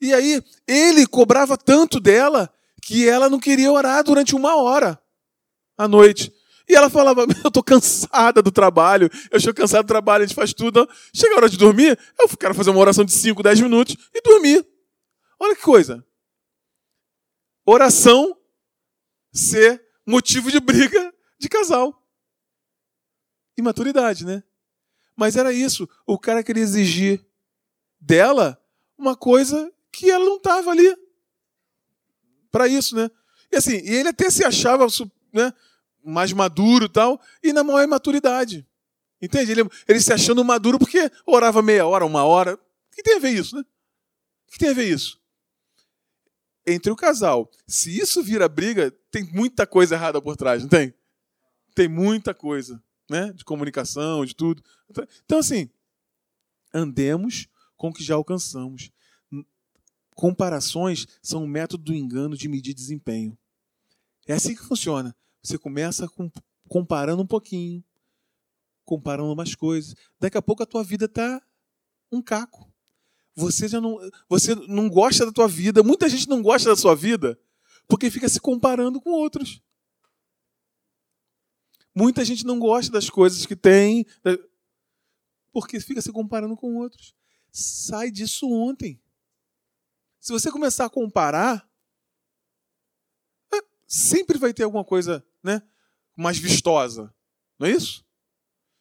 E 0.00 0.14
aí 0.14 0.40
ele 0.64 1.08
cobrava 1.08 1.58
tanto 1.58 1.98
dela 1.98 2.48
que 2.82 3.08
ela 3.08 3.30
não 3.30 3.38
queria 3.38 3.72
orar 3.72 4.02
durante 4.02 4.34
uma 4.34 4.56
hora 4.56 5.00
à 5.78 5.86
noite. 5.86 6.32
E 6.68 6.74
ela 6.74 6.90
falava: 6.90 7.22
Eu 7.22 7.48
estou 7.48 7.62
cansada 7.62 8.42
do 8.42 8.50
trabalho, 8.50 9.08
eu 9.30 9.38
estou 9.38 9.54
cansada 9.54 9.84
do 9.84 9.88
trabalho, 9.88 10.24
a 10.24 10.26
gente 10.26 10.34
faz 10.34 10.52
tudo. 10.52 10.88
Chega 11.14 11.34
a 11.34 11.36
hora 11.38 11.48
de 11.48 11.56
dormir, 11.56 11.98
eu 12.18 12.28
quero 12.36 12.54
fazer 12.54 12.70
uma 12.70 12.80
oração 12.80 13.04
de 13.04 13.12
5, 13.12 13.42
10 13.42 13.60
minutos 13.60 13.96
e 14.12 14.20
dormir. 14.20 14.66
Olha 15.38 15.54
que 15.54 15.62
coisa. 15.62 16.04
Oração 17.64 18.36
ser 19.32 19.82
motivo 20.04 20.50
de 20.50 20.60
briga 20.60 21.14
de 21.38 21.48
casal. 21.48 22.04
Imaturidade, 23.56 24.26
né? 24.26 24.42
Mas 25.16 25.36
era 25.36 25.52
isso. 25.52 25.88
O 26.06 26.18
cara 26.18 26.42
queria 26.42 26.62
exigir 26.62 27.24
dela 28.00 28.60
uma 28.98 29.16
coisa 29.16 29.72
que 29.92 30.10
ela 30.10 30.24
não 30.24 30.36
estava 30.36 30.70
ali 30.70 30.96
para 32.52 32.68
isso, 32.68 32.94
né? 32.94 33.10
E 33.50 33.56
assim, 33.56 33.78
e 33.78 33.94
ele 33.94 34.10
até 34.10 34.30
se 34.30 34.44
achava 34.44 34.86
né, 35.32 35.52
mais 36.04 36.32
maduro 36.32 36.84
e 36.84 36.88
tal, 36.88 37.20
e 37.42 37.52
na 37.52 37.64
maior 37.64 37.82
imaturidade. 37.82 38.66
Entende? 39.20 39.52
Ele, 39.52 39.62
ele 39.88 40.00
se 40.00 40.12
achando 40.12 40.44
maduro 40.44 40.78
porque 40.78 41.10
orava 41.26 41.62
meia 41.62 41.86
hora, 41.86 42.04
uma 42.04 42.24
hora. 42.24 42.54
O 42.54 42.94
que 42.94 43.02
tem 43.02 43.16
a 43.16 43.18
ver 43.18 43.30
isso, 43.30 43.56
né? 43.56 43.62
O 44.48 44.52
que 44.52 44.58
tem 44.58 44.68
a 44.68 44.74
ver 44.74 44.88
isso? 44.88 45.20
Entre 46.66 46.92
o 46.92 46.96
casal, 46.96 47.50
se 47.66 47.98
isso 47.98 48.22
vira 48.22 48.48
briga, 48.48 48.90
tem 49.10 49.24
muita 49.24 49.66
coisa 49.66 49.94
errada 49.94 50.20
por 50.20 50.36
trás, 50.36 50.62
não 50.62 50.68
tem? 50.68 50.94
Tem 51.74 51.88
muita 51.88 52.34
coisa, 52.34 52.82
né? 53.08 53.32
De 53.32 53.44
comunicação, 53.44 54.24
de 54.24 54.34
tudo. 54.34 54.62
Então, 55.24 55.38
assim, 55.38 55.70
andemos 56.72 57.48
com 57.76 57.88
o 57.88 57.92
que 57.92 58.04
já 58.04 58.14
alcançamos. 58.14 58.90
Comparações 60.14 61.06
são 61.22 61.44
um 61.44 61.46
método 61.46 61.84
do 61.84 61.94
engano 61.94 62.36
de 62.36 62.48
medir 62.48 62.74
desempenho. 62.74 63.36
É 64.26 64.34
assim 64.34 64.54
que 64.54 64.62
funciona. 64.62 65.14
Você 65.42 65.58
começa 65.58 66.08
com, 66.08 66.30
comparando 66.68 67.22
um 67.22 67.26
pouquinho, 67.26 67.82
comparando 68.84 69.32
umas 69.32 69.54
coisas. 69.54 69.94
Daqui 70.20 70.36
a 70.36 70.42
pouco 70.42 70.62
a 70.62 70.66
tua 70.66 70.84
vida 70.84 71.06
está 71.06 71.42
um 72.10 72.22
caco. 72.22 72.70
Você 73.34 73.66
já 73.66 73.80
não, 73.80 73.98
você 74.28 74.54
não 74.54 74.88
gosta 74.88 75.24
da 75.24 75.32
tua 75.32 75.48
vida. 75.48 75.82
Muita 75.82 76.08
gente 76.08 76.28
não 76.28 76.42
gosta 76.42 76.68
da 76.68 76.76
sua 76.76 76.94
vida 76.94 77.38
porque 77.88 78.10
fica 78.10 78.28
se 78.28 78.40
comparando 78.40 79.00
com 79.00 79.10
outros. 79.10 79.62
Muita 81.94 82.24
gente 82.24 82.44
não 82.44 82.58
gosta 82.58 82.92
das 82.92 83.10
coisas 83.10 83.44
que 83.44 83.56
tem 83.56 84.06
porque 85.52 85.80
fica 85.80 86.00
se 86.00 86.12
comparando 86.12 86.56
com 86.56 86.76
outros. 86.76 87.14
Sai 87.50 88.10
disso 88.10 88.48
ontem. 88.50 89.00
Se 90.22 90.30
você 90.30 90.52
começar 90.52 90.84
a 90.84 90.88
comparar, 90.88 91.68
é, 93.52 93.58
sempre 93.88 94.38
vai 94.38 94.54
ter 94.54 94.62
alguma 94.62 94.84
coisa 94.84 95.26
né, 95.42 95.60
mais 96.16 96.38
vistosa. 96.38 97.12
Não 97.58 97.66
é 97.66 97.72
isso? 97.72 98.06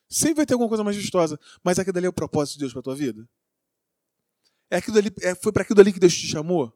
Sempre 0.07 0.35
vai 0.35 0.45
ter 0.45 0.53
alguma 0.53 0.69
coisa 0.69 0.83
mais 0.83 0.95
vistosa. 0.95 1.39
Mas 1.63 1.79
aquilo 1.79 1.97
ali 1.97 2.05
é 2.05 2.09
o 2.09 2.13
propósito 2.13 2.53
de 2.53 2.59
Deus 2.59 2.73
para 2.73 2.81
a 2.81 2.83
tua 2.83 2.95
vida? 2.95 3.27
É 4.69 4.77
aquilo 4.77 4.99
ali, 4.99 5.09
é, 5.23 5.33
foi 5.33 5.51
para 5.51 5.63
aquilo 5.63 5.81
ali 5.81 5.91
que 5.91 5.99
Deus 5.99 6.13
te 6.13 6.27
chamou? 6.27 6.71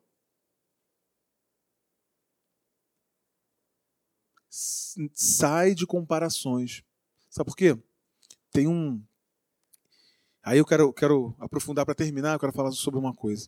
Sai 5.14 5.76
de 5.76 5.86
comparações. 5.86 6.82
Sabe 7.30 7.52
por 7.52 7.56
quê? 7.56 7.78
Tem 8.52 8.68
um. 8.68 9.00
Aí 10.42 10.58
eu 10.58 10.66
quero, 10.66 10.92
quero 10.92 11.36
aprofundar 11.38 11.86
para 11.86 11.94
terminar, 11.94 12.34
eu 12.34 12.40
quero 12.40 12.52
falar 12.54 12.72
sobre 12.72 13.00
uma 13.00 13.14
coisa. 13.14 13.48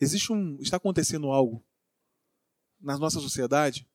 Existe 0.00 0.32
um, 0.32 0.56
está 0.60 0.78
acontecendo 0.78 1.30
algo 1.30 1.62
na 2.80 2.96
nossa 2.96 3.20
sociedade 3.20 3.86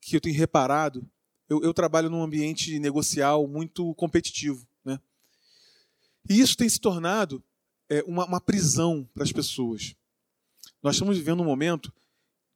que 0.00 0.16
eu 0.16 0.20
tenho 0.20 0.36
reparado. 0.36 1.08
Eu, 1.48 1.62
eu 1.62 1.74
trabalho 1.74 2.08
num 2.08 2.22
ambiente 2.22 2.78
negocial 2.78 3.46
muito 3.48 3.94
competitivo, 3.94 4.66
né? 4.84 5.00
E 6.28 6.40
isso 6.40 6.56
tem 6.56 6.68
se 6.68 6.80
tornado 6.80 7.42
é, 7.88 8.02
uma, 8.04 8.24
uma 8.24 8.40
prisão 8.40 9.08
para 9.12 9.24
as 9.24 9.32
pessoas. 9.32 9.94
Nós 10.82 10.94
estamos 10.94 11.16
vivendo 11.16 11.40
um 11.40 11.46
momento 11.46 11.92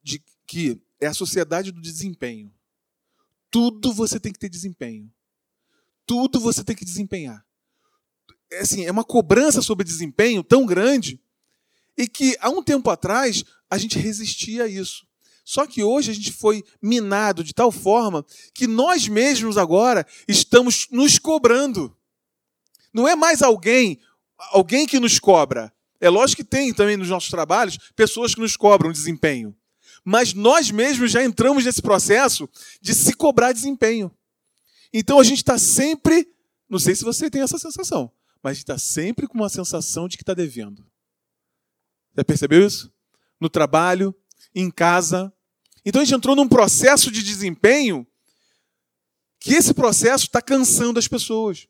de 0.01 0.23
que 0.45 0.79
é 0.99 1.07
a 1.07 1.13
sociedade 1.13 1.71
do 1.71 1.81
desempenho. 1.81 2.51
Tudo 3.51 3.93
você 3.93 4.19
tem 4.19 4.31
que 4.31 4.39
ter 4.39 4.49
desempenho. 4.49 5.11
Tudo 6.05 6.39
você 6.39 6.63
tem 6.63 6.75
que 6.75 6.85
desempenhar. 6.85 7.45
É, 8.49 8.59
assim, 8.59 8.85
é 8.85 8.91
uma 8.91 9.03
cobrança 9.03 9.61
sobre 9.61 9.83
desempenho 9.83 10.41
tão 10.41 10.65
grande 10.65 11.19
e 11.97 12.07
que 12.07 12.37
há 12.39 12.49
um 12.49 12.61
tempo 12.61 12.89
atrás 12.89 13.43
a 13.69 13.77
gente 13.77 13.97
resistia 13.97 14.63
a 14.63 14.67
isso. 14.67 15.05
Só 15.43 15.65
que 15.65 15.81
hoje 15.81 16.11
a 16.11 16.13
gente 16.13 16.31
foi 16.31 16.63
minado 16.81 17.43
de 17.43 17.53
tal 17.53 17.71
forma 17.71 18.25
que 18.53 18.67
nós 18.67 19.07
mesmos 19.07 19.57
agora 19.57 20.05
estamos 20.27 20.87
nos 20.91 21.17
cobrando. 21.17 21.95
Não 22.93 23.07
é 23.07 23.15
mais 23.15 23.41
alguém, 23.41 23.99
alguém 24.51 24.85
que 24.85 24.99
nos 24.99 25.19
cobra. 25.19 25.73
É 26.01 26.09
lógico 26.09 26.43
que 26.43 26.47
tem 26.49 26.73
também 26.73 26.97
nos 26.97 27.09
nossos 27.09 27.29
trabalhos 27.29 27.77
pessoas 27.95 28.35
que 28.35 28.41
nos 28.41 28.57
cobram 28.57 28.91
desempenho. 28.91 29.55
Mas 30.03 30.33
nós 30.33 30.69
mesmos 30.69 31.11
já 31.11 31.23
entramos 31.23 31.65
nesse 31.65 31.81
processo 31.81 32.47
de 32.81 32.93
se 32.93 33.13
cobrar 33.13 33.51
desempenho. 33.51 34.11
Então 34.93 35.19
a 35.19 35.23
gente 35.23 35.37
está 35.37 35.57
sempre, 35.57 36.27
não 36.69 36.79
sei 36.79 36.95
se 36.95 37.03
você 37.03 37.29
tem 37.29 37.41
essa 37.41 37.57
sensação, 37.57 38.11
mas 38.43 38.57
está 38.57 38.77
sempre 38.77 39.27
com 39.27 39.37
uma 39.37 39.49
sensação 39.49 40.07
de 40.07 40.17
que 40.17 40.23
está 40.23 40.33
devendo. 40.33 40.85
Já 42.17 42.23
percebeu 42.23 42.65
isso? 42.65 42.91
No 43.39 43.49
trabalho, 43.49 44.15
em 44.55 44.71
casa. 44.71 45.31
Então 45.85 46.01
a 46.01 46.05
gente 46.05 46.15
entrou 46.15 46.35
num 46.35 46.47
processo 46.47 47.11
de 47.11 47.21
desempenho 47.21 48.05
que 49.39 49.53
esse 49.53 49.73
processo 49.73 50.25
está 50.25 50.41
cansando 50.41 50.97
as 50.97 51.07
pessoas. 51.07 51.67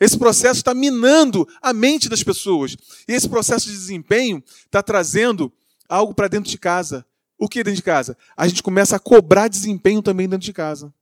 Esse 0.00 0.18
processo 0.18 0.58
está 0.58 0.74
minando 0.74 1.48
a 1.62 1.72
mente 1.72 2.08
das 2.08 2.22
pessoas. 2.22 2.76
E 3.06 3.12
esse 3.12 3.28
processo 3.28 3.66
de 3.66 3.72
desempenho 3.72 4.42
está 4.66 4.82
trazendo 4.82 5.52
algo 5.88 6.12
para 6.12 6.26
dentro 6.26 6.50
de 6.50 6.58
casa. 6.58 7.06
O 7.38 7.48
que 7.48 7.62
dentro 7.62 7.76
de 7.76 7.82
casa? 7.82 8.18
A 8.36 8.48
gente 8.48 8.62
começa 8.62 8.96
a 8.96 8.98
cobrar 8.98 9.48
desempenho 9.48 10.02
também 10.02 10.28
dentro 10.28 10.44
de 10.44 10.52
casa. 10.52 10.92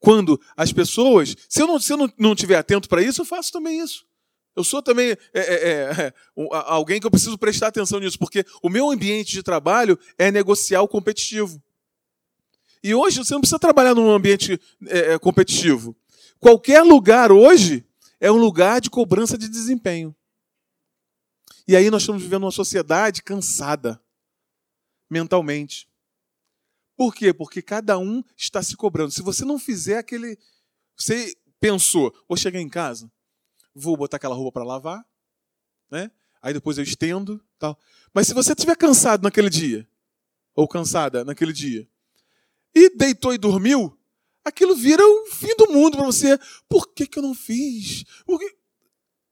Quando 0.00 0.40
as 0.56 0.72
pessoas, 0.72 1.36
se 1.48 1.62
eu 1.62 1.66
não, 1.66 1.78
se 1.78 1.92
eu 1.92 1.96
não, 1.96 2.12
não 2.18 2.34
tiver 2.34 2.56
atento 2.56 2.88
para 2.88 3.02
isso, 3.02 3.20
eu 3.20 3.24
faço 3.24 3.52
também 3.52 3.80
isso. 3.80 4.04
Eu 4.56 4.64
sou 4.64 4.82
também 4.82 5.10
é, 5.10 5.18
é, 5.34 5.70
é, 6.06 6.14
alguém 6.64 6.98
que 6.98 7.06
eu 7.06 7.10
preciso 7.10 7.36
prestar 7.36 7.68
atenção 7.68 8.00
nisso, 8.00 8.18
porque 8.18 8.44
o 8.62 8.70
meu 8.70 8.90
ambiente 8.90 9.32
de 9.32 9.42
trabalho 9.42 9.98
é 10.16 10.32
negocial 10.32 10.88
competitivo. 10.88 11.62
E 12.82 12.94
hoje 12.94 13.18
você 13.18 13.34
não 13.34 13.40
precisa 13.40 13.58
trabalhar 13.58 13.94
num 13.94 14.10
ambiente 14.10 14.58
é, 14.86 15.12
é, 15.12 15.18
competitivo. 15.18 15.94
Qualquer 16.40 16.82
lugar 16.82 17.30
hoje 17.30 17.84
é 18.18 18.32
um 18.32 18.36
lugar 18.36 18.80
de 18.80 18.88
cobrança 18.88 19.36
de 19.36 19.48
desempenho. 19.48 20.16
E 21.68 21.76
aí 21.76 21.90
nós 21.90 22.02
estamos 22.02 22.22
vivendo 22.22 22.44
uma 22.44 22.52
sociedade 22.52 23.22
cansada 23.22 24.00
mentalmente. 25.10 25.88
Por 26.96 27.14
quê? 27.14 27.34
Porque 27.34 27.60
cada 27.60 27.98
um 27.98 28.22
está 28.36 28.62
se 28.62 28.74
cobrando. 28.76 29.10
Se 29.10 29.20
você 29.20 29.44
não 29.44 29.58
fizer 29.58 29.98
aquele. 29.98 30.38
Você 30.96 31.36
pensou, 31.60 32.14
vou 32.26 32.36
chegar 32.38 32.60
em 32.60 32.68
casa, 32.68 33.10
vou 33.76 33.94
botar 33.96 34.16
aquela 34.16 34.34
roupa 34.34 34.52
para 34.52 34.64
lavar, 34.64 35.04
né? 35.90 36.10
Aí 36.40 36.54
depois 36.54 36.78
eu 36.78 36.84
estendo, 36.84 37.44
tal. 37.58 37.78
Mas 38.14 38.26
se 38.26 38.34
você 38.34 38.52
estiver 38.52 38.76
cansado 38.76 39.22
naquele 39.22 39.50
dia, 39.50 39.86
ou 40.54 40.66
cansada 40.66 41.24
naquele 41.24 41.52
dia, 41.52 41.86
e 42.74 42.88
deitou 42.96 43.34
e 43.34 43.38
dormiu, 43.38 43.96
aquilo 44.42 44.74
vira 44.74 45.02
o 45.06 45.26
fim 45.26 45.54
do 45.58 45.70
mundo 45.70 45.98
para 45.98 46.06
você. 46.06 46.38
Por 46.68 46.88
que, 46.88 47.06
que 47.06 47.18
eu 47.18 47.22
não 47.22 47.34
fiz? 47.34 48.04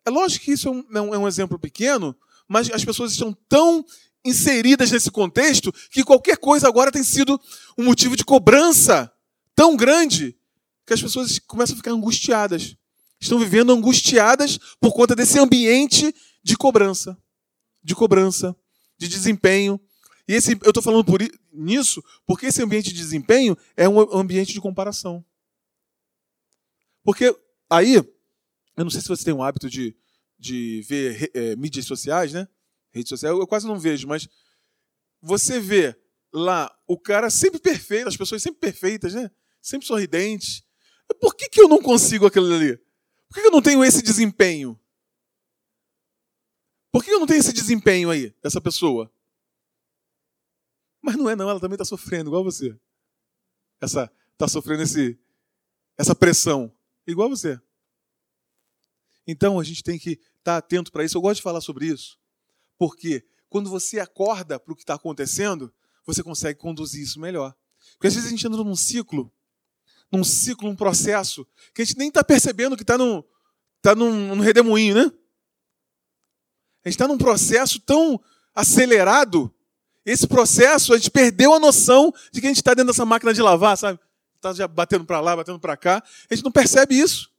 É 0.05 0.11
lógico 0.11 0.45
que 0.45 0.53
isso 0.53 0.68
é 0.68 0.70
um, 1.01 1.14
é 1.14 1.18
um 1.18 1.26
exemplo 1.26 1.59
pequeno, 1.59 2.14
mas 2.47 2.70
as 2.70 2.84
pessoas 2.84 3.12
estão 3.12 3.32
tão 3.49 3.84
inseridas 4.24 4.90
nesse 4.90 5.11
contexto 5.11 5.72
que 5.90 6.05
qualquer 6.05 6.36
coisa 6.36 6.68
agora 6.68 6.92
tem 6.92 7.03
sido 7.03 7.40
um 7.78 7.84
motivo 7.84 8.16
de 8.16 8.24
cobrança 8.24 9.11
tão 9.55 9.76
grande 9.76 10.36
que 10.86 10.92
as 10.92 11.01
pessoas 11.01 11.38
começam 11.38 11.74
a 11.74 11.76
ficar 11.76 11.92
angustiadas. 11.92 12.76
Estão 13.25 13.39
vivendo 13.39 13.72
angustiadas 13.72 14.59
por 14.79 14.93
conta 14.93 15.16
desse 15.16 15.39
ambiente 15.39 16.14
de 16.43 16.57
cobrança, 16.57 17.16
de 17.83 17.95
cobrança, 17.95 18.55
de 18.99 19.09
desempenho. 19.09 19.81
E 20.29 20.35
esse, 20.35 20.53
eu 20.62 20.68
estou 20.68 20.83
falando 20.83 21.05
por 21.05 21.20
nisso 21.51 22.05
porque 22.27 22.47
esse 22.47 22.62
ambiente 22.62 22.91
de 22.91 22.97
desempenho 22.97 23.57
é 23.77 23.89
um 23.89 23.99
ambiente 24.14 24.53
de 24.53 24.61
comparação. 24.61 25.25
Porque 27.03 27.35
aí, 27.70 27.95
eu 27.95 28.05
não 28.77 28.91
sei 28.91 29.01
se 29.01 29.09
você 29.09 29.25
tem 29.25 29.33
o 29.33 29.43
hábito 29.43 29.70
de, 29.70 29.97
de 30.39 30.83
ver 30.87 31.31
é, 31.33 31.57
mídias 31.57 31.87
sociais, 31.87 32.33
né? 32.33 32.47
rede 32.93 33.09
social, 33.09 33.39
eu 33.39 33.47
quase 33.47 33.66
não 33.66 33.79
vejo, 33.79 34.07
mas 34.07 34.29
você 35.22 35.59
vê 35.59 35.97
lá 36.31 36.70
o 36.87 36.99
cara 36.99 37.31
sempre 37.31 37.59
perfeito, 37.59 38.07
as 38.07 38.16
pessoas 38.18 38.43
sempre 38.43 38.61
perfeitas, 38.61 39.14
né? 39.14 39.31
Sempre 39.62 39.87
sorridentes. 39.87 40.62
Por 41.18 41.35
que, 41.35 41.49
que 41.49 41.61
eu 41.62 41.68
não 41.68 41.81
consigo 41.81 42.27
aquilo 42.27 42.53
ali? 42.55 42.79
Por 43.29 43.35
que, 43.35 43.47
eu 43.47 43.51
não 43.51 43.62
tenho 43.62 43.85
esse 43.85 44.03
desempenho? 44.03 44.79
Por 46.93 47.03
que 47.03 47.11
eu 47.11 47.18
não 47.18 47.27
tenho 47.27 47.41
esse 47.41 47.53
desempenho 47.53 48.11
aí, 48.11 48.31
dessa 48.43 48.61
pessoa? 48.61 49.12
Mas 51.03 51.16
não 51.16 51.29
é 51.29 51.35
não, 51.35 51.51
ela 51.51 51.61
também 51.61 51.75
está 51.75 51.85
sofrendo, 51.85 52.31
igual 52.31 52.45
você. 52.45 52.79
Essa 53.81 54.11
está 54.33 54.49
sofrendo 54.49 54.83
esse, 54.83 55.18
essa 55.99 56.14
pressão, 56.14 56.72
igual 57.07 57.29
você. 57.29 57.61
Então 59.27 59.59
a 59.59 59.64
gente 59.64 59.83
tem 59.83 59.99
que 59.99 60.12
estar 60.12 60.29
tá 60.45 60.57
atento 60.57 60.93
para 60.93 61.05
isso. 61.05 61.16
Eu 61.16 61.22
gosto 61.22 61.37
de 61.37 61.43
falar 61.43 61.61
sobre 61.61 61.87
isso. 61.87 62.18
Porque 62.79 63.27
quando 63.49 63.70
você 63.70 64.01
acorda 64.01 64.59
para 64.59 64.72
o 64.72 64.77
que 64.77 64.83
está 64.83 64.95
acontecendo, 64.95 65.72
você 66.05 66.22
consegue 66.22 66.59
conduzir 66.59 67.03
isso 67.03 67.20
melhor. 67.20 67.55
Porque 67.93 68.09
às 68.09 68.14
vezes 68.14 68.29
a 68.29 68.31
gente 68.31 68.47
anda 68.47 68.57
num 68.57 68.77
ciclo, 68.77 69.33
num 70.17 70.25
ciclo, 70.25 70.69
num 70.69 70.77
processo, 70.77 71.47
que 71.75 71.83
a 71.83 71.85
gente 71.85 71.99
nem 71.99 72.09
está 72.09 72.23
percebendo 72.23 72.77
que 72.77 72.83
está 72.83 72.97
num, 72.97 73.23
tá 73.83 73.95
num, 73.95 74.35
num 74.35 74.43
redemoinho, 74.43 74.95
né? 74.95 75.12
A 76.85 76.89
gente 76.89 76.95
está 76.95 77.09
num 77.09 77.19
processo 77.19 77.81
tão 77.81 78.21
acelerado, 78.55 79.53
esse 80.05 80.27
processo, 80.27 80.93
a 80.93 80.99
gente 80.99 81.11
perdeu 81.11 81.55
a 81.55 81.59
noção 81.59 82.12
de 82.31 82.41
que 82.41 82.47
a 82.47 82.51
gente 82.51 82.59
está 82.59 82.75
dentro 82.75 82.93
dessa 82.93 83.07
máquina 83.07 83.33
de 83.33 83.41
lavar, 83.41 83.77
sabe? 83.77 83.99
Está 84.37 84.53
já 84.53 84.69
batendo 84.69 85.07
para 85.07 85.19
lá, 85.21 85.35
batendo 85.35 85.59
para 85.59 85.77
cá. 85.77 86.05
A 86.31 86.35
gente 86.35 86.45
não 86.45 86.53
percebe 86.53 86.95
isso. 86.95 87.33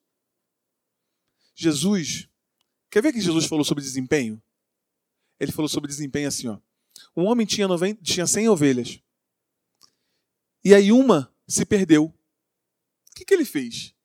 Jesus, 1.53 2.27
quer 2.89 3.03
ver 3.03 3.13
que 3.13 3.21
Jesus 3.21 3.45
falou 3.45 3.63
sobre 3.63 3.83
desempenho? 3.83 4.41
ele 5.39 5.51
falou 5.51 5.67
sobre 5.69 5.87
desempenho 5.87 6.27
assim, 6.27 6.47
ó. 6.47 6.57
Um 7.15 7.25
homem 7.25 7.45
tinha, 7.45 7.67
90, 7.67 8.01
tinha 8.01 8.25
100 8.25 8.49
ovelhas. 8.49 8.99
E 10.63 10.73
aí 10.73 10.91
uma 10.91 11.31
se 11.47 11.65
perdeu. 11.65 12.13
O 13.15 13.17
que, 13.17 13.23
que 13.23 13.33
ele 13.33 13.45
fez? 13.45 13.95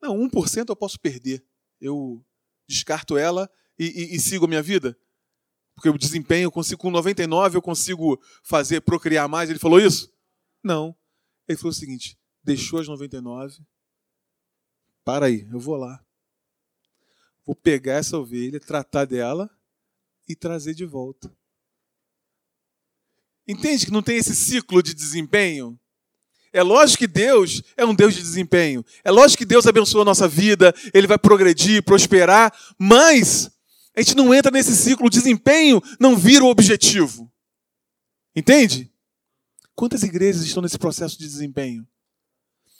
Não, 0.00 0.16
1% 0.16 0.70
eu 0.70 0.76
posso 0.76 0.98
perder. 0.98 1.44
Eu 1.78 2.24
descarto 2.66 3.18
ela 3.18 3.50
e, 3.78 3.84
e, 3.84 4.16
e 4.16 4.20
sigo 4.20 4.46
a 4.46 4.48
minha 4.48 4.62
vida. 4.62 4.98
Porque 5.74 5.90
o 5.90 5.98
desempenho, 5.98 6.46
eu 6.46 6.52
consigo, 6.52 6.80
com 6.80 6.90
99 6.90 7.58
eu 7.58 7.62
consigo 7.62 8.18
fazer, 8.42 8.80
procriar 8.80 9.28
mais. 9.28 9.50
Ele 9.50 9.58
falou 9.58 9.78
isso? 9.78 10.10
Não. 10.64 10.96
Ele 11.46 11.58
falou 11.58 11.72
o 11.72 11.74
seguinte: 11.74 12.18
deixou 12.42 12.80
as 12.80 12.88
99. 12.88 13.62
Para 15.04 15.26
aí, 15.26 15.46
eu 15.52 15.60
vou 15.60 15.76
lá. 15.76 16.02
Vou 17.44 17.54
pegar 17.54 17.94
essa 17.94 18.16
ovelha, 18.16 18.58
tratar 18.58 19.04
dela 19.04 19.50
e 20.26 20.34
trazer 20.34 20.72
de 20.72 20.86
volta. 20.86 21.36
Entende 23.46 23.84
que 23.84 23.92
não 23.92 24.02
tem 24.02 24.16
esse 24.16 24.34
ciclo 24.34 24.82
de 24.82 24.94
desempenho? 24.94 25.78
É 26.52 26.62
lógico 26.62 26.98
que 26.98 27.06
Deus 27.06 27.62
é 27.76 27.84
um 27.84 27.94
Deus 27.94 28.14
de 28.14 28.20
desempenho. 28.20 28.84
É 29.02 29.10
lógico 29.10 29.38
que 29.38 29.46
Deus 29.46 29.66
abençoa 29.66 30.02
a 30.02 30.04
nossa 30.04 30.28
vida, 30.28 30.74
Ele 30.92 31.06
vai 31.06 31.18
progredir, 31.18 31.82
prosperar, 31.82 32.52
mas 32.78 33.50
a 33.96 34.02
gente 34.02 34.14
não 34.14 34.34
entra 34.34 34.50
nesse 34.50 34.76
ciclo. 34.76 35.06
O 35.06 35.10
desempenho 35.10 35.82
não 35.98 36.16
vira 36.16 36.44
o 36.44 36.48
objetivo. 36.48 37.32
Entende? 38.36 38.92
Quantas 39.74 40.02
igrejas 40.02 40.42
estão 40.42 40.62
nesse 40.62 40.78
processo 40.78 41.18
de 41.18 41.26
desempenho? 41.26 41.86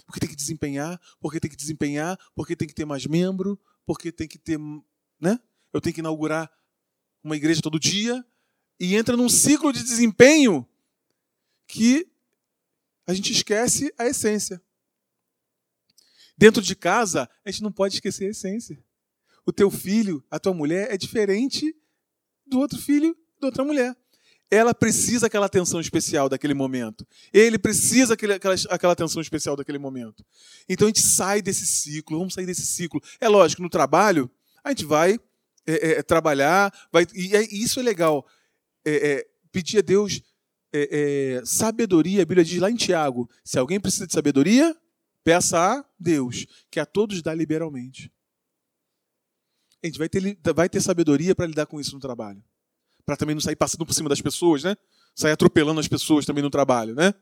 Porque 0.06 0.20
tem 0.20 0.28
que 0.28 0.36
desempenhar, 0.36 1.00
porque 1.18 1.40
tem 1.40 1.50
que 1.50 1.56
desempenhar, 1.56 2.18
porque 2.34 2.54
tem 2.54 2.68
que 2.68 2.74
ter 2.74 2.84
mais 2.84 3.06
membro, 3.06 3.58
porque 3.86 4.12
tem 4.12 4.28
que 4.28 4.38
ter. 4.38 4.58
Né? 5.18 5.40
Eu 5.72 5.80
tenho 5.80 5.94
que 5.94 6.00
inaugurar 6.00 6.50
uma 7.24 7.36
igreja 7.36 7.62
todo 7.62 7.80
dia 7.80 8.22
e 8.78 8.96
entra 8.96 9.16
num 9.16 9.28
ciclo 9.28 9.72
de 9.72 9.82
desempenho 9.82 10.66
que 11.66 12.11
a 13.06 13.14
gente 13.14 13.32
esquece 13.32 13.92
a 13.98 14.06
essência. 14.06 14.60
Dentro 16.36 16.62
de 16.62 16.74
casa, 16.74 17.28
a 17.44 17.50
gente 17.50 17.62
não 17.62 17.72
pode 17.72 17.94
esquecer 17.94 18.26
a 18.26 18.30
essência. 18.30 18.82
O 19.44 19.52
teu 19.52 19.70
filho, 19.70 20.24
a 20.30 20.38
tua 20.38 20.54
mulher 20.54 20.92
é 20.92 20.96
diferente 20.96 21.74
do 22.46 22.58
outro 22.58 22.78
filho, 22.78 23.16
da 23.40 23.48
outra 23.48 23.64
mulher. 23.64 23.96
Ela 24.50 24.74
precisa 24.74 25.26
aquela 25.26 25.46
atenção 25.46 25.80
especial 25.80 26.28
daquele 26.28 26.52
momento. 26.52 27.06
Ele 27.32 27.58
precisa 27.58 28.14
aquele, 28.14 28.34
aquela, 28.34 28.54
aquela 28.68 28.92
atenção 28.92 29.22
especial 29.22 29.56
daquele 29.56 29.78
momento. 29.78 30.24
Então 30.68 30.86
a 30.86 30.90
gente 30.90 31.00
sai 31.00 31.40
desse 31.40 31.66
ciclo, 31.66 32.18
vamos 32.18 32.34
sair 32.34 32.46
desse 32.46 32.66
ciclo. 32.66 33.00
É 33.20 33.28
lógico, 33.28 33.62
no 33.62 33.70
trabalho, 33.70 34.30
a 34.62 34.68
gente 34.70 34.84
vai 34.84 35.18
é, 35.66 35.92
é, 35.92 36.02
trabalhar, 36.02 36.72
vai, 36.92 37.06
e, 37.14 37.34
é, 37.34 37.42
isso 37.50 37.80
é 37.80 37.82
legal. 37.82 38.26
É, 38.84 39.12
é, 39.12 39.26
pedir 39.50 39.78
a 39.78 39.82
Deus 39.82 40.20
é, 40.72 41.42
sabedoria, 41.44 42.22
a 42.22 42.24
Bíblia 42.24 42.44
diz 42.44 42.60
lá 42.60 42.70
em 42.70 42.76
Tiago: 42.76 43.28
se 43.44 43.58
alguém 43.58 43.78
precisa 43.78 44.06
de 44.06 44.12
sabedoria, 44.12 44.74
peça 45.22 45.58
a 45.58 45.84
Deus, 45.98 46.46
que 46.70 46.80
a 46.80 46.86
todos 46.86 47.22
dá 47.22 47.34
liberalmente. 47.34 48.10
A 49.82 49.86
gente 49.86 49.98
vai 49.98 50.08
ter, 50.08 50.38
vai 50.54 50.68
ter 50.68 50.80
sabedoria 50.80 51.34
para 51.34 51.46
lidar 51.46 51.66
com 51.66 51.80
isso 51.80 51.94
no 51.94 52.00
trabalho. 52.00 52.42
Para 53.04 53.16
também 53.16 53.34
não 53.34 53.40
sair 53.40 53.56
passando 53.56 53.84
por 53.84 53.92
cima 53.92 54.08
das 54.08 54.20
pessoas, 54.20 54.62
né? 54.62 54.76
Sair 55.14 55.32
atropelando 55.32 55.80
as 55.80 55.88
pessoas 55.88 56.24
também 56.24 56.42
no 56.42 56.50
trabalho, 56.50 56.94
né? 56.94 57.12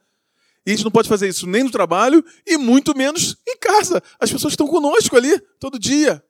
E 0.67 0.71
a 0.71 0.75
gente 0.75 0.85
não 0.85 0.91
pode 0.91 1.09
fazer 1.09 1.27
isso 1.27 1.47
nem 1.47 1.65
no 1.65 1.71
trabalho 1.71 2.23
e 2.47 2.59
muito 2.59 2.95
menos 2.95 3.37
em 3.49 3.57
casa. 3.57 4.03
As 4.19 4.31
pessoas 4.31 4.53
estão 4.53 4.69
conosco 4.69 5.17
ali 5.17 5.41
todo 5.59 5.79
dia. 5.79 6.23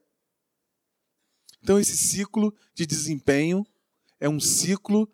Então, 1.63 1.79
esse 1.79 1.97
ciclo 1.97 2.55
de 2.75 2.87
desempenho 2.87 3.67
é 4.21 4.29
um 4.29 4.39
ciclo 4.39 5.11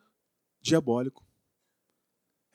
diabólico. 0.60 1.25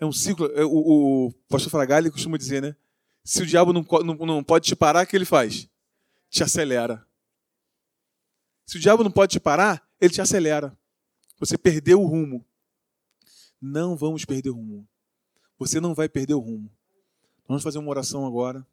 É 0.01 0.05
um 0.05 0.11
ciclo. 0.11 0.47
É, 0.55 0.65
o, 0.65 1.27
o 1.27 1.31
pastor 1.47 1.69
Fragalli 1.69 2.09
costuma 2.09 2.35
dizer, 2.35 2.59
né? 2.59 2.75
Se 3.23 3.43
o 3.43 3.45
diabo 3.45 3.71
não, 3.71 3.85
não, 4.03 4.25
não 4.25 4.43
pode 4.43 4.65
te 4.65 4.75
parar, 4.75 5.05
o 5.05 5.07
que 5.07 5.15
ele 5.15 5.25
faz? 5.25 5.69
Te 6.27 6.43
acelera. 6.43 7.07
Se 8.65 8.77
o 8.77 8.79
diabo 8.79 9.03
não 9.03 9.11
pode 9.11 9.33
te 9.33 9.39
parar, 9.39 9.87
ele 9.99 10.11
te 10.11 10.19
acelera. 10.19 10.75
Você 11.37 11.55
perdeu 11.55 12.01
o 12.01 12.07
rumo. 12.07 12.43
Não 13.61 13.95
vamos 13.95 14.25
perder 14.25 14.49
o 14.49 14.55
rumo. 14.55 14.87
Você 15.59 15.79
não 15.79 15.93
vai 15.93 16.09
perder 16.09 16.33
o 16.33 16.39
rumo. 16.39 16.71
Vamos 17.47 17.61
fazer 17.61 17.77
uma 17.77 17.89
oração 17.91 18.25
agora. 18.25 18.65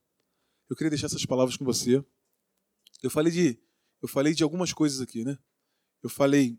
Eu 0.70 0.76
queria 0.76 0.90
deixar 0.90 1.06
essas 1.06 1.26
palavras 1.26 1.58
com 1.58 1.64
você. 1.64 2.02
Eu 3.02 3.10
falei 3.10 3.30
de 3.30 3.58
eu 4.00 4.08
falei 4.08 4.32
de 4.32 4.42
algumas 4.42 4.72
coisas 4.72 5.00
aqui, 5.00 5.24
né? 5.24 5.36
Eu 6.02 6.08
falei 6.08 6.58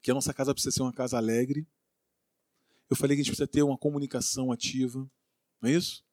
que 0.00 0.10
a 0.10 0.14
nossa 0.14 0.32
casa 0.32 0.54
precisa 0.54 0.74
ser 0.74 0.82
uma 0.82 0.92
casa 0.92 1.18
alegre. 1.18 1.66
Eu 2.94 2.96
falei 2.96 3.16
que 3.16 3.22
a 3.22 3.24
gente 3.24 3.32
precisa 3.32 3.48
ter 3.48 3.64
uma 3.64 3.76
comunicação 3.76 4.52
ativa. 4.52 5.00
Não 5.60 5.68
é 5.68 5.72
isso? 5.72 6.04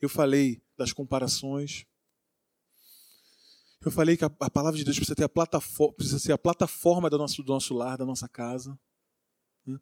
Eu 0.00 0.08
falei 0.08 0.62
das 0.78 0.94
comparações. 0.94 1.84
Eu 3.84 3.90
falei 3.90 4.16
que 4.16 4.24
a, 4.24 4.30
a 4.40 4.50
palavra 4.50 4.78
de 4.78 4.84
Deus 4.84 4.96
precisa, 4.96 5.14
ter 5.14 5.24
a 5.24 5.28
plataforma, 5.28 5.92
precisa 5.92 6.18
ser 6.18 6.32
a 6.32 6.38
plataforma 6.38 7.10
do 7.10 7.18
nosso, 7.18 7.42
do 7.42 7.52
nosso 7.52 7.74
lar, 7.74 7.98
da 7.98 8.06
nossa 8.06 8.26
casa. 8.26 8.80
Né? 9.66 9.78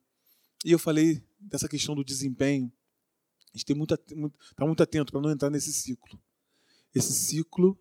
E 0.64 0.72
eu 0.72 0.78
falei 0.78 1.24
dessa 1.38 1.68
questão 1.68 1.94
do 1.94 2.04
desempenho. 2.04 2.72
A 3.54 3.56
gente 3.56 3.64
tem 3.64 3.76
muito, 3.76 3.96
muito, 4.16 4.36
tá 4.56 4.66
muito 4.66 4.82
atento 4.82 5.12
para 5.12 5.20
não 5.20 5.30
entrar 5.30 5.50
nesse 5.50 5.72
ciclo. 5.72 6.20
Esse 6.92 7.12
ciclo 7.12 7.78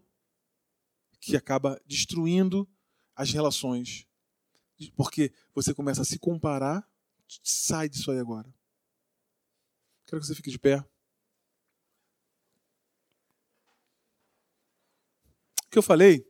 que 1.20 1.36
acaba 1.36 1.82
destruindo 1.88 2.70
as 3.16 3.32
relações. 3.32 4.06
Porque 4.96 5.34
você 5.56 5.74
começa 5.74 6.04
a 6.04 6.06
se 6.06 6.20
comparar. 6.20 6.88
Sai 7.44 7.90
disso 7.90 8.12
aí 8.12 8.20
agora. 8.20 8.54
Quero 10.06 10.22
que 10.22 10.28
você 10.28 10.36
fique 10.36 10.52
de 10.52 10.60
pé. 10.60 10.78
O 15.66 15.70
que 15.72 15.78
eu 15.78 15.84
falei 15.84 16.26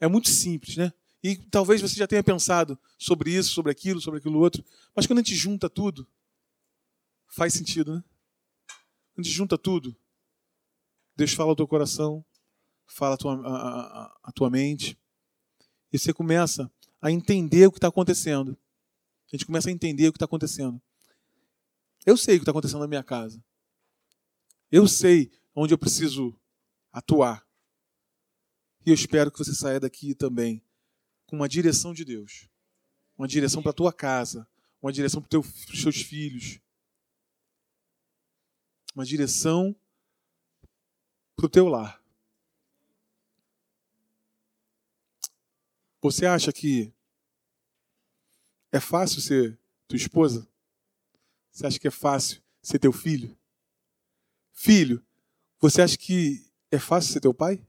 é 0.00 0.08
muito 0.08 0.28
simples, 0.28 0.76
né? 0.76 0.92
E 1.22 1.36
talvez 1.36 1.80
você 1.80 1.94
já 1.96 2.06
tenha 2.06 2.22
pensado 2.22 2.78
sobre 2.96 3.30
isso, 3.30 3.50
sobre 3.50 3.72
aquilo, 3.72 4.00
sobre 4.00 4.18
aquilo 4.18 4.38
outro. 4.38 4.64
Mas 4.94 5.06
quando 5.06 5.18
a 5.18 5.22
gente 5.22 5.34
junta 5.34 5.68
tudo, 5.68 6.06
faz 7.28 7.52
sentido, 7.54 7.96
né? 7.96 8.04
Quando 9.14 9.20
a 9.20 9.22
gente 9.22 9.36
junta 9.36 9.58
tudo, 9.58 9.96
Deus 11.16 11.32
fala 11.32 11.50
ao 11.50 11.56
teu 11.56 11.66
coração, 11.66 12.24
fala 12.86 13.14
a 13.14 13.18
tua, 13.18 13.34
a, 13.34 14.04
a, 14.04 14.20
a 14.24 14.32
tua 14.32 14.48
mente, 14.48 14.98
e 15.92 15.98
você 15.98 16.12
começa 16.12 16.70
a 17.00 17.10
entender 17.10 17.66
o 17.66 17.72
que 17.72 17.78
está 17.78 17.88
acontecendo. 17.88 18.56
A 19.30 19.36
gente 19.36 19.44
começa 19.44 19.68
a 19.68 19.72
entender 19.72 20.08
o 20.08 20.12
que 20.12 20.16
está 20.16 20.24
acontecendo. 20.24 20.80
Eu 22.06 22.16
sei 22.16 22.36
o 22.36 22.38
que 22.38 22.42
está 22.42 22.50
acontecendo 22.50 22.80
na 22.80 22.88
minha 22.88 23.04
casa. 23.04 23.44
Eu 24.72 24.88
sei 24.88 25.30
onde 25.54 25.74
eu 25.74 25.78
preciso 25.78 26.34
atuar. 26.90 27.46
E 28.86 28.90
eu 28.90 28.94
espero 28.94 29.30
que 29.30 29.38
você 29.38 29.54
saia 29.54 29.78
daqui 29.78 30.14
também 30.14 30.62
com 31.26 31.36
uma 31.36 31.48
direção 31.48 31.92
de 31.92 32.04
Deus. 32.04 32.48
Uma 33.18 33.28
direção 33.28 33.60
para 33.60 33.70
a 33.70 33.74
tua 33.74 33.92
casa. 33.92 34.48
Uma 34.80 34.92
direção 34.92 35.20
para 35.20 35.38
os 35.38 35.82
teus 35.82 36.00
filhos. 36.00 36.58
Uma 38.94 39.04
direção 39.04 39.76
para 41.36 41.46
o 41.46 41.50
teu 41.50 41.68
lar. 41.68 42.02
Você 46.00 46.24
acha 46.24 46.52
que 46.52 46.94
é 48.70 48.80
fácil 48.80 49.20
ser 49.20 49.58
tua 49.86 49.96
esposa? 49.96 50.48
Você 51.50 51.66
acha 51.66 51.78
que 51.78 51.88
é 51.88 51.90
fácil 51.90 52.42
ser 52.62 52.78
teu 52.78 52.92
filho? 52.92 53.36
Filho, 54.52 55.04
você 55.60 55.82
acha 55.82 55.96
que 55.96 56.44
é 56.70 56.78
fácil 56.78 57.12
ser 57.12 57.20
teu 57.20 57.32
pai? 57.34 57.64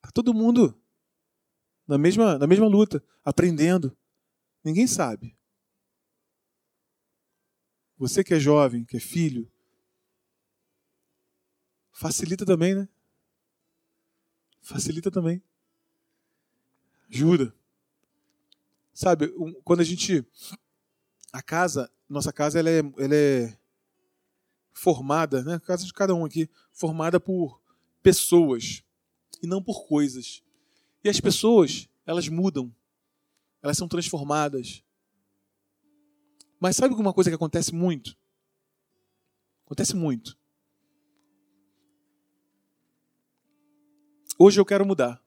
Tá 0.00 0.10
todo 0.10 0.34
mundo 0.34 0.78
na 1.86 1.96
mesma, 1.96 2.38
na 2.38 2.46
mesma 2.46 2.66
luta, 2.66 3.02
aprendendo. 3.24 3.96
Ninguém 4.62 4.86
sabe. 4.86 5.36
Você 7.96 8.22
que 8.22 8.34
é 8.34 8.38
jovem, 8.38 8.84
que 8.84 8.96
é 8.96 9.00
filho, 9.00 9.50
facilita 11.90 12.44
também, 12.44 12.74
né? 12.74 12.88
Facilita 14.62 15.10
também. 15.10 15.42
Ajuda. 17.10 17.57
Sabe, 18.98 19.32
quando 19.62 19.78
a 19.78 19.84
gente. 19.84 20.26
A 21.32 21.40
casa, 21.40 21.88
nossa 22.08 22.32
casa, 22.32 22.58
ela 22.58 22.68
é, 22.68 22.78
ela 22.78 23.14
é 23.14 23.56
formada, 24.72 25.44
né? 25.44 25.54
A 25.54 25.60
casa 25.60 25.86
de 25.86 25.92
cada 25.92 26.12
um 26.16 26.24
aqui, 26.24 26.50
formada 26.72 27.20
por 27.20 27.62
pessoas 28.02 28.82
e 29.40 29.46
não 29.46 29.62
por 29.62 29.86
coisas. 29.86 30.42
E 31.04 31.08
as 31.08 31.20
pessoas, 31.20 31.88
elas 32.04 32.26
mudam, 32.26 32.74
elas 33.62 33.78
são 33.78 33.86
transformadas. 33.86 34.82
Mas 36.58 36.74
sabe 36.74 36.90
alguma 36.90 37.14
coisa 37.14 37.30
que 37.30 37.36
acontece 37.36 37.72
muito? 37.72 38.18
Acontece 39.64 39.94
muito. 39.94 40.36
Hoje 44.36 44.58
eu 44.58 44.66
quero 44.66 44.84
mudar. 44.84 45.22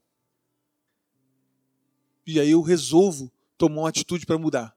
E 2.28 2.38
aí 2.38 2.51
eu 2.51 2.61
resolvo 2.61 3.32
tomar 3.62 3.82
uma 3.84 3.89
atitude 3.89 4.26
para 4.26 4.39
mudar. 4.39 4.76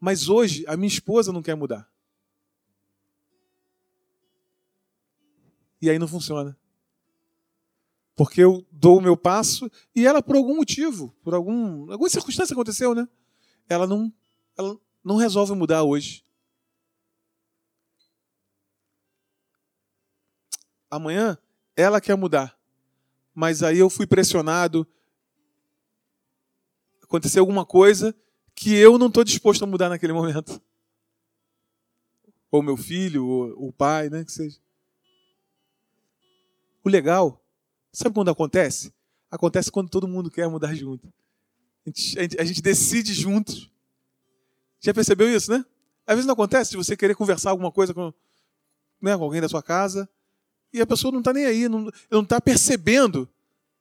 Mas 0.00 0.30
hoje 0.30 0.64
a 0.66 0.78
minha 0.78 0.88
esposa 0.88 1.30
não 1.30 1.42
quer 1.42 1.54
mudar. 1.54 1.86
E 5.80 5.90
aí 5.90 5.98
não 5.98 6.08
funciona. 6.08 6.58
Porque 8.14 8.40
eu 8.40 8.66
dou 8.72 8.96
o 8.96 9.02
meu 9.02 9.14
passo 9.14 9.70
e 9.94 10.06
ela, 10.06 10.22
por 10.22 10.36
algum 10.36 10.56
motivo, 10.56 11.14
por 11.22 11.34
algum, 11.34 11.92
alguma 11.92 12.08
circunstância 12.08 12.54
aconteceu, 12.54 12.94
né? 12.94 13.06
Ela 13.68 13.86
não, 13.86 14.10
ela 14.56 14.80
não 15.04 15.16
resolve 15.16 15.54
mudar 15.54 15.82
hoje. 15.82 16.24
Amanhã 20.90 21.36
ela 21.76 22.00
quer 22.00 22.16
mudar. 22.16 22.58
Mas 23.34 23.62
aí 23.62 23.76
eu 23.76 23.90
fui 23.90 24.06
pressionado. 24.06 24.88
Aconteceu 27.16 27.42
alguma 27.42 27.64
coisa 27.64 28.14
que 28.54 28.74
eu 28.74 28.98
não 28.98 29.06
estou 29.08 29.24
disposto 29.24 29.62
a 29.64 29.66
mudar 29.66 29.88
naquele 29.88 30.12
momento. 30.12 30.60
Ou 32.50 32.62
meu 32.62 32.76
filho, 32.76 33.26
ou 33.26 33.68
o 33.68 33.72
pai, 33.72 34.08
né? 34.08 34.24
Que 34.24 34.32
seja. 34.32 34.58
O 36.84 36.88
legal 36.88 37.42
Sabe 37.96 38.14
quando 38.14 38.30
acontece? 38.30 38.92
Acontece 39.30 39.72
quando 39.72 39.88
todo 39.88 40.06
mundo 40.06 40.30
quer 40.30 40.46
mudar 40.50 40.74
junto. 40.74 41.10
A 41.86 41.88
gente, 41.88 42.38
a 42.38 42.44
gente 42.44 42.60
decide 42.60 43.14
juntos. 43.14 43.70
Já 44.80 44.92
percebeu 44.92 45.34
isso, 45.34 45.50
né? 45.50 45.64
Às 46.06 46.16
vezes 46.16 46.26
não 46.26 46.34
acontece 46.34 46.72
de 46.72 46.76
você 46.76 46.94
querer 46.94 47.14
conversar 47.14 47.52
alguma 47.52 47.72
coisa 47.72 47.94
com, 47.94 48.12
né, 49.00 49.16
com 49.16 49.24
alguém 49.24 49.40
da 49.40 49.48
sua 49.48 49.62
casa 49.62 50.06
e 50.74 50.78
a 50.82 50.86
pessoa 50.86 51.10
não 51.10 51.20
está 51.20 51.32
nem 51.32 51.46
aí, 51.46 51.70
não 51.70 51.88
está 52.20 52.38
percebendo 52.38 53.26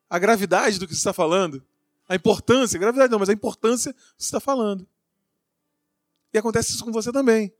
a 0.09 0.17
gravidade 0.17 0.79
do 0.79 0.87
que 0.87 0.93
você 0.93 0.99
está 0.99 1.11
falando, 1.11 1.61
a 2.07 2.15
importância, 2.15 2.79
gravidade 2.79 3.11
não, 3.11 3.19
mas 3.19 3.29
a 3.29 3.33
importância 3.33 3.95
você 4.17 4.27
está 4.27 4.39
falando. 4.39 4.87
E 6.33 6.37
acontece 6.37 6.71
isso 6.71 6.83
com 6.83 6.91
você 6.91 7.11
também. 7.11 7.53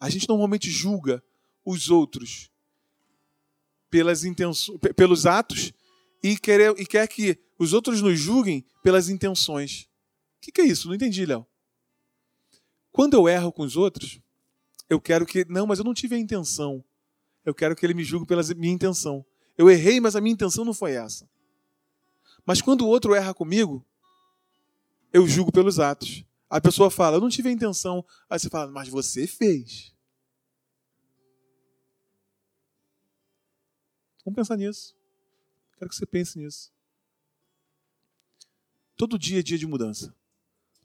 A 0.00 0.08
gente 0.08 0.28
normalmente 0.28 0.70
julga 0.70 1.22
os 1.64 1.90
outros 1.90 2.50
pelas 3.90 4.24
intenções, 4.24 4.78
pelos 4.96 5.26
atos 5.26 5.72
e, 6.22 6.36
quer, 6.36 6.60
e 6.78 6.86
quer 6.86 7.06
que 7.06 7.38
os 7.58 7.72
outros 7.72 8.00
nos 8.00 8.18
julguem 8.18 8.64
pelas 8.82 9.08
intenções. 9.08 9.88
O 10.38 10.40
que, 10.40 10.52
que 10.52 10.60
é 10.60 10.64
isso? 10.64 10.88
Não 10.88 10.94
entendi, 10.94 11.24
Léo. 11.24 11.46
Quando 12.90 13.14
eu 13.14 13.28
erro 13.28 13.52
com 13.52 13.62
os 13.62 13.76
outros, 13.76 14.20
eu 14.88 15.00
quero 15.00 15.26
que. 15.26 15.44
Não, 15.48 15.66
mas 15.66 15.78
eu 15.78 15.84
não 15.84 15.94
tive 15.94 16.14
a 16.14 16.18
intenção. 16.18 16.84
Eu 17.44 17.54
quero 17.54 17.74
que 17.74 17.84
ele 17.84 17.94
me 17.94 18.04
julgue 18.04 18.26
pela 18.26 18.42
minha 18.56 18.72
intenção. 18.72 19.24
Eu 19.56 19.70
errei, 19.70 20.00
mas 20.00 20.16
a 20.16 20.20
minha 20.20 20.32
intenção 20.32 20.64
não 20.64 20.74
foi 20.74 20.92
essa. 20.92 21.28
Mas 22.44 22.60
quando 22.60 22.82
o 22.82 22.88
outro 22.88 23.14
erra 23.14 23.32
comigo, 23.32 23.84
eu 25.12 25.26
julgo 25.26 25.50
pelos 25.50 25.78
atos. 25.78 26.24
A 26.48 26.60
pessoa 26.60 26.90
fala, 26.90 27.16
eu 27.16 27.20
não 27.20 27.28
tive 27.28 27.48
a 27.48 27.52
intenção. 27.52 28.04
Aí 28.28 28.38
você 28.38 28.48
fala, 28.48 28.70
mas 28.70 28.88
você 28.88 29.26
fez. 29.26 29.92
Vamos 34.24 34.36
pensar 34.36 34.56
nisso. 34.56 34.94
Quero 35.78 35.88
que 35.88 35.96
você 35.96 36.06
pense 36.06 36.38
nisso. 36.38 36.72
Todo 38.96 39.18
dia 39.18 39.40
é 39.40 39.42
dia 39.42 39.58
de 39.58 39.66
mudança. 39.66 40.14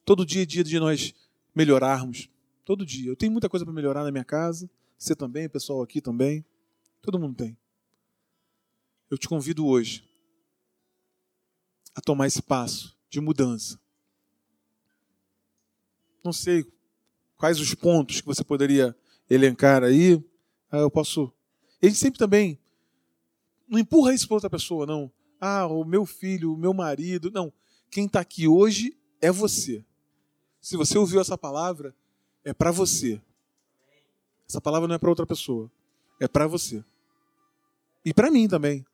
Todo 0.04 0.26
dia 0.26 0.44
é 0.44 0.46
dia 0.46 0.64
de 0.64 0.80
nós 0.80 1.14
melhorarmos. 1.54 2.30
Todo 2.66 2.86
dia. 2.86 3.10
Eu 3.12 3.16
tenho 3.16 3.32
muita 3.32 3.50
coisa 3.50 3.66
para 3.66 3.74
melhorar 3.74 4.04
na 4.04 4.12
minha 4.12 4.26
casa. 4.26 4.70
Você 4.98 5.16
também, 5.16 5.46
o 5.46 5.50
pessoal 5.50 5.82
aqui 5.82 6.02
também. 6.02 6.44
Todo 7.02 7.20
mundo 7.20 7.36
tem. 7.36 7.58
Eu 9.10 9.18
te 9.18 9.28
convido 9.28 9.66
hoje 9.66 10.09
a 11.96 12.02
tomar 12.02 12.28
esse 12.28 12.42
passo 12.42 12.98
de 13.10 13.20
mudança. 13.20 13.80
Não 16.24 16.34
sei 16.34 16.66
quais 17.38 17.60
os 17.60 17.74
pontos 17.74 18.22
que 18.22 18.28
você 18.28 18.44
poderia 18.44 18.96
elencar 19.30 19.84
aí. 19.84 20.24
Ah, 20.72 20.78
eu 20.78 20.92
posso. 20.92 21.32
A 21.82 21.86
gente 21.86 21.98
sempre 21.98 22.20
também 22.20 22.60
não 23.68 23.80
empurra 23.80 24.14
isso 24.14 24.28
para 24.28 24.36
outra 24.36 24.50
pessoa, 24.50 24.86
não. 24.86 25.12
Ah, 25.40 25.66
o 25.68 25.86
meu 25.86 26.06
filho, 26.06 26.54
o 26.54 26.58
meu 26.58 26.74
marido. 26.74 27.32
Não. 27.32 27.54
Quem 27.90 28.06
está 28.06 28.20
aqui 28.20 28.48
hoje 28.48 28.98
é 29.22 29.32
você. 29.32 29.86
Se 30.62 30.76
você 30.76 30.98
ouviu 30.98 31.22
essa 31.22 31.38
palavra, 31.38 31.96
é 32.44 32.54
para 32.54 32.72
você. 32.72 33.22
Essa 34.48 34.60
palavra 34.60 34.88
não 34.88 34.96
é 34.96 34.98
para 34.98 35.10
outra 35.10 35.26
pessoa. 35.26 35.72
É 36.20 36.28
para 36.28 36.48
você. 36.48 36.84
E 38.04 38.14
para 38.14 38.32
mim 38.32 38.48
também. 38.48 38.86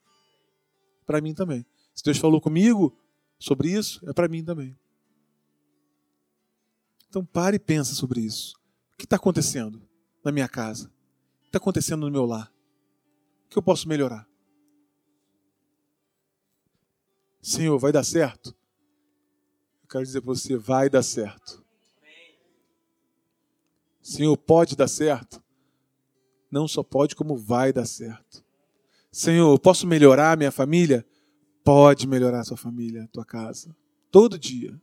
Para 1.05 1.21
mim 1.21 1.33
também. 1.33 1.65
Se 1.95 2.03
Deus 2.03 2.17
falou 2.17 2.41
comigo 2.41 2.95
sobre 3.39 3.71
isso, 3.71 4.07
é 4.07 4.13
para 4.13 4.27
mim 4.27 4.43
também. 4.43 4.77
Então 7.07 7.25
pare 7.25 7.55
e 7.55 7.59
pensa 7.59 7.95
sobre 7.95 8.19
isso. 8.19 8.53
O 8.93 8.97
que 8.97 9.05
está 9.05 9.15
acontecendo 9.15 9.81
na 10.23 10.31
minha 10.31 10.49
casa? 10.49 10.87
O 10.87 11.41
que 11.43 11.47
está 11.47 11.57
acontecendo 11.57 12.01
no 12.01 12.11
meu 12.11 12.25
lar? 12.25 12.51
O 13.45 13.49
que 13.49 13.57
eu 13.57 13.63
posso 13.63 13.87
melhorar? 13.87 14.27
Senhor, 17.41 17.77
vai 17.79 17.91
dar 17.91 18.03
certo? 18.03 18.53
Eu 19.83 19.89
quero 19.89 20.03
dizer 20.03 20.19
para 20.19 20.33
você: 20.33 20.57
vai 20.57 20.89
dar 20.89 21.03
certo. 21.03 21.63
Senhor, 24.01 24.35
pode 24.35 24.75
dar 24.75 24.87
certo? 24.87 25.41
Não 26.51 26.67
só 26.67 26.83
pode, 26.83 27.15
como 27.15 27.37
vai 27.37 27.71
dar 27.71 27.85
certo. 27.85 28.43
Senhor, 29.11 29.57
posso 29.59 29.87
melhorar 29.87 30.37
minha 30.37 30.51
família? 30.51 31.05
pode 31.66 32.05
melhorar 32.07 32.41
a 32.41 32.43
sua 32.43 32.55
família, 32.55 33.03
a 33.03 33.07
tua 33.07 33.26
casa, 33.26 33.76
todo 34.11 34.38
dia. 34.38 34.80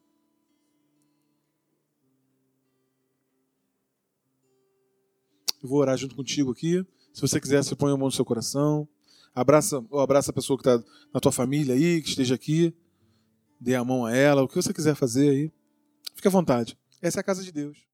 Eu 5.62 5.68
vou 5.68 5.78
orar 5.78 5.96
junto 5.96 6.16
contigo 6.16 6.50
aqui. 6.50 6.84
Se 7.14 7.20
você 7.20 7.40
quiser, 7.40 7.62
você 7.62 7.76
põe 7.76 7.92
a 7.92 7.96
mão 7.96 8.06
no 8.06 8.12
seu 8.12 8.24
coração. 8.24 8.88
Abraça, 9.32 9.82
ou 9.88 10.00
abraça 10.00 10.32
a 10.32 10.34
pessoa 10.34 10.58
que 10.58 10.68
está 10.68 10.84
na 11.14 11.20
tua 11.20 11.30
família 11.30 11.76
aí, 11.76 12.02
que 12.02 12.08
esteja 12.08 12.34
aqui. 12.34 12.74
Dê 13.60 13.76
a 13.76 13.84
mão 13.84 14.04
a 14.04 14.12
ela, 14.12 14.42
o 14.42 14.48
que 14.48 14.56
você 14.56 14.74
quiser 14.74 14.96
fazer 14.96 15.28
aí. 15.30 15.52
Fique 16.16 16.26
à 16.26 16.32
vontade. 16.32 16.76
Essa 17.00 17.20
é 17.20 17.22
a 17.22 17.24
casa 17.24 17.44
de 17.44 17.52
Deus. 17.52 17.91